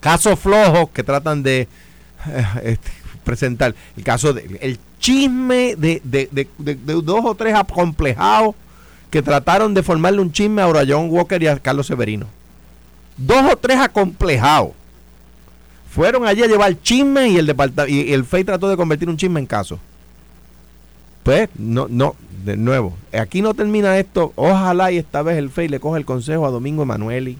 Casos 0.00 0.38
flojos 0.38 0.90
que 0.90 1.02
tratan 1.02 1.42
de 1.42 1.66
eh, 2.26 2.46
este, 2.62 2.90
presentar. 3.24 3.74
El 3.96 4.04
caso 4.04 4.32
de 4.32 4.78
chisme 5.00 5.74
de, 5.76 6.00
de 6.04 6.74
dos 7.02 7.24
o 7.24 7.34
tres 7.34 7.54
acomplejados 7.54 8.54
que 9.10 9.22
trataron 9.22 9.74
de 9.74 9.82
formarle 9.82 10.20
un 10.20 10.32
chisme 10.32 10.62
a 10.62 10.84
John 10.86 11.08
Walker 11.10 11.42
y 11.42 11.46
a 11.46 11.58
Carlos 11.58 11.86
Severino. 11.86 12.26
Dos 13.16 13.52
o 13.52 13.56
tres 13.56 13.78
acomplejados. 13.78 14.72
Fueron 15.90 16.26
allí 16.26 16.42
a 16.42 16.46
llevar 16.46 16.80
chisme 16.82 17.28
y 17.28 17.36
el, 17.36 17.54
y 17.88 18.12
el 18.12 18.24
FEI 18.24 18.44
trató 18.44 18.68
de 18.68 18.76
convertir 18.76 19.08
un 19.08 19.16
chisme 19.16 19.40
en 19.40 19.46
caso. 19.46 19.78
Pues, 21.22 21.48
no, 21.56 21.86
no, 21.88 22.14
de 22.44 22.56
nuevo, 22.56 22.96
aquí 23.12 23.42
no 23.42 23.54
termina 23.54 23.98
esto. 23.98 24.32
Ojalá 24.36 24.92
y 24.92 24.98
esta 24.98 25.22
vez 25.22 25.38
el 25.38 25.50
FEI 25.50 25.68
le 25.68 25.80
coge 25.80 25.98
el 25.98 26.04
consejo 26.04 26.46
a 26.46 26.50
Domingo 26.50 26.82
Emanueli. 26.82 27.38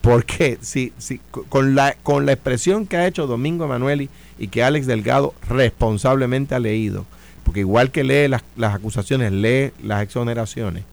Porque 0.00 0.58
si, 0.60 0.92
si, 0.98 1.20
con, 1.48 1.74
la, 1.74 1.96
con 2.02 2.24
la 2.24 2.32
expresión 2.32 2.86
que 2.86 2.96
ha 2.96 3.06
hecho 3.06 3.26
Domingo 3.26 3.64
Emanueli 3.64 4.08
y 4.38 4.48
que 4.48 4.62
Alex 4.62 4.86
Delgado 4.86 5.34
responsablemente 5.48 6.54
ha 6.54 6.60
leído, 6.60 7.04
porque 7.44 7.60
igual 7.60 7.90
que 7.90 8.04
lee 8.04 8.28
las, 8.28 8.42
acusaciones, 8.74 9.32
lee 9.32 9.72
las 9.82 10.02
exoneraciones. 10.02 10.84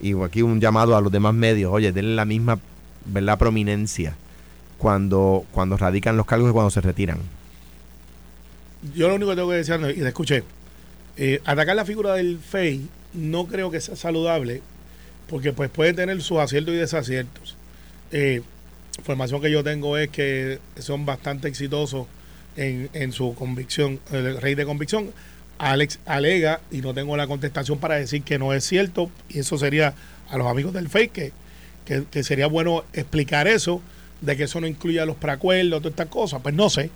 Y 0.00 0.20
aquí 0.20 0.42
un 0.42 0.60
llamado 0.60 0.96
a 0.96 1.00
los 1.00 1.12
demás 1.12 1.32
medios, 1.32 1.72
oye, 1.72 1.92
denle 1.92 2.14
la 2.14 2.24
misma 2.24 2.58
¿verdad? 3.04 3.38
prominencia 3.38 4.16
cuando, 4.82 5.46
cuando 5.52 5.76
radican 5.76 6.16
los 6.16 6.26
cargos 6.26 6.50
y 6.50 6.52
cuando 6.52 6.70
se 6.70 6.80
retiran. 6.80 7.18
yo 8.96 9.06
lo 9.06 9.14
único 9.14 9.30
que 9.30 9.36
tengo 9.36 9.50
que 9.50 9.56
decir, 9.58 9.78
y 9.96 10.00
te 10.00 10.08
escuché, 10.08 10.42
eh, 11.16 11.40
atacar 11.44 11.76
la 11.76 11.84
figura 11.84 12.14
del 12.14 12.40
FEI 12.40 12.88
no 13.12 13.46
creo 13.46 13.70
que 13.70 13.80
sea 13.80 13.94
saludable, 13.94 14.60
porque 15.28 15.52
pues 15.52 15.70
puede 15.70 15.94
tener 15.94 16.20
sus 16.20 16.38
aciertos 16.38 16.74
y 16.74 16.78
desaciertos. 16.78 17.56
Eh, 18.10 18.42
información 18.98 19.40
que 19.40 19.52
yo 19.52 19.62
tengo 19.62 19.96
es 19.96 20.08
que 20.08 20.58
son 20.80 21.06
bastante 21.06 21.46
exitosos 21.46 22.08
en, 22.56 22.90
en 22.92 23.12
su 23.12 23.36
convicción, 23.36 24.00
el 24.10 24.40
rey 24.40 24.56
de 24.56 24.64
convicción. 24.64 25.12
Alex 25.58 26.00
alega, 26.06 26.60
y 26.72 26.78
no 26.78 26.92
tengo 26.92 27.16
la 27.16 27.28
contestación 27.28 27.78
para 27.78 27.94
decir 27.94 28.24
que 28.24 28.36
no 28.36 28.52
es 28.52 28.64
cierto, 28.64 29.12
y 29.28 29.38
eso 29.38 29.56
sería 29.58 29.94
a 30.28 30.36
los 30.38 30.48
amigos 30.48 30.72
del 30.72 30.88
FEI, 30.88 31.08
que, 31.10 31.32
que, 31.84 32.02
que 32.10 32.24
sería 32.24 32.48
bueno 32.48 32.82
explicar 32.94 33.46
eso, 33.46 33.80
de 34.22 34.36
que 34.36 34.44
eso 34.44 34.58
no 34.60 34.66
incluya 34.66 35.04
los 35.04 35.16
preacuerdos, 35.16 35.80
todas 35.82 35.92
estas 35.92 36.06
cosas. 36.08 36.40
Pues 36.42 36.54
no 36.54 36.70
sé. 36.70 36.90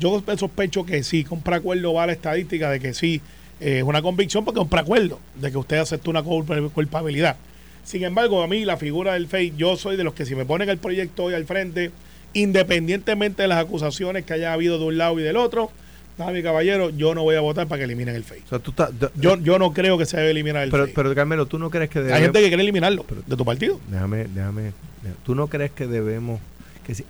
Yo 0.00 0.22
sospecho 0.36 0.84
que 0.84 1.02
sí, 1.04 1.22
con 1.24 1.40
preacuerdo 1.42 1.92
va 1.94 2.06
la 2.06 2.12
estadística 2.12 2.70
de 2.70 2.80
que 2.80 2.92
sí 2.94 3.20
eh, 3.60 3.78
es 3.78 3.82
una 3.84 4.00
convicción 4.02 4.44
porque 4.44 4.58
es 4.60 4.64
un 4.64 4.70
preacuerdo, 4.70 5.20
de 5.36 5.50
que 5.52 5.58
usted 5.58 5.76
aceptó 5.76 6.10
una 6.10 6.22
culpabilidad. 6.22 7.36
Sin 7.84 8.02
embargo, 8.04 8.42
a 8.42 8.46
mí 8.46 8.64
la 8.64 8.76
figura 8.78 9.12
del 9.14 9.26
FEI, 9.28 9.52
yo 9.56 9.76
soy 9.76 9.96
de 9.96 10.04
los 10.04 10.14
que 10.14 10.24
si 10.24 10.34
me 10.34 10.44
ponen 10.46 10.68
el 10.70 10.78
proyecto 10.78 11.24
hoy 11.24 11.34
al 11.34 11.44
frente, 11.44 11.90
independientemente 12.32 13.42
de 13.42 13.48
las 13.48 13.58
acusaciones 13.58 14.24
que 14.24 14.32
haya 14.32 14.52
habido 14.52 14.78
de 14.78 14.84
un 14.86 14.98
lado 14.98 15.18
y 15.20 15.22
del 15.22 15.36
otro, 15.36 15.70
nada, 16.18 16.32
mi 16.32 16.42
caballero, 16.42 16.90
yo 16.90 17.14
no 17.14 17.22
voy 17.22 17.36
a 17.36 17.40
votar 17.40 17.66
para 17.66 17.78
que 17.80 17.84
eliminen 17.84 18.14
el 18.14 18.24
FEI. 18.24 18.42
O 18.46 18.48
sea, 18.48 18.58
tú 18.58 18.70
estás- 18.70 18.98
d- 18.98 19.08
Yo, 19.16 19.36
yo 19.38 19.58
no 19.58 19.72
creo 19.72 19.98
que 19.98 20.06
se 20.06 20.16
debe 20.16 20.30
eliminar 20.30 20.62
el 20.64 20.70
pero, 20.70 20.84
FEI. 20.84 20.94
pero 20.94 21.14
Carmelo, 21.14 21.46
¿tú 21.46 21.58
no 21.58 21.70
crees 21.70 21.90
que 21.90 21.98
Hay 21.98 22.04
debemos... 22.06 22.22
gente 22.24 22.40
que 22.40 22.48
quiere 22.48 22.62
eliminarlo 22.62 23.04
de 23.26 23.36
tu 23.36 23.44
partido. 23.44 23.78
Déjame, 23.88 24.24
déjame, 24.34 24.62
déjame- 25.02 25.16
¿Tú 25.24 25.34
no 25.34 25.46
crees 25.48 25.70
que 25.72 25.86
debemos... 25.86 26.40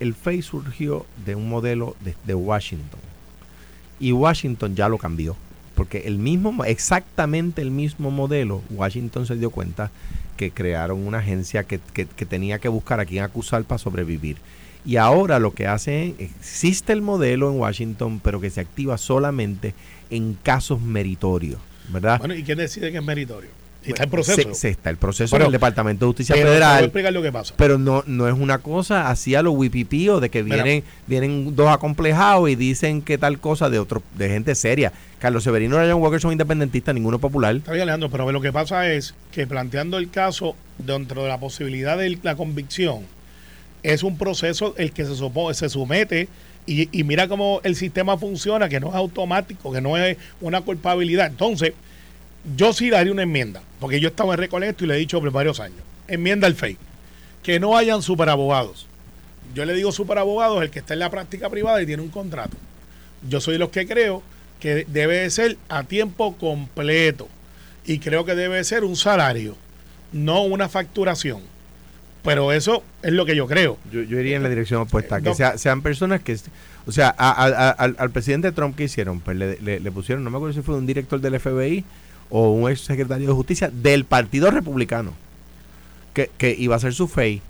el 0.00 0.14
FEI 0.14 0.42
surgió 0.42 1.06
de 1.24 1.34
un 1.34 1.48
modelo 1.48 1.96
de, 2.24 2.34
Washington 2.34 3.00
y 3.98 4.12
Washington 4.12 4.74
ya 4.74 4.88
lo 4.88 4.98
cambió? 4.98 5.36
Porque 5.74 5.98
el 6.06 6.18
mismo, 6.18 6.52
mo- 6.52 6.64
exactamente 6.64 7.62
el 7.62 7.70
mismo 7.70 8.10
modelo, 8.10 8.62
Washington 8.70 9.26
se 9.26 9.36
dio 9.36 9.50
cuenta 9.50 9.90
que 10.36 10.50
crearon 10.50 11.06
una 11.06 11.18
agencia 11.18 11.64
que, 11.64 11.80
que- 11.92 12.06
que 12.06 12.26
tenía 12.26 12.58
que 12.58 12.68
buscar 12.68 13.00
a 13.00 13.04
quien 13.06 13.22
acusar 13.24 13.64
para 13.64 13.78
sobrevivir. 13.78 14.36
Y 14.84 14.96
ahora 14.96 15.38
lo 15.38 15.52
que 15.52 15.66
hacen, 15.66 16.14
existe 16.18 16.92
el 16.94 17.02
modelo 17.02 17.50
en 17.50 17.58
Washington, 17.58 18.20
pero 18.22 18.40
que 18.40 18.48
se 18.50 18.60
activa 18.60 18.96
solamente 18.98 19.74
en 20.10 20.34
casos 20.42 20.80
meritorios, 20.80 21.60
¿verdad? 21.90 22.18
Bueno, 22.18 22.34
¿y 22.34 22.42
quién 22.42 22.56
decide 22.58 22.90
que 22.90 22.98
es 22.98 23.04
meritorio? 23.04 23.50
Y 23.84 23.90
está 23.92 24.04
en 24.04 24.10
proceso. 24.10 24.42
Se, 24.42 24.54
se 24.54 24.68
está 24.68 24.90
el 24.90 24.98
proceso 24.98 25.30
Pero- 25.34 25.44
en 25.44 25.48
el 25.48 25.52
Departamento 25.52 26.04
de 26.04 26.08
Justicia 26.10 26.34
Pero 26.34 26.48
te 26.50 26.54
voy 26.56 26.62
a 26.62 26.66
Federal. 26.66 26.84
explicar 26.84 27.12
lo 27.14 27.22
que 27.22 27.32
pasa. 27.32 27.54
Pero 27.56 27.78
no, 27.78 28.04
no 28.06 28.28
es 28.28 28.34
una 28.34 28.58
cosa 28.58 29.08
así 29.08 29.34
a 29.34 29.42
lo 29.42 29.52
wipipío 29.52 30.20
de 30.20 30.28
que 30.28 30.42
Mira. 30.42 30.62
vienen, 30.62 30.84
vienen 31.06 31.56
dos 31.56 31.68
acomplejados 31.70 32.50
y 32.50 32.56
dicen 32.56 33.00
que 33.00 33.16
tal 33.16 33.38
cosa 33.40 33.70
de 33.70 33.78
otro, 33.78 34.02
de 34.18 34.28
gente 34.28 34.54
seria. 34.54 34.92
Carlos 35.18 35.44
Severino 35.44 35.76
y 35.84 35.90
John 35.90 36.00
Walker 36.02 36.20
son 36.20 36.32
independentistas, 36.32 36.94
ninguno 36.94 37.18
popular. 37.18 37.56
Está 37.56 37.72
bien, 37.72 37.82
Alejandro, 37.84 38.10
pero 38.10 38.30
lo 38.30 38.40
que 38.42 38.52
pasa 38.52 38.90
es 38.90 39.14
que 39.32 39.46
planteando 39.46 39.96
el 39.98 40.10
caso 40.10 40.56
dentro 40.78 41.22
de 41.22 41.28
la 41.28 41.38
posibilidad 41.40 41.96
de 41.96 42.18
la 42.22 42.36
convicción, 42.36 43.00
es 43.82 44.02
un 44.02 44.18
proceso 44.18 44.74
el 44.76 44.92
que 44.92 45.04
se, 45.06 45.12
supo- 45.12 45.52
se 45.54 45.70
somete 45.70 46.28
y, 46.66 46.88
y 46.98 47.02
mira 47.04 47.28
cómo 47.28 47.60
el 47.64 47.76
sistema 47.76 48.18
funciona, 48.18 48.68
que 48.68 48.78
no 48.78 48.88
es 48.88 48.94
automático, 48.94 49.72
que 49.72 49.80
no 49.80 49.96
es 49.96 50.18
una 50.42 50.60
culpabilidad. 50.60 51.26
Entonces, 51.28 51.72
yo 52.56 52.72
sí 52.72 52.90
daría 52.90 53.12
una 53.12 53.22
enmienda, 53.22 53.62
porque 53.80 54.00
yo 54.00 54.08
estaba 54.08 54.34
en 54.34 54.40
Recolecto 54.40 54.84
y 54.84 54.88
le 54.88 54.94
he 54.94 54.98
dicho 54.98 55.20
por 55.20 55.30
varios 55.30 55.60
años. 55.60 55.78
Enmienda 56.08 56.46
al 56.46 56.54
FEI. 56.54 56.76
Que 57.42 57.60
no 57.60 57.76
hayan 57.76 58.02
superabogados. 58.02 58.86
Yo 59.54 59.64
le 59.64 59.74
digo 59.74 59.92
superabogados 59.92 60.62
el 60.62 60.70
que 60.70 60.78
está 60.80 60.94
en 60.94 61.00
la 61.00 61.10
práctica 61.10 61.48
privada 61.50 61.80
y 61.82 61.86
tiene 61.86 62.02
un 62.02 62.08
contrato. 62.10 62.56
Yo 63.28 63.40
soy 63.40 63.54
de 63.54 63.58
los 63.58 63.70
que 63.70 63.86
creo 63.86 64.22
que 64.60 64.84
debe 64.88 65.18
de 65.20 65.30
ser 65.30 65.56
a 65.68 65.84
tiempo 65.84 66.36
completo 66.36 67.28
y 67.86 67.98
creo 67.98 68.24
que 68.24 68.34
debe 68.34 68.56
de 68.56 68.64
ser 68.64 68.84
un 68.84 68.94
salario, 68.96 69.56
no 70.12 70.42
una 70.42 70.68
facturación. 70.68 71.40
Pero 72.22 72.52
eso 72.52 72.82
es 73.02 73.12
lo 73.12 73.24
que 73.24 73.34
yo 73.34 73.46
creo. 73.46 73.78
Yo, 73.90 74.02
yo 74.02 74.20
iría 74.20 74.36
en 74.36 74.42
la 74.42 74.50
dirección 74.50 74.82
opuesta, 74.82 75.20
que 75.22 75.30
No. 75.30 75.34
sea- 75.34 75.56
sean 75.56 75.80
personas 75.80 76.20
que... 76.20 76.36
O 76.86 76.92
sea, 76.92 77.14
a- 77.16 77.30
a- 77.30 77.68
a- 77.68 77.70
al, 77.70 77.96
al 77.98 78.10
presidente 78.10 78.52
Trump 78.52 78.76
que 78.76 78.84
hicieron, 78.84 79.20
pues 79.20 79.36
le, 79.38 79.58
le- 79.62 79.80
le 79.80 79.90
pusieron, 79.92 80.22
no 80.22 80.30
me 80.30 80.36
acuerdo 80.36 80.54
si 80.54 80.60
fue 80.60 80.76
un 80.76 80.86
director 80.86 81.18
del 81.20 81.40
FBI 81.40 81.84
o 82.30 82.50
un 82.50 82.70
ex 82.70 82.80
secretario 82.82 83.26
de 83.28 83.32
justicia 83.34 83.70
del 83.72 84.04
Partido 84.04 84.50
Republicano, 84.50 85.12
que, 86.14 86.30
que 86.38 86.54
iba 86.58 86.76
a 86.76 86.78
ser 86.80 86.94
su 86.94 87.08
FEI. 87.08 87.42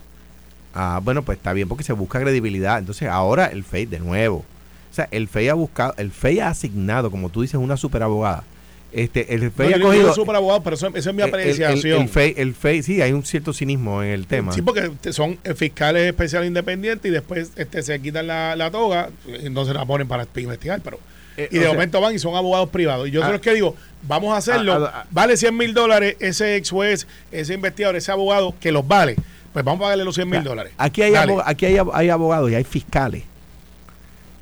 Ah, 0.74 1.00
bueno, 1.02 1.22
pues 1.22 1.38
está 1.38 1.52
bien 1.52 1.68
porque 1.68 1.84
se 1.84 1.92
busca 1.92 2.20
credibilidad. 2.20 2.78
Entonces 2.78 3.08
ahora 3.08 3.46
el 3.46 3.64
FEI 3.64 3.86
de 3.86 3.98
nuevo. 3.98 4.44
O 4.90 4.94
sea, 4.94 5.08
el 5.10 5.28
FEI 5.28 5.48
ha 5.48 5.54
buscado, 5.54 5.94
el 5.98 6.10
FEI 6.10 6.40
ha 6.40 6.48
asignado, 6.48 7.10
como 7.10 7.28
tú 7.28 7.42
dices, 7.42 7.56
una 7.56 7.76
superabogada. 7.76 8.44
Este, 8.92 9.34
el 9.34 9.44
No, 9.44 9.50
FEI 9.52 9.70
yo 9.70 9.76
ha 9.76 9.80
cogido... 9.80 10.14
superabogado, 10.14 10.62
pero 10.64 10.74
eso, 10.74 10.88
esa 10.94 11.10
es 11.10 11.16
mi 11.16 11.22
el- 11.22 11.28
el- 11.28 11.34
el- 11.34 11.40
apreciación. 11.40 12.02
El, 12.02 12.08
FEI, 12.08 12.34
el 12.36 12.54
FEI, 12.54 12.82
sí, 12.82 13.00
hay 13.00 13.12
un 13.12 13.24
cierto 13.24 13.52
cinismo 13.52 14.02
en 14.02 14.10
el 14.10 14.26
tema. 14.26 14.52
Sí, 14.52 14.62
porque 14.62 14.90
son 15.12 15.38
eh, 15.44 15.54
fiscales 15.54 16.08
especiales 16.08 16.48
independientes 16.48 17.08
y 17.08 17.12
después 17.14 17.52
este, 17.56 17.82
se 17.84 18.00
quitan 18.00 18.26
la, 18.26 18.56
la 18.56 18.70
toga, 18.72 19.10
y 19.28 19.46
entonces 19.46 19.74
la 19.74 19.84
ponen 19.86 20.08
para 20.08 20.26
investigar. 20.36 20.80
pero 20.82 20.98
Eh, 21.44 21.48
Y 21.50 21.56
de 21.56 21.62
sea, 21.64 21.72
momento 21.72 22.00
van 22.00 22.14
y 22.14 22.18
son 22.18 22.34
abogados 22.36 22.68
privados. 22.70 23.08
Y 23.08 23.10
yo 23.10 23.20
Ah. 23.22 23.26
soy 23.26 23.32
los 23.34 23.40
que 23.42 23.54
digo, 23.54 23.74
vamos 24.06 24.34
a 24.34 24.38
hacerlo, 24.38 24.72
Ah, 24.74 24.90
ah, 24.94 25.00
ah. 25.02 25.06
vale 25.10 25.36
100 25.36 25.56
mil 25.56 25.72
dólares 25.74 26.16
ese 26.20 26.56
ex 26.56 26.70
juez, 26.70 27.06
ese 27.32 27.54
investigador, 27.54 27.96
ese 27.96 28.10
abogado 28.12 28.54
que 28.60 28.72
los 28.72 28.86
vale. 28.86 29.16
Pues 29.52 29.64
vamos 29.64 29.80
a 29.80 29.82
pagarle 29.84 30.04
los 30.04 30.14
100 30.14 30.28
mil 30.28 30.44
dólares. 30.44 30.72
Aquí 30.78 31.02
hay, 31.02 31.12
Dale. 31.12 31.32
abo- 31.34 31.42
aquí 31.44 31.66
hay, 31.66 31.76
hay 31.92 32.08
abogados 32.08 32.50
y 32.50 32.54
hay 32.54 32.64
fiscales 32.64 33.24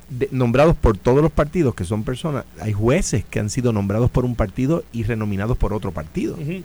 de- 0.09 0.29
nombrados 0.31 0.75
por 0.75 0.97
todos 0.97 1.21
los 1.21 1.31
partidos, 1.31 1.75
que 1.75 1.83
son 1.85 2.03
personas, 2.03 2.45
hay 2.59 2.73
jueces 2.73 3.23
que 3.29 3.39
han 3.39 3.49
sido 3.49 3.71
nombrados 3.71 4.09
por 4.09 4.25
un 4.25 4.35
partido 4.35 4.83
y 4.91 5.03
renominados 5.03 5.57
por 5.57 5.73
otro 5.73 5.91
partido. 5.91 6.33
Ujú. 6.35 6.63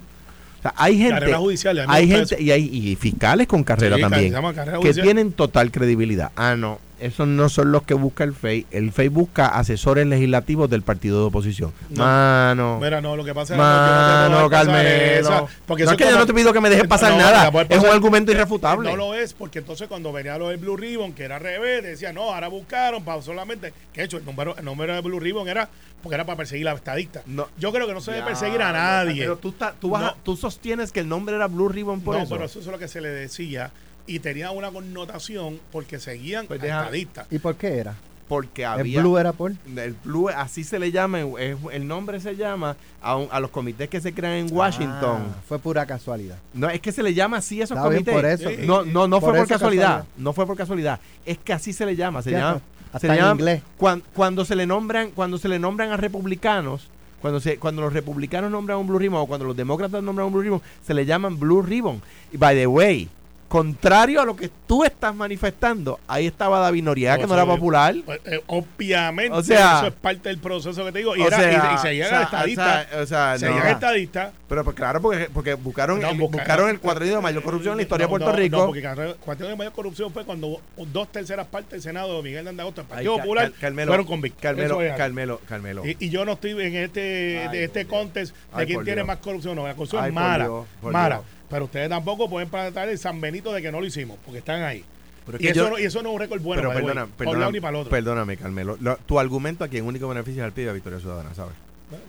O 0.59 0.63
sea, 0.63 0.75
hay 0.79 0.97
gente, 0.99 1.35
judicial, 1.35 1.85
hay 1.89 2.09
gente 2.09 2.43
y 2.43 2.51
hay 2.51 2.71
y 2.73 2.97
fiscales 2.97 3.47
con 3.47 3.63
carrera 3.65 3.97
Sí, 3.97 4.03
también 4.03 4.33
carrera 4.33 4.79
que 4.81 4.95
tienen 4.95 5.33
total 5.33 5.71
credibilidad. 5.71 6.31
Ah, 6.37 6.55
no, 6.57 6.79
esos 7.01 7.27
no 7.27 7.49
son 7.49 7.73
los 7.73 7.83
que 7.83 7.95
busca 7.95 8.25
el 8.25 8.35
FEI. 8.35 8.67
El 8.71 8.93
FEI 8.93 9.09
busca 9.09 9.49
asesores 9.49 10.07
legislativos 10.07 10.71
del 10.71 10.83
partido 10.83 11.21
de 11.21 11.27
oposición. 11.27 11.73
No. 11.91 12.05
Mano. 12.05 12.79
Mira, 12.81 13.01
no, 13.01 13.17
lo 13.17 13.25
que 13.25 13.35
pasa 13.35 13.55
es 13.55 13.59
Mano, 13.59 14.41
no 14.43 14.49
Carmelo. 14.51 15.49
porque 15.67 15.85
no 15.85 15.91
eso 15.91 16.01
es 16.01 16.07
que 16.07 16.13
yo 16.13 16.19
no 16.19 16.27
te 16.27 16.35
pido 16.35 16.53
que 16.53 16.61
me 16.61 16.71
dejes 16.71 16.87
pasar 16.87 17.13
No, 17.13 17.19
nada. 17.19 17.45
la 17.45 17.53
puedes 17.53 17.71
Es 17.71 17.77
un 17.77 17.83
pasar- 17.83 17.95
argumento 17.97 18.33
eh, 18.33 18.35
irrefutable. 18.35 18.91
No 18.91 18.97
lo 18.97 19.15
es, 19.15 19.33
porque 19.35 19.59
entonces 19.61 19.89
cuando 19.89 20.13
venía 20.13 20.39
lo 20.39 20.49
del 20.49 20.59
Blue 20.59 20.77
Ribbon, 20.77 21.13
que 21.13 21.25
era 21.25 21.37
al 21.37 21.43
revés, 21.43 21.83
decía, 21.83 22.13
no, 22.13 22.33
ahora 22.35 22.49
buscaron 22.49 23.05
para 23.05 23.21
solamente, 23.23 23.73
que 23.93 24.01
de 24.01 24.07
hecho 24.07 24.17
el 24.19 24.25
número, 24.25 24.57
el 24.57 24.65
número 24.65 24.95
de 24.95 25.01
Blue 25.01 25.21
Ribbon 25.21 25.49
era 25.49 25.69
porque 26.03 26.17
era 26.17 26.27
para 26.27 26.37
perseguir 26.37 26.69
a 26.69 26.73
estadistas. 26.75 27.23
No. 27.27 27.49
Yo 27.59 27.73
creo 27.73 27.87
que 27.87 27.95
no 27.95 28.01
se 28.03 28.11
debe 28.13 28.25
perseguir 28.27 28.61
a 28.61 28.67
no, 28.67 28.73
nadie. 28.75 29.23
Pero 29.23 29.39
tú, 29.39 29.49
estás- 29.49 29.73
tú, 29.81 29.89
vas 29.91 30.03
a- 30.03 30.07
No. 30.09 30.17
tú 30.23 30.37
sostienes 30.37 30.93
que 30.93 31.01
el 31.01 31.09
nombre 31.09 31.35
era 31.35 31.47
Blue 31.47 31.69
Ribbon 31.71 32.03
por 32.03 32.17
no, 32.17 32.23
eso. 32.25 32.35
pero 32.35 32.45
eso 32.45 32.61
es 32.61 32.67
lo 32.67 32.79
que 32.79 32.89
se 32.89 33.01
le 33.01 33.09
decía 33.09 33.71
y 34.07 34.19
tenía 34.19 34.51
una 34.51 34.71
connotación 34.71 35.61
porque 35.73 35.99
seguían 35.99 36.47
Pues 36.47 36.63
estadistas. 36.63 37.27
¿Y 37.31 37.39
por 37.39 37.57
qué 37.57 37.79
era? 37.79 37.95
Porque 38.29 38.63
¿El 38.63 38.69
había. 38.69 39.01
Blue 39.01 39.19
era 39.19 39.33
por? 39.33 39.53
El 39.77 39.95
Blue, 40.03 40.31
así 40.31 40.65
se 40.65 40.79
le 40.79 40.91
llama, 40.91 41.21
es- 41.21 41.57
el 41.73 41.87
nombre 41.87 42.21
se 42.21 42.37
llama 42.37 42.75
a, 43.03 43.17
un- 43.17 43.29
a 43.31 43.39
los 43.39 43.51
comités 43.51 43.89
que 43.91 44.01
se 44.01 44.15
crean 44.15 44.33
en 44.49 44.53
Washington. 44.57 45.25
Ah, 45.31 45.41
fue 45.47 45.59
pura 45.59 45.85
casualidad. 45.85 46.39
No, 46.55 46.71
es 46.71 46.81
que 46.81 46.91
se 46.91 47.03
le 47.03 47.13
llama 47.13 47.37
así 47.39 47.61
a 47.61 47.65
esos 47.65 47.77
Está 47.77 47.89
bien, 47.91 48.03
comités. 48.05 48.15
por 48.15 48.49
eso. 48.51 48.63
No, 48.67 48.83
no, 48.85 49.07
no 49.07 49.21
Por 49.21 49.31
fue 49.31 49.39
por 49.41 49.49
casualidad. 49.49 49.83
casualidad. 49.87 50.07
No 50.17 50.33
fue 50.33 50.47
por 50.47 50.57
casualidad. 50.57 51.01
Es 51.27 51.37
que 51.37 51.53
así 51.53 51.75
se 51.75 51.85
le 51.85 51.97
llama. 51.97 52.23
Se 52.23 52.31
llama, 52.31 52.61
hasta 52.87 52.99
se 53.01 53.07
en 53.09 53.15
llama- 53.17 53.33
inglés. 53.33 53.63
cuan- 53.77 54.03
Cuando, 54.15 54.45
se 54.47 54.57
le 54.57 54.65
nombran, 54.67 55.11
cuando 55.11 55.37
se 55.37 55.49
le 55.49 55.59
nombran 55.59 55.93
a 55.93 55.99
republicanos, 55.99 56.89
cuando 57.21 57.41
se, 57.41 57.59
cuando 57.59 57.83
los 57.83 57.93
republicanos 57.93 58.51
nombran 58.51 58.79
un 58.79 58.87
Blue 58.87 58.99
Ribbon 58.99 59.21
o 59.21 59.27
cuando 59.27 59.45
los 59.47 59.57
demócratas 59.57 60.03
nombran 60.03 60.27
un 60.29 60.33
Blue 60.33 60.43
Ribbon, 60.43 60.63
se 60.87 60.95
le 60.95 61.05
llaman 61.05 61.39
Blue 61.39 61.61
Ribbon. 61.61 62.01
Y 62.33 62.39
by 62.39 62.57
the 62.57 62.67
way, 62.67 63.09
contrario 63.55 64.21
a 64.21 64.25
lo 64.25 64.35
que 64.35 64.51
tú 64.67 64.83
estás 64.83 65.15
manifestando, 65.15 66.01
ahí 66.09 66.27
estaba 66.27 66.59
David 66.59 66.83
Noriega, 66.83 67.19
que 67.19 67.27
no 67.29 67.35
era 67.35 67.47
popular. 67.47 67.95
Pues, 68.05 68.19
eh, 68.25 68.41
obviamente, 68.49 69.31
O 69.37 69.45
sea- 69.45 69.77
eso 69.79 69.87
es 69.87 69.93
parte 69.93 70.29
del 70.29 70.39
proceso 70.39 70.85
que 70.85 70.91
te 70.91 70.99
digo. 70.99 71.15
Y, 71.15 71.23
sea, 71.23 71.75
y, 71.75 71.79
seguían 71.79 72.07
o 72.07 72.09
sea, 72.09 72.23
estadistas. 72.23 72.87
o 72.95 73.07
sea, 73.07 73.39
seguían 73.39 73.61
no. 73.61 73.65
a 73.67 73.71
estadistas. 73.71 74.33
Pero 74.49 74.65
pues, 74.65 74.75
claro, 74.75 75.01
porque, 75.01 75.29
porque 75.33 75.55
buscaron, 75.55 76.01
No, 76.01 76.11
el, 76.11 76.19
busca- 76.19 76.39
buscaron 76.39 76.69
el 76.69 76.81
de 76.81 77.21
mayor 77.21 77.43
corrupción 77.45 77.75
en 77.75 77.77
la 77.77 77.83
historia 77.85 78.07
de 78.07 78.11
Puerto 78.11 78.33
Rico. 78.33 78.57
No, 78.57 78.67
porque 78.67 78.83
la 78.83 79.15
cuestión 79.21 79.51
de 79.51 79.57
mayor 79.57 79.73
corrupción 79.73 80.13
fue 80.13 80.25
cuando 80.25 80.61
dos 80.77 81.13
terceras 81.13 81.47
partes 81.47 81.71
del 81.71 81.83
Senado 81.83 82.17
de 82.17 82.23
Miguel 82.25 82.43
de 82.43 82.51
Andagosto, 82.51 82.81
el 82.81 82.89
Partido 82.89 83.19
Popular, 83.19 83.51
Car- 83.53 83.61
Carmelo, 83.61 83.91
fueron 83.91 84.07
convictos. 84.07 84.43
Carmelo, 84.43 84.83
es. 84.83 84.97
Carmelo, 84.97 85.41
Carmelo. 85.49 85.87
Y, 85.87 85.97
y 86.01 86.11
yo 86.11 86.25
no 86.25 86.33
estoy 86.33 86.51
en 86.61 86.75
este, 86.75 87.45
Ay, 87.47 87.57
de 87.57 87.65
este 87.65 87.87
contest 87.87 88.35
de 88.57 88.67
quién 88.67 88.83
tiene 88.83 88.97
Dios. 89.03 89.07
más 89.07 89.19
corrupción. 89.19 89.55
No, 89.55 89.65
la 89.67 89.75
corrupción 89.75 90.03
Ay, 90.03 90.09
es 90.09 90.15
mala. 90.15 90.45
Dios, 90.45 90.65
mala. 90.83 91.15
Dios. 91.17 91.25
Pero 91.55 91.67
ustedes 91.67 91.89
tampoco 91.89 92.29
pueden 92.29 92.49
plantar 92.49 92.89
el 92.89 92.99
San 92.99 93.21
Benito 93.21 93.53
de 93.53 93.63
que 93.63 93.71
no 93.71 93.79
lo 93.81 93.87
hicimos, 93.87 94.19
porque 94.25 94.39
están 94.41 94.63
ahí. 94.65 94.85
Pero 95.25 95.39
es 95.39 95.45
Y 95.45 95.47
eso, 95.47 95.55
yo- 95.55 95.71
no, 95.71 95.79
y 95.79 95.85
eso 95.85 96.03
no 96.03 96.09
es 96.09 96.15
un 96.17 96.21
récord 96.21 96.41
bueno, 96.43 96.63
pero 96.63 96.71
way, 96.71 96.79
perdona, 96.83 97.07
por 97.07 97.29
un 97.29 97.39
lado 97.39 97.53
ni 97.53 97.61
para 97.61 97.71
el 97.71 97.77
otro. 97.77 97.91
perdóname, 97.93 98.37
Carmelo. 98.37 98.77
Lo- 98.81 98.97
tu 98.97 99.21
argumento 99.21 99.63
aquí 99.63 99.79
en 99.79 99.85
único 99.87 100.09
beneficio 100.09 100.43
es 100.43 100.47
al 100.47 100.53
PIB 100.53 100.67
de 100.67 100.73
Victoria 100.73 100.99
Ciudadana, 100.99 101.33
¿sabes? 101.33 101.55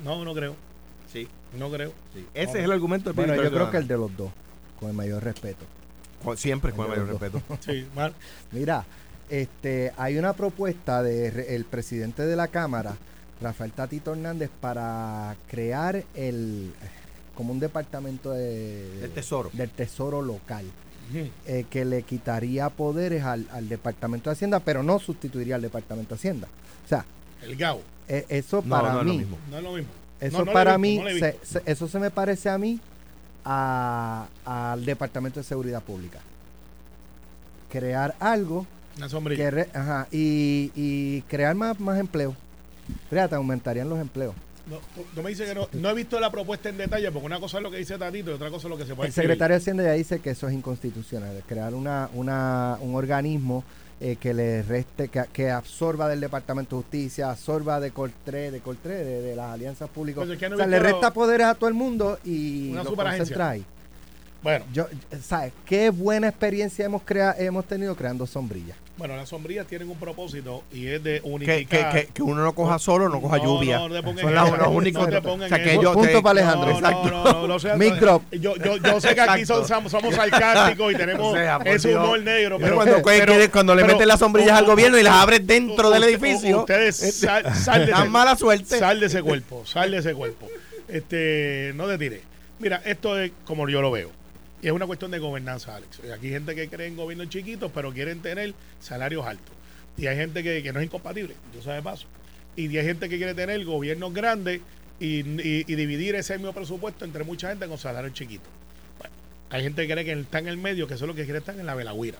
No, 0.03 0.25
no 0.25 0.33
creo. 0.33 0.55
Sí. 1.13 1.27
No 1.59 1.69
creo. 1.69 1.93
Ese 2.33 2.53
No. 2.53 2.57
es 2.59 2.65
el 2.65 2.71
argumento 2.71 3.09
del 3.11 3.15
PIB 3.15 3.25
Bueno, 3.27 3.41
de 3.43 3.47
yo 3.49 3.53
creo 3.55 3.69
que 3.69 3.77
el 3.77 3.87
de 3.87 3.97
los 3.97 4.17
dos, 4.17 4.31
con 4.79 4.89
el 4.89 4.95
mayor 4.95 5.23
respeto. 5.23 5.63
Con- 6.23 6.37
Siempre 6.37 6.71
con 6.71 6.87
el 6.87 6.93
el 6.93 6.99
de 6.99 7.05
mayor 7.13 7.21
respeto. 7.21 7.55
Sí, 7.71 7.87
mal. 7.95 8.15
Mira, 8.51 8.83
este, 9.29 9.91
hay 9.95 10.17
una 10.17 10.33
propuesta 10.33 11.03
del 11.03 11.65
presidente 11.65 12.25
de 12.25 12.35
la 12.35 12.47
Cámara 12.47 12.95
Rafael 13.39 13.71
Tatito 13.73 14.11
Hernández 14.13 14.49
para 14.59 15.35
crear 15.47 16.03
el 16.15 16.73
como 17.35 17.51
un 17.53 17.59
departamento 17.59 18.31
de, 18.31 19.03
El 19.03 19.11
tesoro. 19.11 19.49
del 19.53 19.69
tesoro 19.69 20.21
local 20.21 20.65
eh, 21.45 21.65
que 21.69 21.85
le 21.85 22.01
quitaría 22.03 22.69
poderes 22.69 23.23
al, 23.23 23.45
al 23.51 23.69
departamento 23.69 24.29
de 24.29 24.33
Hacienda, 24.33 24.59
pero 24.59 24.81
no 24.81 24.97
sustituiría 24.99 25.55
al 25.55 25.61
departamento 25.61 26.15
de 26.15 26.19
Hacienda. 26.19 26.47
O 26.83 26.87
sea, 26.87 27.05
El 27.43 27.55
GAO. 27.55 27.81
eh, 28.07 28.25
eso 28.29 28.63
No, 28.65 28.69
para 28.75 28.93
no 28.93 28.99
es 29.01 29.05
lo 29.05 29.11
mí, 29.11 29.17
mismo. 29.19 29.37
No 29.51 29.57
es 29.57 29.63
lo 29.63 29.71
mismo. 29.73 29.91
eso 30.19 30.43
No, 30.45 30.51
para 30.51 30.77
mí, 30.79 30.99
se- 31.43 31.61
eso 31.65 31.87
se 31.87 31.99
me 31.99 32.09
parece 32.09 32.49
a 32.49 32.57
mí 32.57 32.79
a- 33.43 34.25
al 34.45 34.83
departamento 34.85 35.39
de 35.39 35.43
seguridad 35.43 35.83
pública. 35.83 36.19
Crear 37.69 38.15
algo 38.19 38.65
Una 38.97 39.09
sombrilla. 39.09 39.43
que 39.43 39.51
re- 39.51 39.69
ajá, 39.73 40.07
y, 40.11 40.71
y 40.75 41.21
crear 41.23 41.53
más, 41.55 41.79
más 41.79 41.99
empleo. 41.99 42.35
Fíjate, 43.09 43.35
aumentarían 43.35 43.89
los 43.89 43.99
empleos. 43.99 44.33
No, 44.69 44.77
tú, 44.95 45.05
tú 45.13 45.21
me 45.21 45.29
dices 45.29 45.47
que 45.47 45.53
no, 45.55 45.67
no 45.73 45.89
he 45.89 45.93
visto 45.93 46.19
la 46.19 46.31
propuesta 46.31 46.69
en 46.69 46.77
detalle, 46.77 47.11
porque 47.11 47.25
una 47.27 47.39
cosa 47.39 47.57
es 47.57 47.63
lo 47.63 47.69
que 47.69 47.77
dice 47.77 47.97
Tatito 47.97 48.31
y 48.31 48.33
otra 48.33 48.49
cosa 48.49 48.67
es 48.67 48.71
lo 48.71 48.77
que 48.77 48.85
se 48.85 48.95
puede 48.95 49.07
El 49.07 49.09
escribir. 49.09 49.29
secretario 49.29 49.55
de 49.55 49.61
Hacienda 49.61 49.83
ya 49.83 49.91
dice 49.91 50.19
que 50.19 50.31
eso 50.31 50.47
es 50.47 50.53
inconstitucional, 50.53 51.43
crear 51.47 51.73
una, 51.75 52.09
una, 52.13 52.77
un 52.81 52.95
organismo 52.95 53.63
eh, 54.01 54.17
que 54.19 54.33
le 54.33 54.63
reste, 54.63 55.07
que, 55.09 55.23
que 55.31 55.51
absorba 55.51 56.09
del 56.09 56.19
Departamento 56.19 56.75
de 56.77 56.81
Justicia, 56.81 57.29
absorba 57.29 57.79
de 57.79 57.91
Coltré, 57.91 58.49
de 58.51 58.59
Coltré, 58.59 58.95
de, 59.05 59.21
de 59.21 59.35
las 59.35 59.53
alianzas 59.53 59.87
públicas. 59.89 60.27
Es 60.27 60.37
que 60.37 60.49
no 60.49 60.55
o 60.55 60.57
sea, 60.57 60.67
le 60.67 60.79
resta 60.79 61.13
poderes 61.13 61.45
a 61.47 61.53
todo 61.55 61.67
el 61.69 61.75
mundo 61.75 62.17
y 62.25 62.71
Una 62.71 62.83
lo 62.83 62.95
concentra 62.95 63.51
ahí. 63.51 63.65
Bueno, 64.45 64.63
Yo, 64.71 64.85
¿sabes? 65.23 65.53
Qué 65.65 65.89
buena 65.89 66.27
experiencia 66.27 66.85
hemos, 66.85 67.01
crea 67.03 67.35
hemos 67.39 67.65
tenido 67.65 67.95
creando 67.95 68.27
sombrillas. 68.27 68.77
bueno, 68.95 69.15
las 69.17 69.27
sombrillas 69.29 69.65
tienen 69.65 69.89
un 69.89 69.97
propósito 69.97 70.61
y 70.71 70.85
es 70.85 71.01
de 71.03 71.19
unificar. 71.23 71.91
que, 71.91 72.01
que, 72.05 72.13
que 72.13 72.21
uno 72.21 72.43
no 72.43 72.53
coja 72.53 72.77
solo, 72.77 73.09
no 73.09 73.19
coja 73.19 73.39
lluvia. 73.39 73.79
No, 73.79 73.89
no 73.89 73.95
te 73.95 74.03
pongas 74.03 74.21
Son 74.21 74.59
los 74.59 74.67
únicos. 74.67 75.01
No 75.07 75.09
te 75.15 75.21
pongas 75.23 75.51
o 75.51 75.55
sea, 75.55 75.63
que 75.63 75.73
yo 75.81 75.93
Punto 75.93 76.09
te- 76.11 76.21
para 76.21 76.41
Alejandro. 76.41 76.79
No, 76.79 76.91
no, 76.91 77.03
no, 77.09 77.47
no, 77.47 77.57
no 77.57 77.95
drop. 77.95 78.21
Yo, 78.33 78.55
yo, 78.57 78.77
yo 78.77 79.01
sé 79.01 79.15
que 79.15 79.21
aquí 79.21 79.41
Exacto. 79.41 79.67
son, 79.67 79.89
somos 79.89 80.13
sarcásticos 80.13 80.93
y 80.93 80.95
tenemos 80.95 81.25
O 81.33 81.35
sea, 81.35 81.59
ese 81.65 81.87
Dios. 81.89 82.03
humor 82.03 82.19
negro. 82.21 82.57
Pero 82.59 82.65
Pero, 82.79 83.01
cuando, 83.01 83.01
pero- 83.03 83.51
cuando 83.51 83.73
le 83.73 83.81
pero- 83.81 83.93
meten 83.95 84.07
las 84.07 84.19
sombrillas 84.19 84.59
al 84.59 84.65
gobierno 84.65 84.99
y 84.99 85.01
las 85.01 85.15
abres 85.15 85.47
dentro 85.47 85.89
del 85.89 86.03
edificio, 86.03 86.59
Ustedes 86.59 87.01
este, 87.01 87.25
sal, 87.25 87.51
sal 87.55 87.85
de 87.87 87.91
dan 87.93 88.11
mala 88.11 88.35
suerte. 88.35 88.77
Sal 88.77 88.99
de 88.99 89.07
ese 89.07 89.23
cuerpo, 89.23 89.65
sal 89.65 89.89
de 89.89 89.97
ese 89.97 90.13
cuerpo. 90.13 90.47
Este, 90.87 91.71
no 91.75 91.87
te 91.87 91.97
tires. 91.97 92.21
Mira, 92.59 92.79
esto 92.85 93.19
es 93.19 93.31
como 93.43 93.67
yo 93.67 93.81
lo 93.81 93.89
veo. 93.89 94.11
Es 94.65 94.71
una 94.71 94.87
cuestión 94.87 95.11
de 95.11 95.19
gobernanza, 95.19 95.75
Alex. 95.75 95.99
Aquí 96.11 96.25
hay 96.27 96.33
gente 96.33 96.55
que 96.55 96.67
cree 96.67 96.87
en 96.87 96.95
gobiernos 96.95 97.29
chiquitos, 97.29 97.71
pero 97.71 97.93
quieren 97.93 98.19
tener 98.21 98.55
salarios 98.79 99.23
altos. 99.25 99.53
Y 99.95 100.07
hay 100.07 100.15
gente 100.17 100.41
que, 100.41 100.63
que 100.63 100.73
no 100.73 100.79
es 100.79 100.85
incompatible, 100.87 101.35
yo 101.53 101.61
sé 101.61 101.69
de 101.69 101.83
paso. 101.83 102.07
Y 102.55 102.75
hay 102.75 102.83
gente 102.83 103.07
que 103.07 103.17
quiere 103.17 103.35
tener 103.35 103.63
gobiernos 103.63 104.11
grandes 104.11 104.61
y, 104.99 105.19
y- 105.19 105.65
y 105.67 105.75
dividir 105.75 106.15
ese 106.15 106.37
mismo 106.37 106.51
presupuesto 106.51 107.05
entre 107.05 107.23
mucha 107.23 107.49
gente 107.49 107.67
con 107.67 107.77
salarios 107.77 108.13
chiquitos. 108.13 108.47
Bueno, 108.97 109.13
hay 109.51 109.61
gente 109.61 109.85
que 109.85 109.93
cree 109.93 110.03
que 110.03 110.13
está 110.13 110.39
en 110.39 110.47
el 110.47 110.57
medio, 110.57 110.87
que 110.87 110.95
eso 110.95 111.05
es 111.05 111.09
lo 111.09 111.15
que 111.15 111.25
quiere 111.25 111.39
estar 111.39 111.57
en 111.59 111.65
la 111.67 111.75
velagüira. 111.75 112.17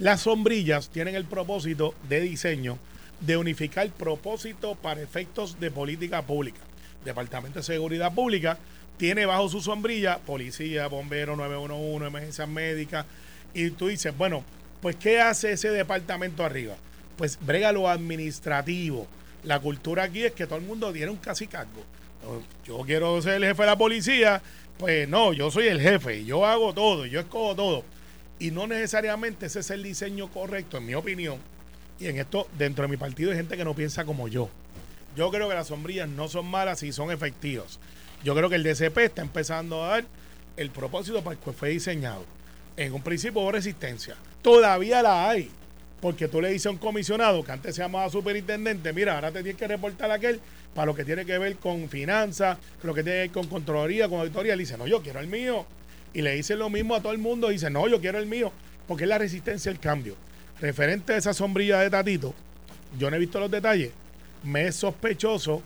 Las 0.00 0.22
sombrillas 0.22 0.88
tienen 0.88 1.14
el 1.14 1.26
propósito 1.26 1.94
de 2.08 2.20
diseño 2.22 2.76
de 3.20 3.36
unificar 3.36 3.88
propósito 3.90 4.74
para 4.74 5.00
efectos 5.00 5.60
de 5.60 5.70
política 5.70 6.22
pública. 6.22 6.58
Departamento 7.04 7.60
de 7.60 7.62
Seguridad 7.62 8.12
Pública 8.12 8.58
tiene 8.96 9.26
bajo 9.26 9.48
su 9.48 9.60
sombrilla 9.60 10.18
policía, 10.18 10.86
bomberos, 10.86 11.36
911, 11.36 12.06
emergencias 12.06 12.48
médicas. 12.48 13.06
Y 13.52 13.70
tú 13.70 13.88
dices, 13.88 14.16
bueno, 14.16 14.44
pues 14.80 14.96
¿qué 14.96 15.20
hace 15.20 15.52
ese 15.52 15.70
departamento 15.70 16.44
arriba? 16.44 16.74
Pues 17.16 17.38
brega 17.40 17.72
lo 17.72 17.88
administrativo. 17.88 19.06
La 19.42 19.60
cultura 19.60 20.04
aquí 20.04 20.24
es 20.24 20.32
que 20.32 20.46
todo 20.46 20.58
el 20.58 20.64
mundo 20.64 20.92
tiene 20.92 21.10
un 21.10 21.18
casi 21.18 21.46
cargo. 21.46 21.82
Yo 22.64 22.78
quiero 22.80 23.20
ser 23.20 23.34
el 23.34 23.44
jefe 23.44 23.62
de 23.62 23.66
la 23.66 23.76
policía, 23.76 24.42
pues 24.78 25.08
no, 25.08 25.32
yo 25.32 25.50
soy 25.50 25.66
el 25.66 25.80
jefe, 25.80 26.24
yo 26.24 26.46
hago 26.46 26.72
todo, 26.72 27.06
yo 27.06 27.20
escojo 27.20 27.54
todo. 27.54 27.84
Y 28.38 28.50
no 28.50 28.66
necesariamente 28.66 29.46
ese 29.46 29.60
es 29.60 29.70
el 29.70 29.82
diseño 29.82 30.28
correcto, 30.28 30.78
en 30.78 30.86
mi 30.86 30.94
opinión. 30.94 31.38
Y 32.00 32.06
en 32.06 32.18
esto, 32.18 32.48
dentro 32.58 32.82
de 32.82 32.88
mi 32.88 32.96
partido 32.96 33.30
hay 33.30 33.36
gente 33.36 33.56
que 33.56 33.64
no 33.64 33.74
piensa 33.74 34.04
como 34.04 34.28
yo. 34.28 34.48
Yo 35.16 35.30
creo 35.30 35.48
que 35.48 35.54
las 35.54 35.68
sombrillas 35.68 36.08
no 36.08 36.28
son 36.28 36.46
malas 36.46 36.82
y 36.82 36.92
son 36.92 37.12
efectivas. 37.12 37.78
Yo 38.24 38.34
creo 38.34 38.48
que 38.48 38.56
el 38.56 38.62
DCP 38.62 38.98
está 38.98 39.20
empezando 39.20 39.84
a 39.84 39.88
dar 39.88 40.04
el 40.56 40.70
propósito 40.70 41.22
para 41.22 41.36
el 41.36 41.42
que 41.42 41.52
fue 41.52 41.68
diseñado. 41.68 42.24
En 42.76 42.94
un 42.94 43.02
principio 43.02 43.42
hubo 43.42 43.52
resistencia. 43.52 44.16
Todavía 44.40 45.02
la 45.02 45.28
hay. 45.28 45.50
Porque 46.00 46.26
tú 46.26 46.40
le 46.40 46.48
dices 46.48 46.66
a 46.66 46.70
un 46.70 46.78
comisionado 46.78 47.44
que 47.44 47.52
antes 47.52 47.76
se 47.76 47.82
llamaba 47.82 48.08
superintendente, 48.10 48.92
mira, 48.92 49.14
ahora 49.14 49.30
te 49.30 49.42
tienes 49.42 49.58
que 49.58 49.68
reportar 49.68 50.10
a 50.10 50.14
aquel 50.14 50.40
para 50.74 50.86
lo 50.86 50.94
que 50.94 51.04
tiene 51.04 51.24
que 51.24 51.38
ver 51.38 51.56
con 51.56 51.88
finanzas, 51.88 52.58
lo 52.82 52.94
que 52.94 53.02
tiene 53.02 53.16
que 53.16 53.22
ver 53.22 53.30
con 53.30 53.46
Contraloría, 53.46 54.08
con 54.08 54.20
auditoría. 54.20 54.54
Él 54.54 54.58
dice, 54.58 54.76
no, 54.78 54.86
yo 54.86 55.02
quiero 55.02 55.20
el 55.20 55.28
mío. 55.28 55.66
Y 56.14 56.22
le 56.22 56.34
dice 56.34 56.56
lo 56.56 56.70
mismo 56.70 56.94
a 56.94 57.00
todo 57.00 57.12
el 57.12 57.18
mundo. 57.18 57.50
Dice, 57.50 57.68
no, 57.68 57.86
yo 57.88 58.00
quiero 58.00 58.18
el 58.18 58.26
mío. 58.26 58.52
Porque 58.88 59.04
es 59.04 59.08
la 59.08 59.18
resistencia 59.18 59.70
al 59.70 59.80
cambio. 59.80 60.16
Referente 60.60 61.12
a 61.12 61.16
esa 61.16 61.34
sombrilla 61.34 61.80
de 61.80 61.90
Tatito, 61.90 62.34
yo 62.98 63.10
no 63.10 63.16
he 63.16 63.18
visto 63.18 63.38
los 63.38 63.50
detalles. 63.50 63.90
Me 64.42 64.66
es 64.66 64.76
sospechoso 64.76 65.62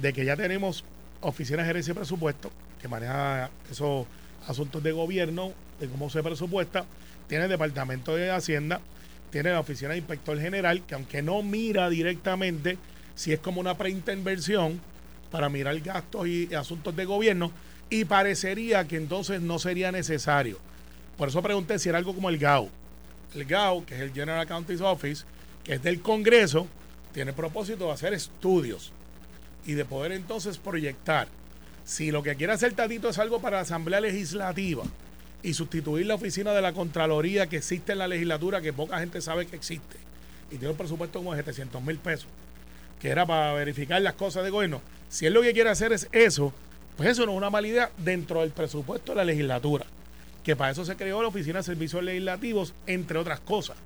de 0.00 0.12
que 0.12 0.24
ya 0.24 0.36
tenemos 0.36 0.84
oficina 1.20 1.62
de 1.62 1.68
gerencia 1.68 1.92
de 1.92 2.00
presupuesto 2.00 2.50
que 2.80 2.88
maneja 2.88 3.50
esos 3.70 4.06
asuntos 4.46 4.82
de 4.82 4.92
gobierno, 4.92 5.52
de 5.80 5.88
cómo 5.88 6.10
se 6.10 6.22
presupuesta. 6.22 6.84
Tiene 7.26 7.44
el 7.44 7.50
departamento 7.50 8.14
de 8.14 8.30
Hacienda, 8.30 8.80
tiene 9.30 9.50
la 9.50 9.60
oficina 9.60 9.90
de 9.90 9.98
inspector 9.98 10.38
general, 10.40 10.82
que 10.86 10.94
aunque 10.94 11.22
no 11.22 11.42
mira 11.42 11.90
directamente, 11.90 12.78
si 13.14 13.32
es 13.32 13.40
como 13.40 13.60
una 13.60 13.76
preintervención 13.76 14.80
para 15.30 15.48
mirar 15.48 15.78
gastos 15.80 16.26
y, 16.26 16.48
y 16.50 16.54
asuntos 16.54 16.96
de 16.96 17.04
gobierno, 17.04 17.52
y 17.90 18.04
parecería 18.04 18.86
que 18.86 18.96
entonces 18.96 19.40
no 19.40 19.58
sería 19.58 19.92
necesario. 19.92 20.58
Por 21.16 21.28
eso 21.28 21.42
pregunté 21.42 21.78
si 21.78 21.88
era 21.88 21.98
algo 21.98 22.14
como 22.14 22.30
el 22.30 22.38
GAO. 22.38 22.68
El 23.34 23.44
GAO, 23.44 23.84
que 23.84 23.94
es 23.94 24.00
el 24.00 24.12
General 24.12 24.40
Accounting 24.40 24.80
Office, 24.82 25.24
que 25.64 25.74
es 25.74 25.82
del 25.82 26.00
Congreso, 26.00 26.66
tiene 27.12 27.32
propósito 27.32 27.86
de 27.86 27.92
hacer 27.92 28.14
estudios 28.14 28.92
y 29.68 29.74
de 29.74 29.84
poder 29.84 30.12
entonces 30.12 30.56
proyectar. 30.56 31.28
Si 31.84 32.10
lo 32.10 32.22
que 32.22 32.34
quiere 32.36 32.54
hacer 32.54 32.72
Tatito 32.72 33.10
es 33.10 33.18
algo 33.18 33.40
para 33.40 33.56
la 33.56 33.62
Asamblea 33.62 34.00
Legislativa 34.00 34.82
y 35.42 35.52
sustituir 35.52 36.06
la 36.06 36.14
oficina 36.14 36.52
de 36.54 36.62
la 36.62 36.72
Contraloría 36.72 37.48
que 37.48 37.58
existe 37.58 37.92
en 37.92 37.98
la 37.98 38.08
legislatura, 38.08 38.62
que 38.62 38.72
poca 38.72 38.98
gente 38.98 39.20
sabe 39.20 39.46
que 39.46 39.56
existe, 39.56 39.98
y 40.50 40.56
tiene 40.56 40.70
un 40.70 40.76
presupuesto 40.78 41.18
como 41.18 41.34
de 41.34 41.40
700 41.42 41.82
mil 41.82 41.98
pesos, 41.98 42.28
que 42.98 43.10
era 43.10 43.26
para 43.26 43.52
verificar 43.52 44.00
las 44.00 44.14
cosas 44.14 44.42
de 44.42 44.48
gobierno. 44.48 44.80
Si 45.10 45.26
él 45.26 45.34
lo 45.34 45.42
que 45.42 45.52
quiere 45.52 45.68
hacer 45.68 45.92
es 45.92 46.08
eso, 46.12 46.54
pues 46.96 47.10
eso 47.10 47.26
no 47.26 47.32
es 47.32 47.36
una 47.36 47.50
mala 47.50 47.68
idea 47.68 47.90
dentro 47.98 48.40
del 48.40 48.52
presupuesto 48.52 49.12
de 49.12 49.16
la 49.16 49.24
legislatura, 49.24 49.84
que 50.42 50.56
para 50.56 50.72
eso 50.72 50.86
se 50.86 50.96
creó 50.96 51.20
la 51.20 51.28
Oficina 51.28 51.58
de 51.58 51.64
Servicios 51.64 52.02
Legislativos, 52.02 52.72
entre 52.86 53.18
otras 53.18 53.40
cosas, 53.40 53.76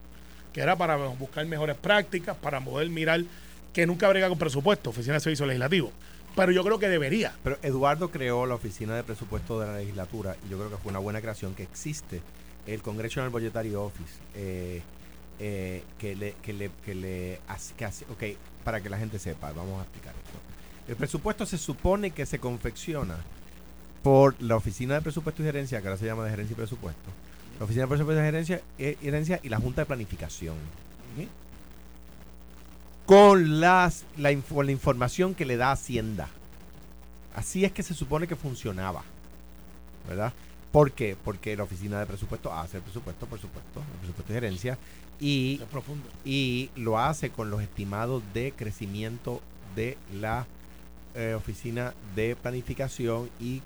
que 0.52 0.60
era 0.60 0.76
para 0.76 0.94
buscar 0.96 1.44
mejores 1.46 1.76
prácticas, 1.76 2.36
para 2.36 2.60
poder 2.60 2.88
mirar 2.88 3.24
que 3.72 3.86
nunca 3.86 4.08
brega 4.08 4.28
con 4.28 4.38
presupuesto, 4.38 4.90
Oficina 4.90 5.14
de 5.14 5.20
Servicios 5.20 5.46
Legislativos. 5.48 5.90
Pero 6.34 6.50
yo 6.52 6.64
creo 6.64 6.78
que 6.78 6.88
debería. 6.88 7.34
Pero 7.44 7.58
Eduardo 7.62 8.10
creó 8.10 8.46
la 8.46 8.54
oficina 8.54 8.96
de 8.96 9.02
presupuesto 9.04 9.60
de 9.60 9.66
la 9.66 9.76
legislatura 9.78 10.34
y 10.46 10.50
yo 10.50 10.56
creo 10.58 10.70
que 10.70 10.76
fue 10.78 10.90
una 10.90 10.98
buena 10.98 11.20
creación 11.20 11.54
que 11.54 11.62
existe 11.62 12.22
el 12.66 12.80
Congressional 12.82 13.30
Budgetary 13.30 13.74
Office 13.74 14.14
eh, 14.34 14.80
eh, 15.40 15.82
que 15.98 16.14
le 16.16 16.34
que 16.42 16.52
le 16.52 16.70
que 16.84 16.94
le 16.94 17.40
que 17.76 17.84
hace- 17.84 18.04
ok 18.06 18.38
para 18.64 18.80
que 18.80 18.88
la 18.88 18.96
gente 18.98 19.18
sepa 19.18 19.50
vamos 19.52 19.80
a 19.80 19.82
explicar 19.82 20.14
esto 20.14 20.38
el 20.88 20.94
presupuesto 20.96 21.44
se 21.44 21.58
supone 21.58 22.12
que 22.12 22.24
se 22.24 22.38
confecciona 22.38 23.16
por 24.02 24.40
la 24.40 24.54
oficina 24.56 24.94
de 24.94 25.02
presupuesto 25.02 25.42
y 25.42 25.46
gerencia 25.46 25.80
que 25.80 25.88
ahora 25.88 25.98
se 25.98 26.06
llama 26.06 26.24
de 26.24 26.30
gerencia 26.30 26.52
y 26.52 26.56
presupuesto 26.56 27.10
la 27.58 27.64
oficina 27.64 27.82
de 27.84 27.88
presupuesto 27.88 28.22
y 28.22 28.24
gerencia, 28.24 28.62
eh, 28.78 28.96
y 29.00 29.04
gerencia 29.04 29.40
y 29.42 29.48
la 29.48 29.58
junta 29.58 29.82
de 29.82 29.86
planificación. 29.86 30.54
Con 33.06 33.60
las 33.60 34.04
la, 34.16 34.32
info- 34.32 34.62
la 34.62 34.72
información 34.72 35.34
que 35.34 35.44
le 35.44 35.56
da 35.56 35.72
Hacienda 35.72 36.28
Así 37.34 37.64
es 37.64 37.72
que 37.72 37.82
se 37.82 37.94
supone 37.94 38.26
que 38.26 38.36
funcionaba. 38.36 39.02
¿Verdad? 40.06 40.34
¿Por 40.70 40.92
qué? 40.92 41.16
Porque 41.24 41.56
la 41.56 41.62
oficina 41.62 41.98
de 41.98 42.06
presupuesto 42.06 42.52
hace 42.52 42.76
el 42.78 42.82
presupuesto, 42.82 43.26
por 43.26 43.40
supuesto, 43.40 43.80
el 43.80 43.98
presupuesto 44.00 44.32
de 44.32 44.40
gerencia, 44.40 44.78
y, 45.18 45.60
y 46.24 46.70
lo 46.76 46.98
hace 46.98 47.30
con 47.30 47.50
los 47.50 47.62
estimados 47.62 48.22
de 48.34 48.52
crecimiento 48.52 49.40
de 49.76 49.96
la 50.12 50.46
eh, 51.14 51.34
oficina 51.34 51.94
de 52.16 52.36
planificación 52.36 53.30
y 53.40 53.62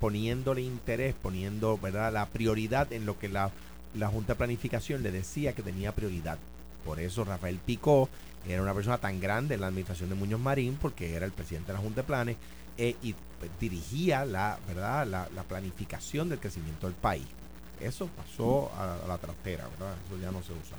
poniéndole 0.00 0.62
interés, 0.62 1.14
poniendo 1.20 1.76
¿verdad? 1.78 2.12
la 2.12 2.26
prioridad 2.26 2.92
en 2.92 3.04
lo 3.04 3.18
que 3.18 3.28
la, 3.28 3.50
la 3.94 4.08
Junta 4.08 4.32
de 4.32 4.38
Planificación 4.38 5.02
le 5.02 5.10
decía 5.10 5.52
que 5.54 5.62
tenía 5.62 5.94
prioridad. 5.94 6.38
Por 6.84 6.98
eso 6.98 7.24
Rafael 7.24 7.58
Picó 7.58 8.08
era 8.48 8.62
una 8.62 8.74
persona 8.74 8.98
tan 8.98 9.20
grande 9.20 9.54
en 9.54 9.60
la 9.60 9.68
administración 9.68 10.08
de 10.08 10.14
Muñoz 10.14 10.40
Marín, 10.40 10.76
porque 10.80 11.14
era 11.14 11.26
el 11.26 11.32
presidente 11.32 11.68
de 11.68 11.74
la 11.78 11.80
Junta 11.82 12.00
de 12.02 12.06
Planes 12.06 12.36
eh, 12.78 12.96
y 13.02 13.14
pues, 13.38 13.50
dirigía 13.60 14.24
la, 14.24 14.58
¿verdad? 14.66 15.06
La, 15.06 15.28
la 15.34 15.42
planificación 15.44 16.28
del 16.28 16.38
crecimiento 16.40 16.86
del 16.86 16.96
país. 16.96 17.26
Eso 17.80 18.08
pasó 18.16 18.70
a, 18.76 19.06
la 19.08 19.18
trastera, 19.18 19.66
¿verdad? 19.68 19.94
Eso 20.06 20.16
ya 20.20 20.30
no 20.30 20.42
se 20.42 20.52
usa. 20.52 20.76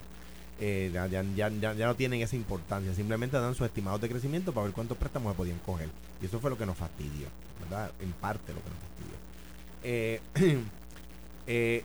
eh, 0.59 0.89
ya, 0.93 1.07
ya, 1.07 1.23
ya, 1.35 1.49
ya- 1.49 1.73
ya 1.73 1.85
no 1.87 1.95
tienen 1.95 2.21
esa 2.21 2.35
importancia. 2.35 2.93
Simplemente 2.93 3.37
dan 3.37 3.55
sus 3.55 3.65
estimados 3.67 3.99
de 4.01 4.09
crecimiento 4.09 4.53
para 4.53 4.65
ver 4.65 4.73
cuántos 4.73 4.97
préstamos 4.97 5.33
se 5.33 5.37
podían 5.37 5.59
coger. 5.59 5.89
Y 6.21 6.25
eso 6.27 6.39
fue 6.39 6.49
lo 6.49 6.57
que 6.57 6.65
nos 6.65 6.77
fastidió, 6.77 7.27
¿verdad? 7.61 7.91
En 7.99 8.11
parte 8.13 8.53
lo 8.53 8.61
que 8.61 8.69
nos 8.69 8.79
fastidió. 8.79 9.17
Eh, 9.83 10.21
eh, 11.47 11.83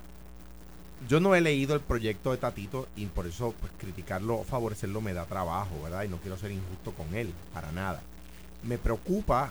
yo 1.06 1.20
no 1.20 1.34
he 1.34 1.40
leído 1.40 1.74
el 1.74 1.80
proyecto 1.80 2.32
de 2.32 2.38
Tatito 2.38 2.88
y 2.96 3.06
por 3.06 3.26
eso 3.26 3.54
pues, 3.60 3.70
criticarlo 3.78 4.36
o 4.38 4.44
favorecerlo 4.44 5.00
me 5.00 5.12
da 5.14 5.26
trabajo, 5.26 5.80
¿verdad? 5.82 6.02
Y 6.04 6.08
no 6.08 6.16
quiero 6.18 6.36
ser 6.36 6.50
injusto 6.50 6.92
con 6.92 7.14
él, 7.14 7.32
para 7.54 7.70
nada. 7.72 8.02
Me 8.64 8.78
preocupa 8.78 9.50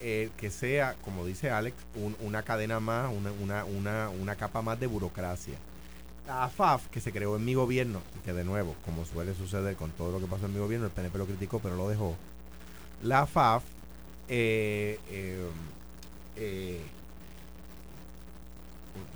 eh, 0.00 0.30
que 0.36 0.50
sea, 0.50 0.94
como 1.04 1.24
dice 1.26 1.50
Alex, 1.50 1.76
un- 1.94 2.16
una 2.20 2.42
cadena 2.42 2.80
más, 2.80 3.10
una, 3.12 3.30
una, 3.32 3.64
una, 3.64 4.08
una 4.08 4.34
capa 4.36 4.62
más 4.62 4.78
de 4.80 4.86
burocracia. 4.86 5.54
La 6.26 6.44
AFAF, 6.44 6.88
que 6.88 7.00
se 7.00 7.10
creó 7.12 7.36
en 7.36 7.44
mi 7.44 7.54
gobierno, 7.54 8.00
y 8.16 8.24
que 8.24 8.32
de 8.32 8.44
nuevo, 8.44 8.74
como 8.84 9.04
suele 9.06 9.34
suceder 9.34 9.76
con 9.76 9.90
todo 9.92 10.12
lo 10.12 10.20
que 10.20 10.26
pasó 10.26 10.46
en 10.46 10.52
mi 10.54 10.58
gobierno, 10.60 10.86
el 10.86 10.92
PNP 10.92 11.16
lo 11.18 11.26
criticó, 11.26 11.58
pero 11.58 11.74
lo 11.76 11.88
dejó. 11.88 12.16
La 13.02 13.20
AFAF 13.22 13.62
eh, 14.28 14.98
eh, 16.36 16.80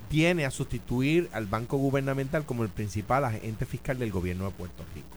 viene 0.09 0.45
a 0.45 0.51
sustituir 0.51 1.29
al 1.33 1.45
Banco 1.47 1.77
Gubernamental 1.77 2.45
como 2.45 2.63
el 2.63 2.69
principal 2.69 3.25
agente 3.25 3.65
fiscal 3.65 3.97
del 3.99 4.11
gobierno 4.11 4.45
de 4.45 4.51
Puerto 4.51 4.83
Rico. 4.93 5.07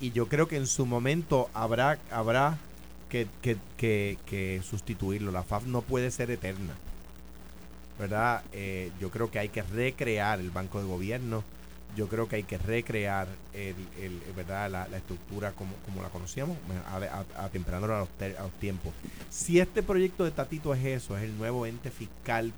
Y 0.00 0.12
yo 0.12 0.28
creo 0.28 0.48
que 0.48 0.56
en 0.56 0.66
su 0.66 0.86
momento 0.86 1.50
habrá, 1.54 1.98
habrá 2.10 2.58
que, 3.08 3.26
que- 3.42 3.56
que- 3.76 4.18
que 4.26 4.60
sustituirlo. 4.68 5.32
La 5.32 5.42
FAF 5.42 5.64
no 5.66 5.82
puede 5.82 6.10
ser 6.10 6.30
eterna. 6.30 6.74
¿Verdad? 7.98 8.44
Eh, 8.52 8.92
yo 9.00 9.10
creo 9.10 9.30
que 9.30 9.40
hay 9.40 9.48
que 9.48 9.62
recrear 9.62 10.38
el 10.38 10.50
Banco 10.50 10.78
de 10.80 10.86
Gobierno. 10.86 11.42
Yo 11.96 12.06
creo 12.06 12.28
que 12.28 12.36
hay 12.36 12.42
que 12.44 12.58
recrear 12.58 13.26
el, 13.54 13.74
el- 14.00 14.20
¿verdad? 14.36 14.70
La, 14.70 14.86
la 14.88 14.98
estructura 14.98 15.52
como, 15.52 15.74
como 15.84 16.02
la 16.02 16.08
conocíamos, 16.10 16.56
a, 16.86 16.96
a, 16.96 17.44
a 17.44 17.44
a 17.46 17.98
los, 17.98 18.08
a 18.38 18.42
los 18.42 18.52
tiempos. 18.60 18.92
Si 19.30 19.58
este 19.58 19.82
proyecto 19.82 20.24
de 20.24 20.30
Tatito 20.30 20.72
es 20.74 20.84
eso, 20.84 21.16
es 21.16 21.24
el 21.24 21.36
nuevo 21.36 21.66
ente 21.66 21.90
fiscal 21.90 22.52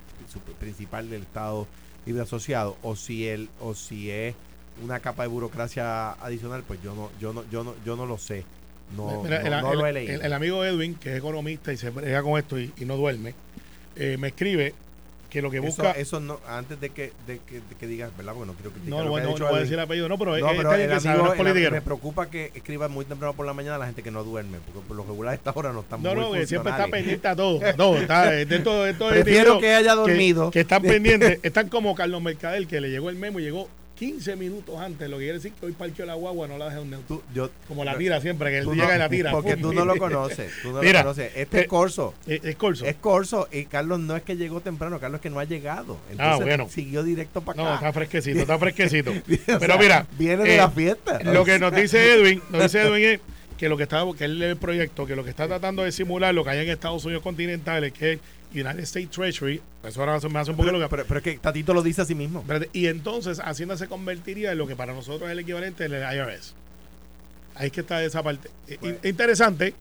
principal 0.58 1.08
del 1.08 1.22
Estado 1.22 1.66
Libre 2.06 2.22
Asociado, 2.22 2.76
o 2.82 2.96
si 2.96 3.26
el, 3.28 3.48
o 3.60 3.74
si 3.74 4.10
es 4.10 4.34
una 4.82 5.00
capa 5.00 5.22
de 5.22 5.28
burocracia 5.28 6.12
adicional, 6.12 6.62
pues 6.66 6.82
yo 6.82 6.94
no, 6.94 7.10
yo 7.20 7.32
no, 7.32 7.44
yo 7.50 7.64
no, 7.64 7.74
yo 7.84 7.96
no 7.96 8.06
lo 8.06 8.18
sé. 8.18 8.44
No, 8.96 9.22
Mira, 9.22 9.40
no- 9.42 9.46
el, 9.46 9.62
no 9.62 9.72
el- 9.72 9.78
lo 9.78 9.86
he 9.86 9.92
leído. 9.92 10.14
el- 10.14 10.22
el 10.26 10.32
amigo 10.32 10.64
Edwin, 10.64 10.94
que 10.96 11.12
es 11.12 11.18
economista 11.18 11.72
y 11.72 11.76
se 11.76 11.90
brega 11.90 12.22
con 12.22 12.38
esto 12.38 12.58
y, 12.58 12.72
y 12.78 12.84
no 12.84 12.96
duerme, 12.96 13.34
eh, 13.96 14.16
me 14.18 14.28
escribe 14.28 14.74
que 15.30 15.40
lo 15.40 15.50
que 15.50 15.58
eso, 15.58 15.66
busca. 15.66 15.92
eso 15.92 16.20
no, 16.20 16.40
antes 16.46 16.80
de 16.80 16.90
que, 16.90 17.12
de 17.26 17.38
que, 17.38 17.60
de 17.60 17.74
que 17.78 17.86
digas, 17.86 18.14
¿verdad? 18.16 18.34
Porque 18.34 18.48
no 18.48 18.54
quiero 18.54 18.70
criticar 18.72 18.98
no, 18.98 19.04
lo 19.04 19.10
no, 19.10 19.14
que 19.16 19.22
no, 19.22 19.28
dicho 19.28 19.44
no 19.44 19.50
voy 19.50 19.58
a 19.58 19.60
decir 19.60 19.74
el 19.74 19.80
apellido, 19.80 20.08
no, 20.08 20.18
pero, 20.18 20.36
No, 20.36 20.46
pero 20.48 20.56
que 20.70 20.86
no 20.86 20.96
amigo, 20.96 21.32
es 21.32 21.38
politiquero. 21.38 21.70
me 21.70 21.82
preocupa 21.82 22.28
que 22.28 22.50
escriba 22.54 22.88
muy 22.88 23.04
temprano 23.04 23.34
por 23.34 23.46
la 23.46 23.54
mañana 23.54 23.78
la 23.78 23.86
gente 23.86 24.02
que 24.02 24.10
no 24.10 24.24
duerme, 24.24 24.58
porque 24.66 24.86
por 24.86 24.96
lo 24.96 25.04
regular 25.04 25.32
a 25.32 25.34
esta 25.34 25.52
hora 25.54 25.72
no 25.72 25.80
están 25.80 26.02
No, 26.02 26.14
muy 26.14 26.24
no, 26.24 26.32
que 26.32 26.46
siempre 26.46 26.72
está 26.72 26.88
pendiente 26.88 27.28
a 27.28 27.36
todo. 27.36 27.60
todo, 27.76 27.96
está, 27.96 28.30
de 28.30 28.42
esto, 28.42 28.86
esto 28.86 29.08
Prefiero 29.08 29.58
que 29.60 29.74
haya 29.74 29.94
dormido. 29.94 30.50
Que, 30.50 30.60
están 30.60 30.82
pendientes, 30.82 31.38
están 31.44 31.68
como 31.68 31.94
Carlos 31.94 32.20
Mercader, 32.20 32.66
que 32.66 32.80
le 32.80 32.90
llegó 32.90 33.08
el 33.08 33.16
memo 33.16 33.38
y 33.40 33.42
llegó 33.44 33.68
15 34.00 34.34
minutos 34.36 34.80
antes, 34.80 35.10
lo 35.10 35.18
que 35.18 35.24
quiere 35.24 35.34
decir 35.38 35.52
que 35.52 35.66
hoy 35.66 35.72
parqueó 35.72 36.06
la 36.06 36.14
guagua, 36.14 36.48
no 36.48 36.56
la 36.56 36.64
deja 36.70 36.80
un 36.80 36.88
neutro. 36.88 37.16
Tú- 37.18 37.22
yo- 37.34 37.50
Como 37.68 37.84
la 37.84 37.98
tira 37.98 38.18
siempre, 38.20 38.50
que 38.50 38.58
él 38.58 38.64
llega 38.66 38.88
no- 38.88 38.94
y 38.94 38.98
la 38.98 39.08
tira. 39.10 39.30
Porque 39.30 39.52
Pum. 39.58 39.60
tú 39.60 39.72
no 39.74 39.84
lo 39.84 39.96
conoces. 39.98 40.50
Tú 40.62 40.72
no 40.72 40.80
Mira, 40.80 41.00
lo 41.00 41.04
conoces. 41.10 41.32
Este 41.36 41.58
eh, 41.58 41.60
es 41.60 41.68
Corso. 41.68 42.14
Es, 42.26 42.42
es 42.42 42.56
corso. 42.56 42.86
Es 42.86 42.96
Corso 42.96 43.46
y 43.52 43.66
Carlos 43.66 44.00
no 44.00 44.16
es 44.16 44.22
que 44.22 44.36
llegó 44.38 44.62
temprano, 44.62 44.98
Carlos 44.98 45.18
es 45.18 45.22
que 45.22 45.28
no 45.28 45.38
ha 45.38 45.44
llegado. 45.44 45.98
Entonces 46.10 46.18
Ah, 46.18 46.36
bueno. 46.42 46.66
siguió 46.70 47.02
directo 47.02 47.42
para 47.42 47.62
No, 47.62 47.68
acá. 47.68 47.74
está 47.76 47.92
fresquecito, 47.92 48.40
está 48.40 48.58
fresquecito. 48.58 49.10
O 49.30 49.36
sea, 49.44 49.58
Pero 49.58 49.78
mira, 49.78 50.06
viene 50.18 50.44
de 50.44 50.54
eh, 50.54 50.56
la 50.56 50.70
fiesta. 50.70 51.22
Lo 51.22 51.44
que 51.44 51.58
nos 51.58 51.74
dice 51.74 51.98
Edwin, 52.14 52.42
nos 52.50 52.62
dice 52.62 52.80
Edwin 52.80 53.04
es 53.04 53.20
que 53.58 53.68
lo 53.68 53.76
que 53.76 53.82
está, 53.82 54.02
que 54.16 54.24
él 54.24 54.38
lee 54.38 54.46
el 54.46 54.56
proyecto, 54.56 55.04
que 55.04 55.14
lo 55.14 55.24
que 55.24 55.30
está 55.30 55.46
tratando 55.46 55.82
de 55.82 55.92
simular 55.92 56.34
lo 56.34 56.42
que 56.42 56.48
hay 56.50 56.60
en 56.60 56.70
Estados 56.70 57.04
Unidos 57.04 57.22
continentales, 57.22 57.92
que 57.92 58.12
es 58.14 58.18
United 58.52 58.80
States 58.80 59.10
Treasury, 59.10 59.60
eso 59.84 60.00
ahora 60.00 60.18
me 60.28 60.38
hace 60.40 60.50
un 60.50 60.56
poco 60.56 60.66
pero, 60.68 60.78
lo 60.78 60.84
que 60.84 60.90
pero- 60.90 61.04
pero 61.06 61.18
es 61.18 61.24
que 61.24 61.38
Tatito 61.38 61.72
lo 61.74 61.82
dice 61.82 62.02
a 62.02 62.04
sí 62.04 62.14
mismo. 62.14 62.44
Y 62.72 62.86
entonces 62.86 63.40
Hacienda 63.40 63.76
se 63.76 63.86
convertiría 63.88 64.52
en 64.52 64.58
lo 64.58 64.66
que 64.66 64.74
para 64.76 64.92
nosotros 64.92 65.28
es 65.28 65.32
el 65.32 65.38
equivalente 65.38 65.88
del 65.88 66.02
IRS. 66.02 66.54
Ahí 67.54 67.66
es 67.66 67.72
que 67.72 67.80
está 67.82 68.02
esa 68.02 68.22
parte. 68.22 68.48
Eh, 68.68 68.78
Bueno. 68.80 68.96
in- 69.02 69.08
Interesante. 69.10 69.74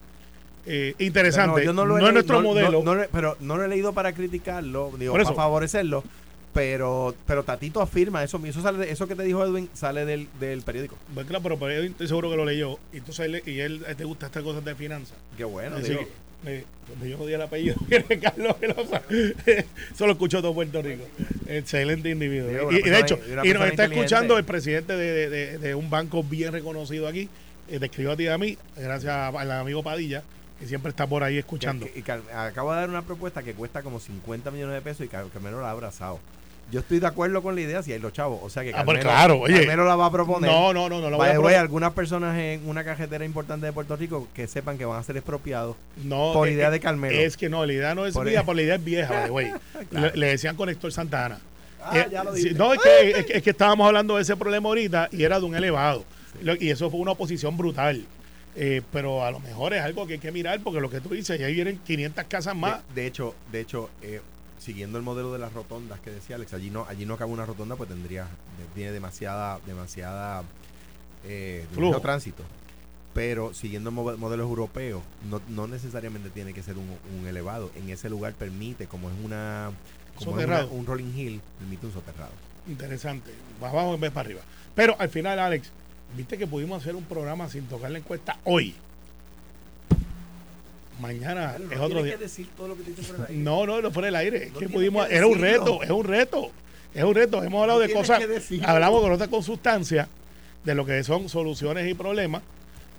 eh, 0.66 0.94
interesante. 1.00 1.64
yo 1.66 1.74
no, 1.74 1.86
lo 1.86 1.98
es 1.98 2.14
nuestro 2.14 2.42
no- 2.42 2.50
modelo. 2.50 2.84
pero 3.12 3.38
no 3.40 3.58
lo 3.58 3.64
he 3.64 3.68
leído 3.68 3.94
para 3.94 4.14
criticarlo, 4.14 4.92
digo, 5.00 5.14
para 5.14 5.26
favorecerlo. 5.34 6.04
Pero, 6.52 7.14
pero 7.28 7.44
Tatito 7.44 7.80
afirma 7.80 8.24
eso, 8.24 8.42
eso 8.44 8.62
sale 8.64 8.80
de- 8.80 8.92
eso 8.92 9.08
que 9.08 9.16
te 9.16 9.22
dijo 9.24 9.46
Edwin 9.46 9.70
sale 9.74 10.04
del, 10.04 10.28
del 10.40 10.64
periódico. 10.64 10.98
Pues 11.14 11.28
claro, 11.28 11.44
pero, 11.44 11.60
pero 11.60 11.74
yo 11.84 11.88
estoy 11.88 12.08
seguro 12.08 12.30
que 12.32 12.36
lo 12.38 12.44
leyó. 12.44 12.80
Y 12.92 12.98
entonces 12.98 13.26
él, 13.28 13.44
y 13.46 13.60
él 13.60 13.86
te 13.96 14.04
gusta 14.04 14.26
estas 14.26 14.42
cosas 14.44 14.66
de 14.66 14.74
finanzas. 14.76 15.16
Qué 15.38 15.44
bueno, 15.44 15.80
digo. 15.80 16.00
que, 16.00 16.08
eh, 16.46 16.64
donde 16.88 17.10
yo 17.10 17.18
no 17.18 17.26
di 17.26 17.34
el 17.34 17.42
apellido, 17.42 17.76
que 17.90 18.20
Carlos 18.20 18.60
Velosa. 18.60 19.02
Eso 19.10 20.06
lo 20.08 20.14
escuchó 20.14 20.42
todo 20.42 20.54
Puerto 20.54 20.82
Rico. 20.82 21.04
Excelente 21.48 22.10
individuo. 22.10 22.72
Y, 22.72 22.78
y 22.78 22.82
de 22.90 23.00
hecho, 23.00 23.20
y 23.28 23.50
y 23.50 23.54
nos 23.54 23.66
está 23.68 23.86
escuchando 23.86 24.38
el 24.38 24.46
presidente 24.46 24.96
de, 24.96 25.30
de- 25.30 25.58
de 25.58 25.76
un 25.76 25.90
banco 25.90 26.24
bien 26.24 26.52
reconocido 26.52 27.08
aquí. 27.08 27.30
Eh, 27.70 27.80
te 27.80 27.86
escribió 27.86 28.14
a 28.14 28.18
ti 28.18 28.24
y 28.24 28.28
a 28.28 28.38
mí, 28.38 28.58
gracias 28.76 29.14
al 29.36 29.52
amigo 29.52 29.84
Padilla, 29.84 30.24
que 30.60 30.66
siempre 30.66 30.90
está 30.90 31.06
por 31.06 31.24
ahí 31.24 31.38
escuchando. 31.38 31.86
Que- 31.86 31.92
que- 31.94 32.04
que 32.04 32.12
acabo 32.12 32.72
de 32.74 32.80
dar 32.80 32.90
una 32.90 33.04
propuesta 33.04 33.44
que 33.44 33.54
cuesta 33.54 33.84
como 33.84 34.00
50 34.00 34.50
millones 34.52 34.76
de 34.76 34.82
pesos 34.82 35.06
y 35.06 35.10
Car- 35.10 35.28
Carmelo 35.32 35.62
la 35.62 35.68
ha 35.68 35.72
abrazado. 35.72 36.20
Yo 36.72 36.82
estoy 36.82 37.00
de 37.00 37.08
acuerdo 37.08 37.42
con 37.42 37.56
la 37.56 37.62
idea 37.62 37.82
si 37.82 37.92
hay 37.94 38.00
los 38.00 38.14
chavos. 38.14 38.40
O 38.44 38.50
sea 38.50 38.64
que 38.64 38.70
Ah, 38.70 38.84
pues 38.86 39.00
Carmelo, 39.00 39.10
claro, 39.10 39.40
oye. 39.40 39.58
Carmelo 39.60 39.86
la 39.86 39.96
va 39.96 40.06
a 40.06 40.12
proponer. 40.12 40.50
No, 40.52 40.72
no, 40.74 40.88
no, 40.90 41.02
no 41.02 41.10
lo 41.10 41.18
voy 41.18 41.26
By 41.26 41.30
a 41.30 41.32
the 41.34 41.38
way, 41.40 41.46
probar. 41.48 41.62
algunas 41.62 41.94
personas 41.94 42.38
en 42.38 42.68
una 42.70 42.84
cajetera 42.84 43.26
importante 43.26 43.66
de 43.66 43.74
Puerto 43.74 43.96
Rico 43.96 44.28
que 44.34 44.48
sepan 44.48 44.78
que 44.78 44.86
van 44.86 45.00
a 45.00 45.04
ser 45.04 45.18
expropiados 45.18 45.76
No, 46.04 46.32
por 46.34 46.48
eh, 46.48 46.52
idea 46.54 46.70
de 46.70 46.80
Carmelo. 46.80 47.18
Es 47.18 47.38
que 47.38 47.50
no, 47.50 47.66
la 47.66 47.74
idea 47.74 47.96
no 47.96 48.06
es 48.06 48.14
Por 48.14 48.26
mía, 48.28 48.40
el- 48.42 48.46
por 48.46 48.56
la 48.56 48.62
idea 48.62 48.76
es 48.76 48.84
vieja, 48.84 49.26
the 49.26 49.32
way. 49.32 49.52
le, 49.92 50.12
le 50.16 50.28
decían 50.28 50.56
conector 50.56 50.92
Santana. 50.92 51.40
Ah, 51.82 51.98
Eh, 51.98 52.08
ya 52.12 52.24
lo 52.24 52.34
dije. 52.34 52.54
no, 52.54 52.74
es 52.74 52.80
que, 52.82 53.10
es, 53.12 53.26
que, 53.26 53.34
es 53.38 53.44
que 53.44 53.50
estábamos 53.50 53.88
hablando 53.88 54.18
de 54.18 54.22
ese 54.22 54.36
problema 54.36 54.70
ahorita 54.70 55.10
y 55.12 55.24
era 55.24 55.40
de 55.40 55.46
un 55.46 55.56
elevado. 55.56 56.04
Y 56.60 56.70
eso 56.70 56.90
fue 56.92 57.00
una 57.00 57.12
oposición 57.12 57.58
brutal. 57.58 58.06
Eh, 58.56 58.82
pero 58.92 59.24
a 59.24 59.32
lo 59.32 59.40
mejor 59.40 59.74
es 59.74 59.82
algo 59.82 60.06
que 60.06 60.14
hay 60.14 60.20
que 60.20 60.32
mirar 60.32 60.60
porque 60.62 60.82
lo 60.82 60.90
que 60.90 61.00
tú 61.00 61.10
dices, 61.10 61.40
ahí 61.42 61.54
vienen 61.54 61.80
500 61.86 62.26
casas 62.26 62.56
más. 62.56 62.82
De, 62.94 63.02
de 63.02 63.08
hecho, 63.08 63.34
de 63.52 63.62
hecho 63.62 63.90
eh, 64.02 64.22
siguiendo 64.60 64.98
el 65.00 65.04
modelo 65.04 65.34
de 65.34 65.40
las 65.40 65.54
rotondas 65.54 66.00
que 66.02 66.12
decía 66.12 66.36
Alex, 66.36 66.54
allí 66.54 66.70
no, 66.70 66.86
allí 66.88 67.06
no 67.06 67.18
cabe 67.18 67.32
una 67.32 67.46
rotonda, 67.46 67.76
pues 67.76 67.90
tendría, 67.90 68.28
tiene 68.76 68.92
demasiada, 68.92 69.60
demasiada 69.66 70.44
eh, 71.26 71.66
Flujo. 71.74 72.00
tránsito. 72.02 72.44
Pero 73.14 73.54
siguiendo 73.56 73.90
mo- 73.92 74.16
modelos 74.18 74.48
europeos, 74.48 75.02
no, 75.30 75.42
no 75.50 75.68
necesariamente 75.68 76.30
tiene 76.30 76.54
que 76.54 76.62
ser 76.62 76.78
un, 76.78 76.88
un 77.20 77.28
elevado. 77.28 77.72
En 77.76 77.90
ese 77.90 78.10
lugar 78.10 78.34
permite, 78.34 78.86
como 78.86 79.10
es 79.10 79.16
una 79.24 79.72
como 80.16 80.40
es 80.40 80.46
una- 80.46 80.66
un 80.66 80.86
rolling 80.86 81.12
hill, 81.16 81.42
permite 81.58 81.86
un 81.88 81.94
soterrado. 81.94 82.32
Interesante. 82.68 83.32
Más 83.60 83.72
abajo 83.74 83.96
en 83.96 84.02
vez 84.02 84.12
para 84.12 84.28
arriba. 84.28 84.42
Pero 84.76 84.96
al 85.00 85.10
final, 85.10 85.40
Alex, 85.40 85.72
viste 86.16 86.38
que 86.38 86.46
pudimos 86.46 86.82
hacer 86.82 86.96
un 86.96 87.04
programa 87.06 87.50
sin 87.50 87.66
tocar 87.66 87.90
la 87.90 87.98
encuesta 88.00 88.38
hoy. 88.44 88.76
Mañana 91.00 91.56
es 91.72 91.80
otro 91.80 92.04
día. 92.04 92.18
decir 92.18 92.48
todo 92.58 92.70
lo 92.70 92.78
que 92.78 92.84
te 92.84 92.92
dice 92.92 93.14
por 93.14 93.30
No, 93.32 93.66
no, 93.66 93.82
no 93.82 93.92
fue 93.92 94.08
el 94.08 94.16
aire. 94.16 94.52
No 94.54 94.60
que 94.60 94.70
pudimos, 94.70 95.08
que 95.08 95.16
era 95.16 95.28
un 95.28 95.40
reto, 95.40 95.82
es 95.82 95.90
un 95.90 96.04
reto. 96.04 96.52
Es 96.94 97.04
un 97.04 97.16
reto. 97.16 97.44
Hemos 97.44 97.62
hablado 97.62 97.80
No 97.80 97.88
de 97.88 97.94
cosas, 97.94 98.20
que 98.20 98.62
hablamos 98.66 99.02
con 99.02 99.12
otras 99.12 99.30
con 99.30 99.44
sustancia 99.44 100.08
de 100.64 100.76
lo 100.76 100.86
que 100.86 101.04
son 101.04 101.30
soluciones 101.30 101.90
y 101.90 101.94
problemas 101.94 102.44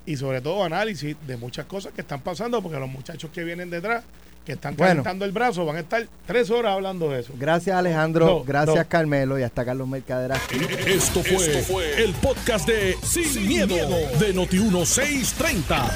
y 0.06 0.16
sobre 0.16 0.40
todo 0.40 0.64
análisis 0.64 1.16
de 1.26 1.36
muchas 1.36 1.66
cosas 1.66 1.92
que 1.92 2.00
están 2.00 2.20
pasando 2.20 2.62
porque 2.62 2.78
los 2.78 2.88
muchachos 2.88 3.30
que 3.32 3.44
vienen 3.44 3.68
detrás, 3.68 4.02
que 4.44 4.52
están 4.52 4.74
Bueno. 4.76 4.90
calentando 5.02 5.24
el 5.24 5.32
brazo, 5.32 5.64
van 5.64 5.76
a 5.76 5.80
estar 5.80 6.06
tres 6.26 6.50
horas 6.50 6.72
hablando 6.72 7.08
de 7.10 7.20
eso. 7.20 7.32
Gracias 7.38 7.76
Alejandro, 7.76 8.26
No, 8.26 8.44
gracias 8.44 8.76
no. 8.76 8.88
Carmelo 8.88 9.38
y 9.38 9.42
hasta 9.42 9.64
Carlos 9.64 9.86
Mercader 9.88 10.32
aquí. 10.32 10.58
Esto 10.86 11.22
fue, 11.22 12.02
el 12.02 12.12
podcast 12.14 12.66
de 12.66 12.96
Sin, 13.02 13.46
miedo, 13.46 13.76
de 14.18 14.34
Noti1630. 14.34 15.90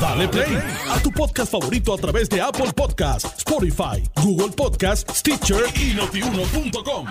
Dale 0.00 0.28
play 0.28 0.58
a 0.90 0.98
tu 1.00 1.10
podcast 1.10 1.50
favorito 1.50 1.94
a 1.94 1.96
través 1.98 2.28
de 2.28 2.40
Apple 2.40 2.72
Podcasts, 2.74 3.32
Spotify, 3.38 4.02
Google 4.22 4.52
Podcasts, 4.54 5.18
Stitcher 5.18 5.64
y 5.74 5.94
notiuno.com. 5.94 7.06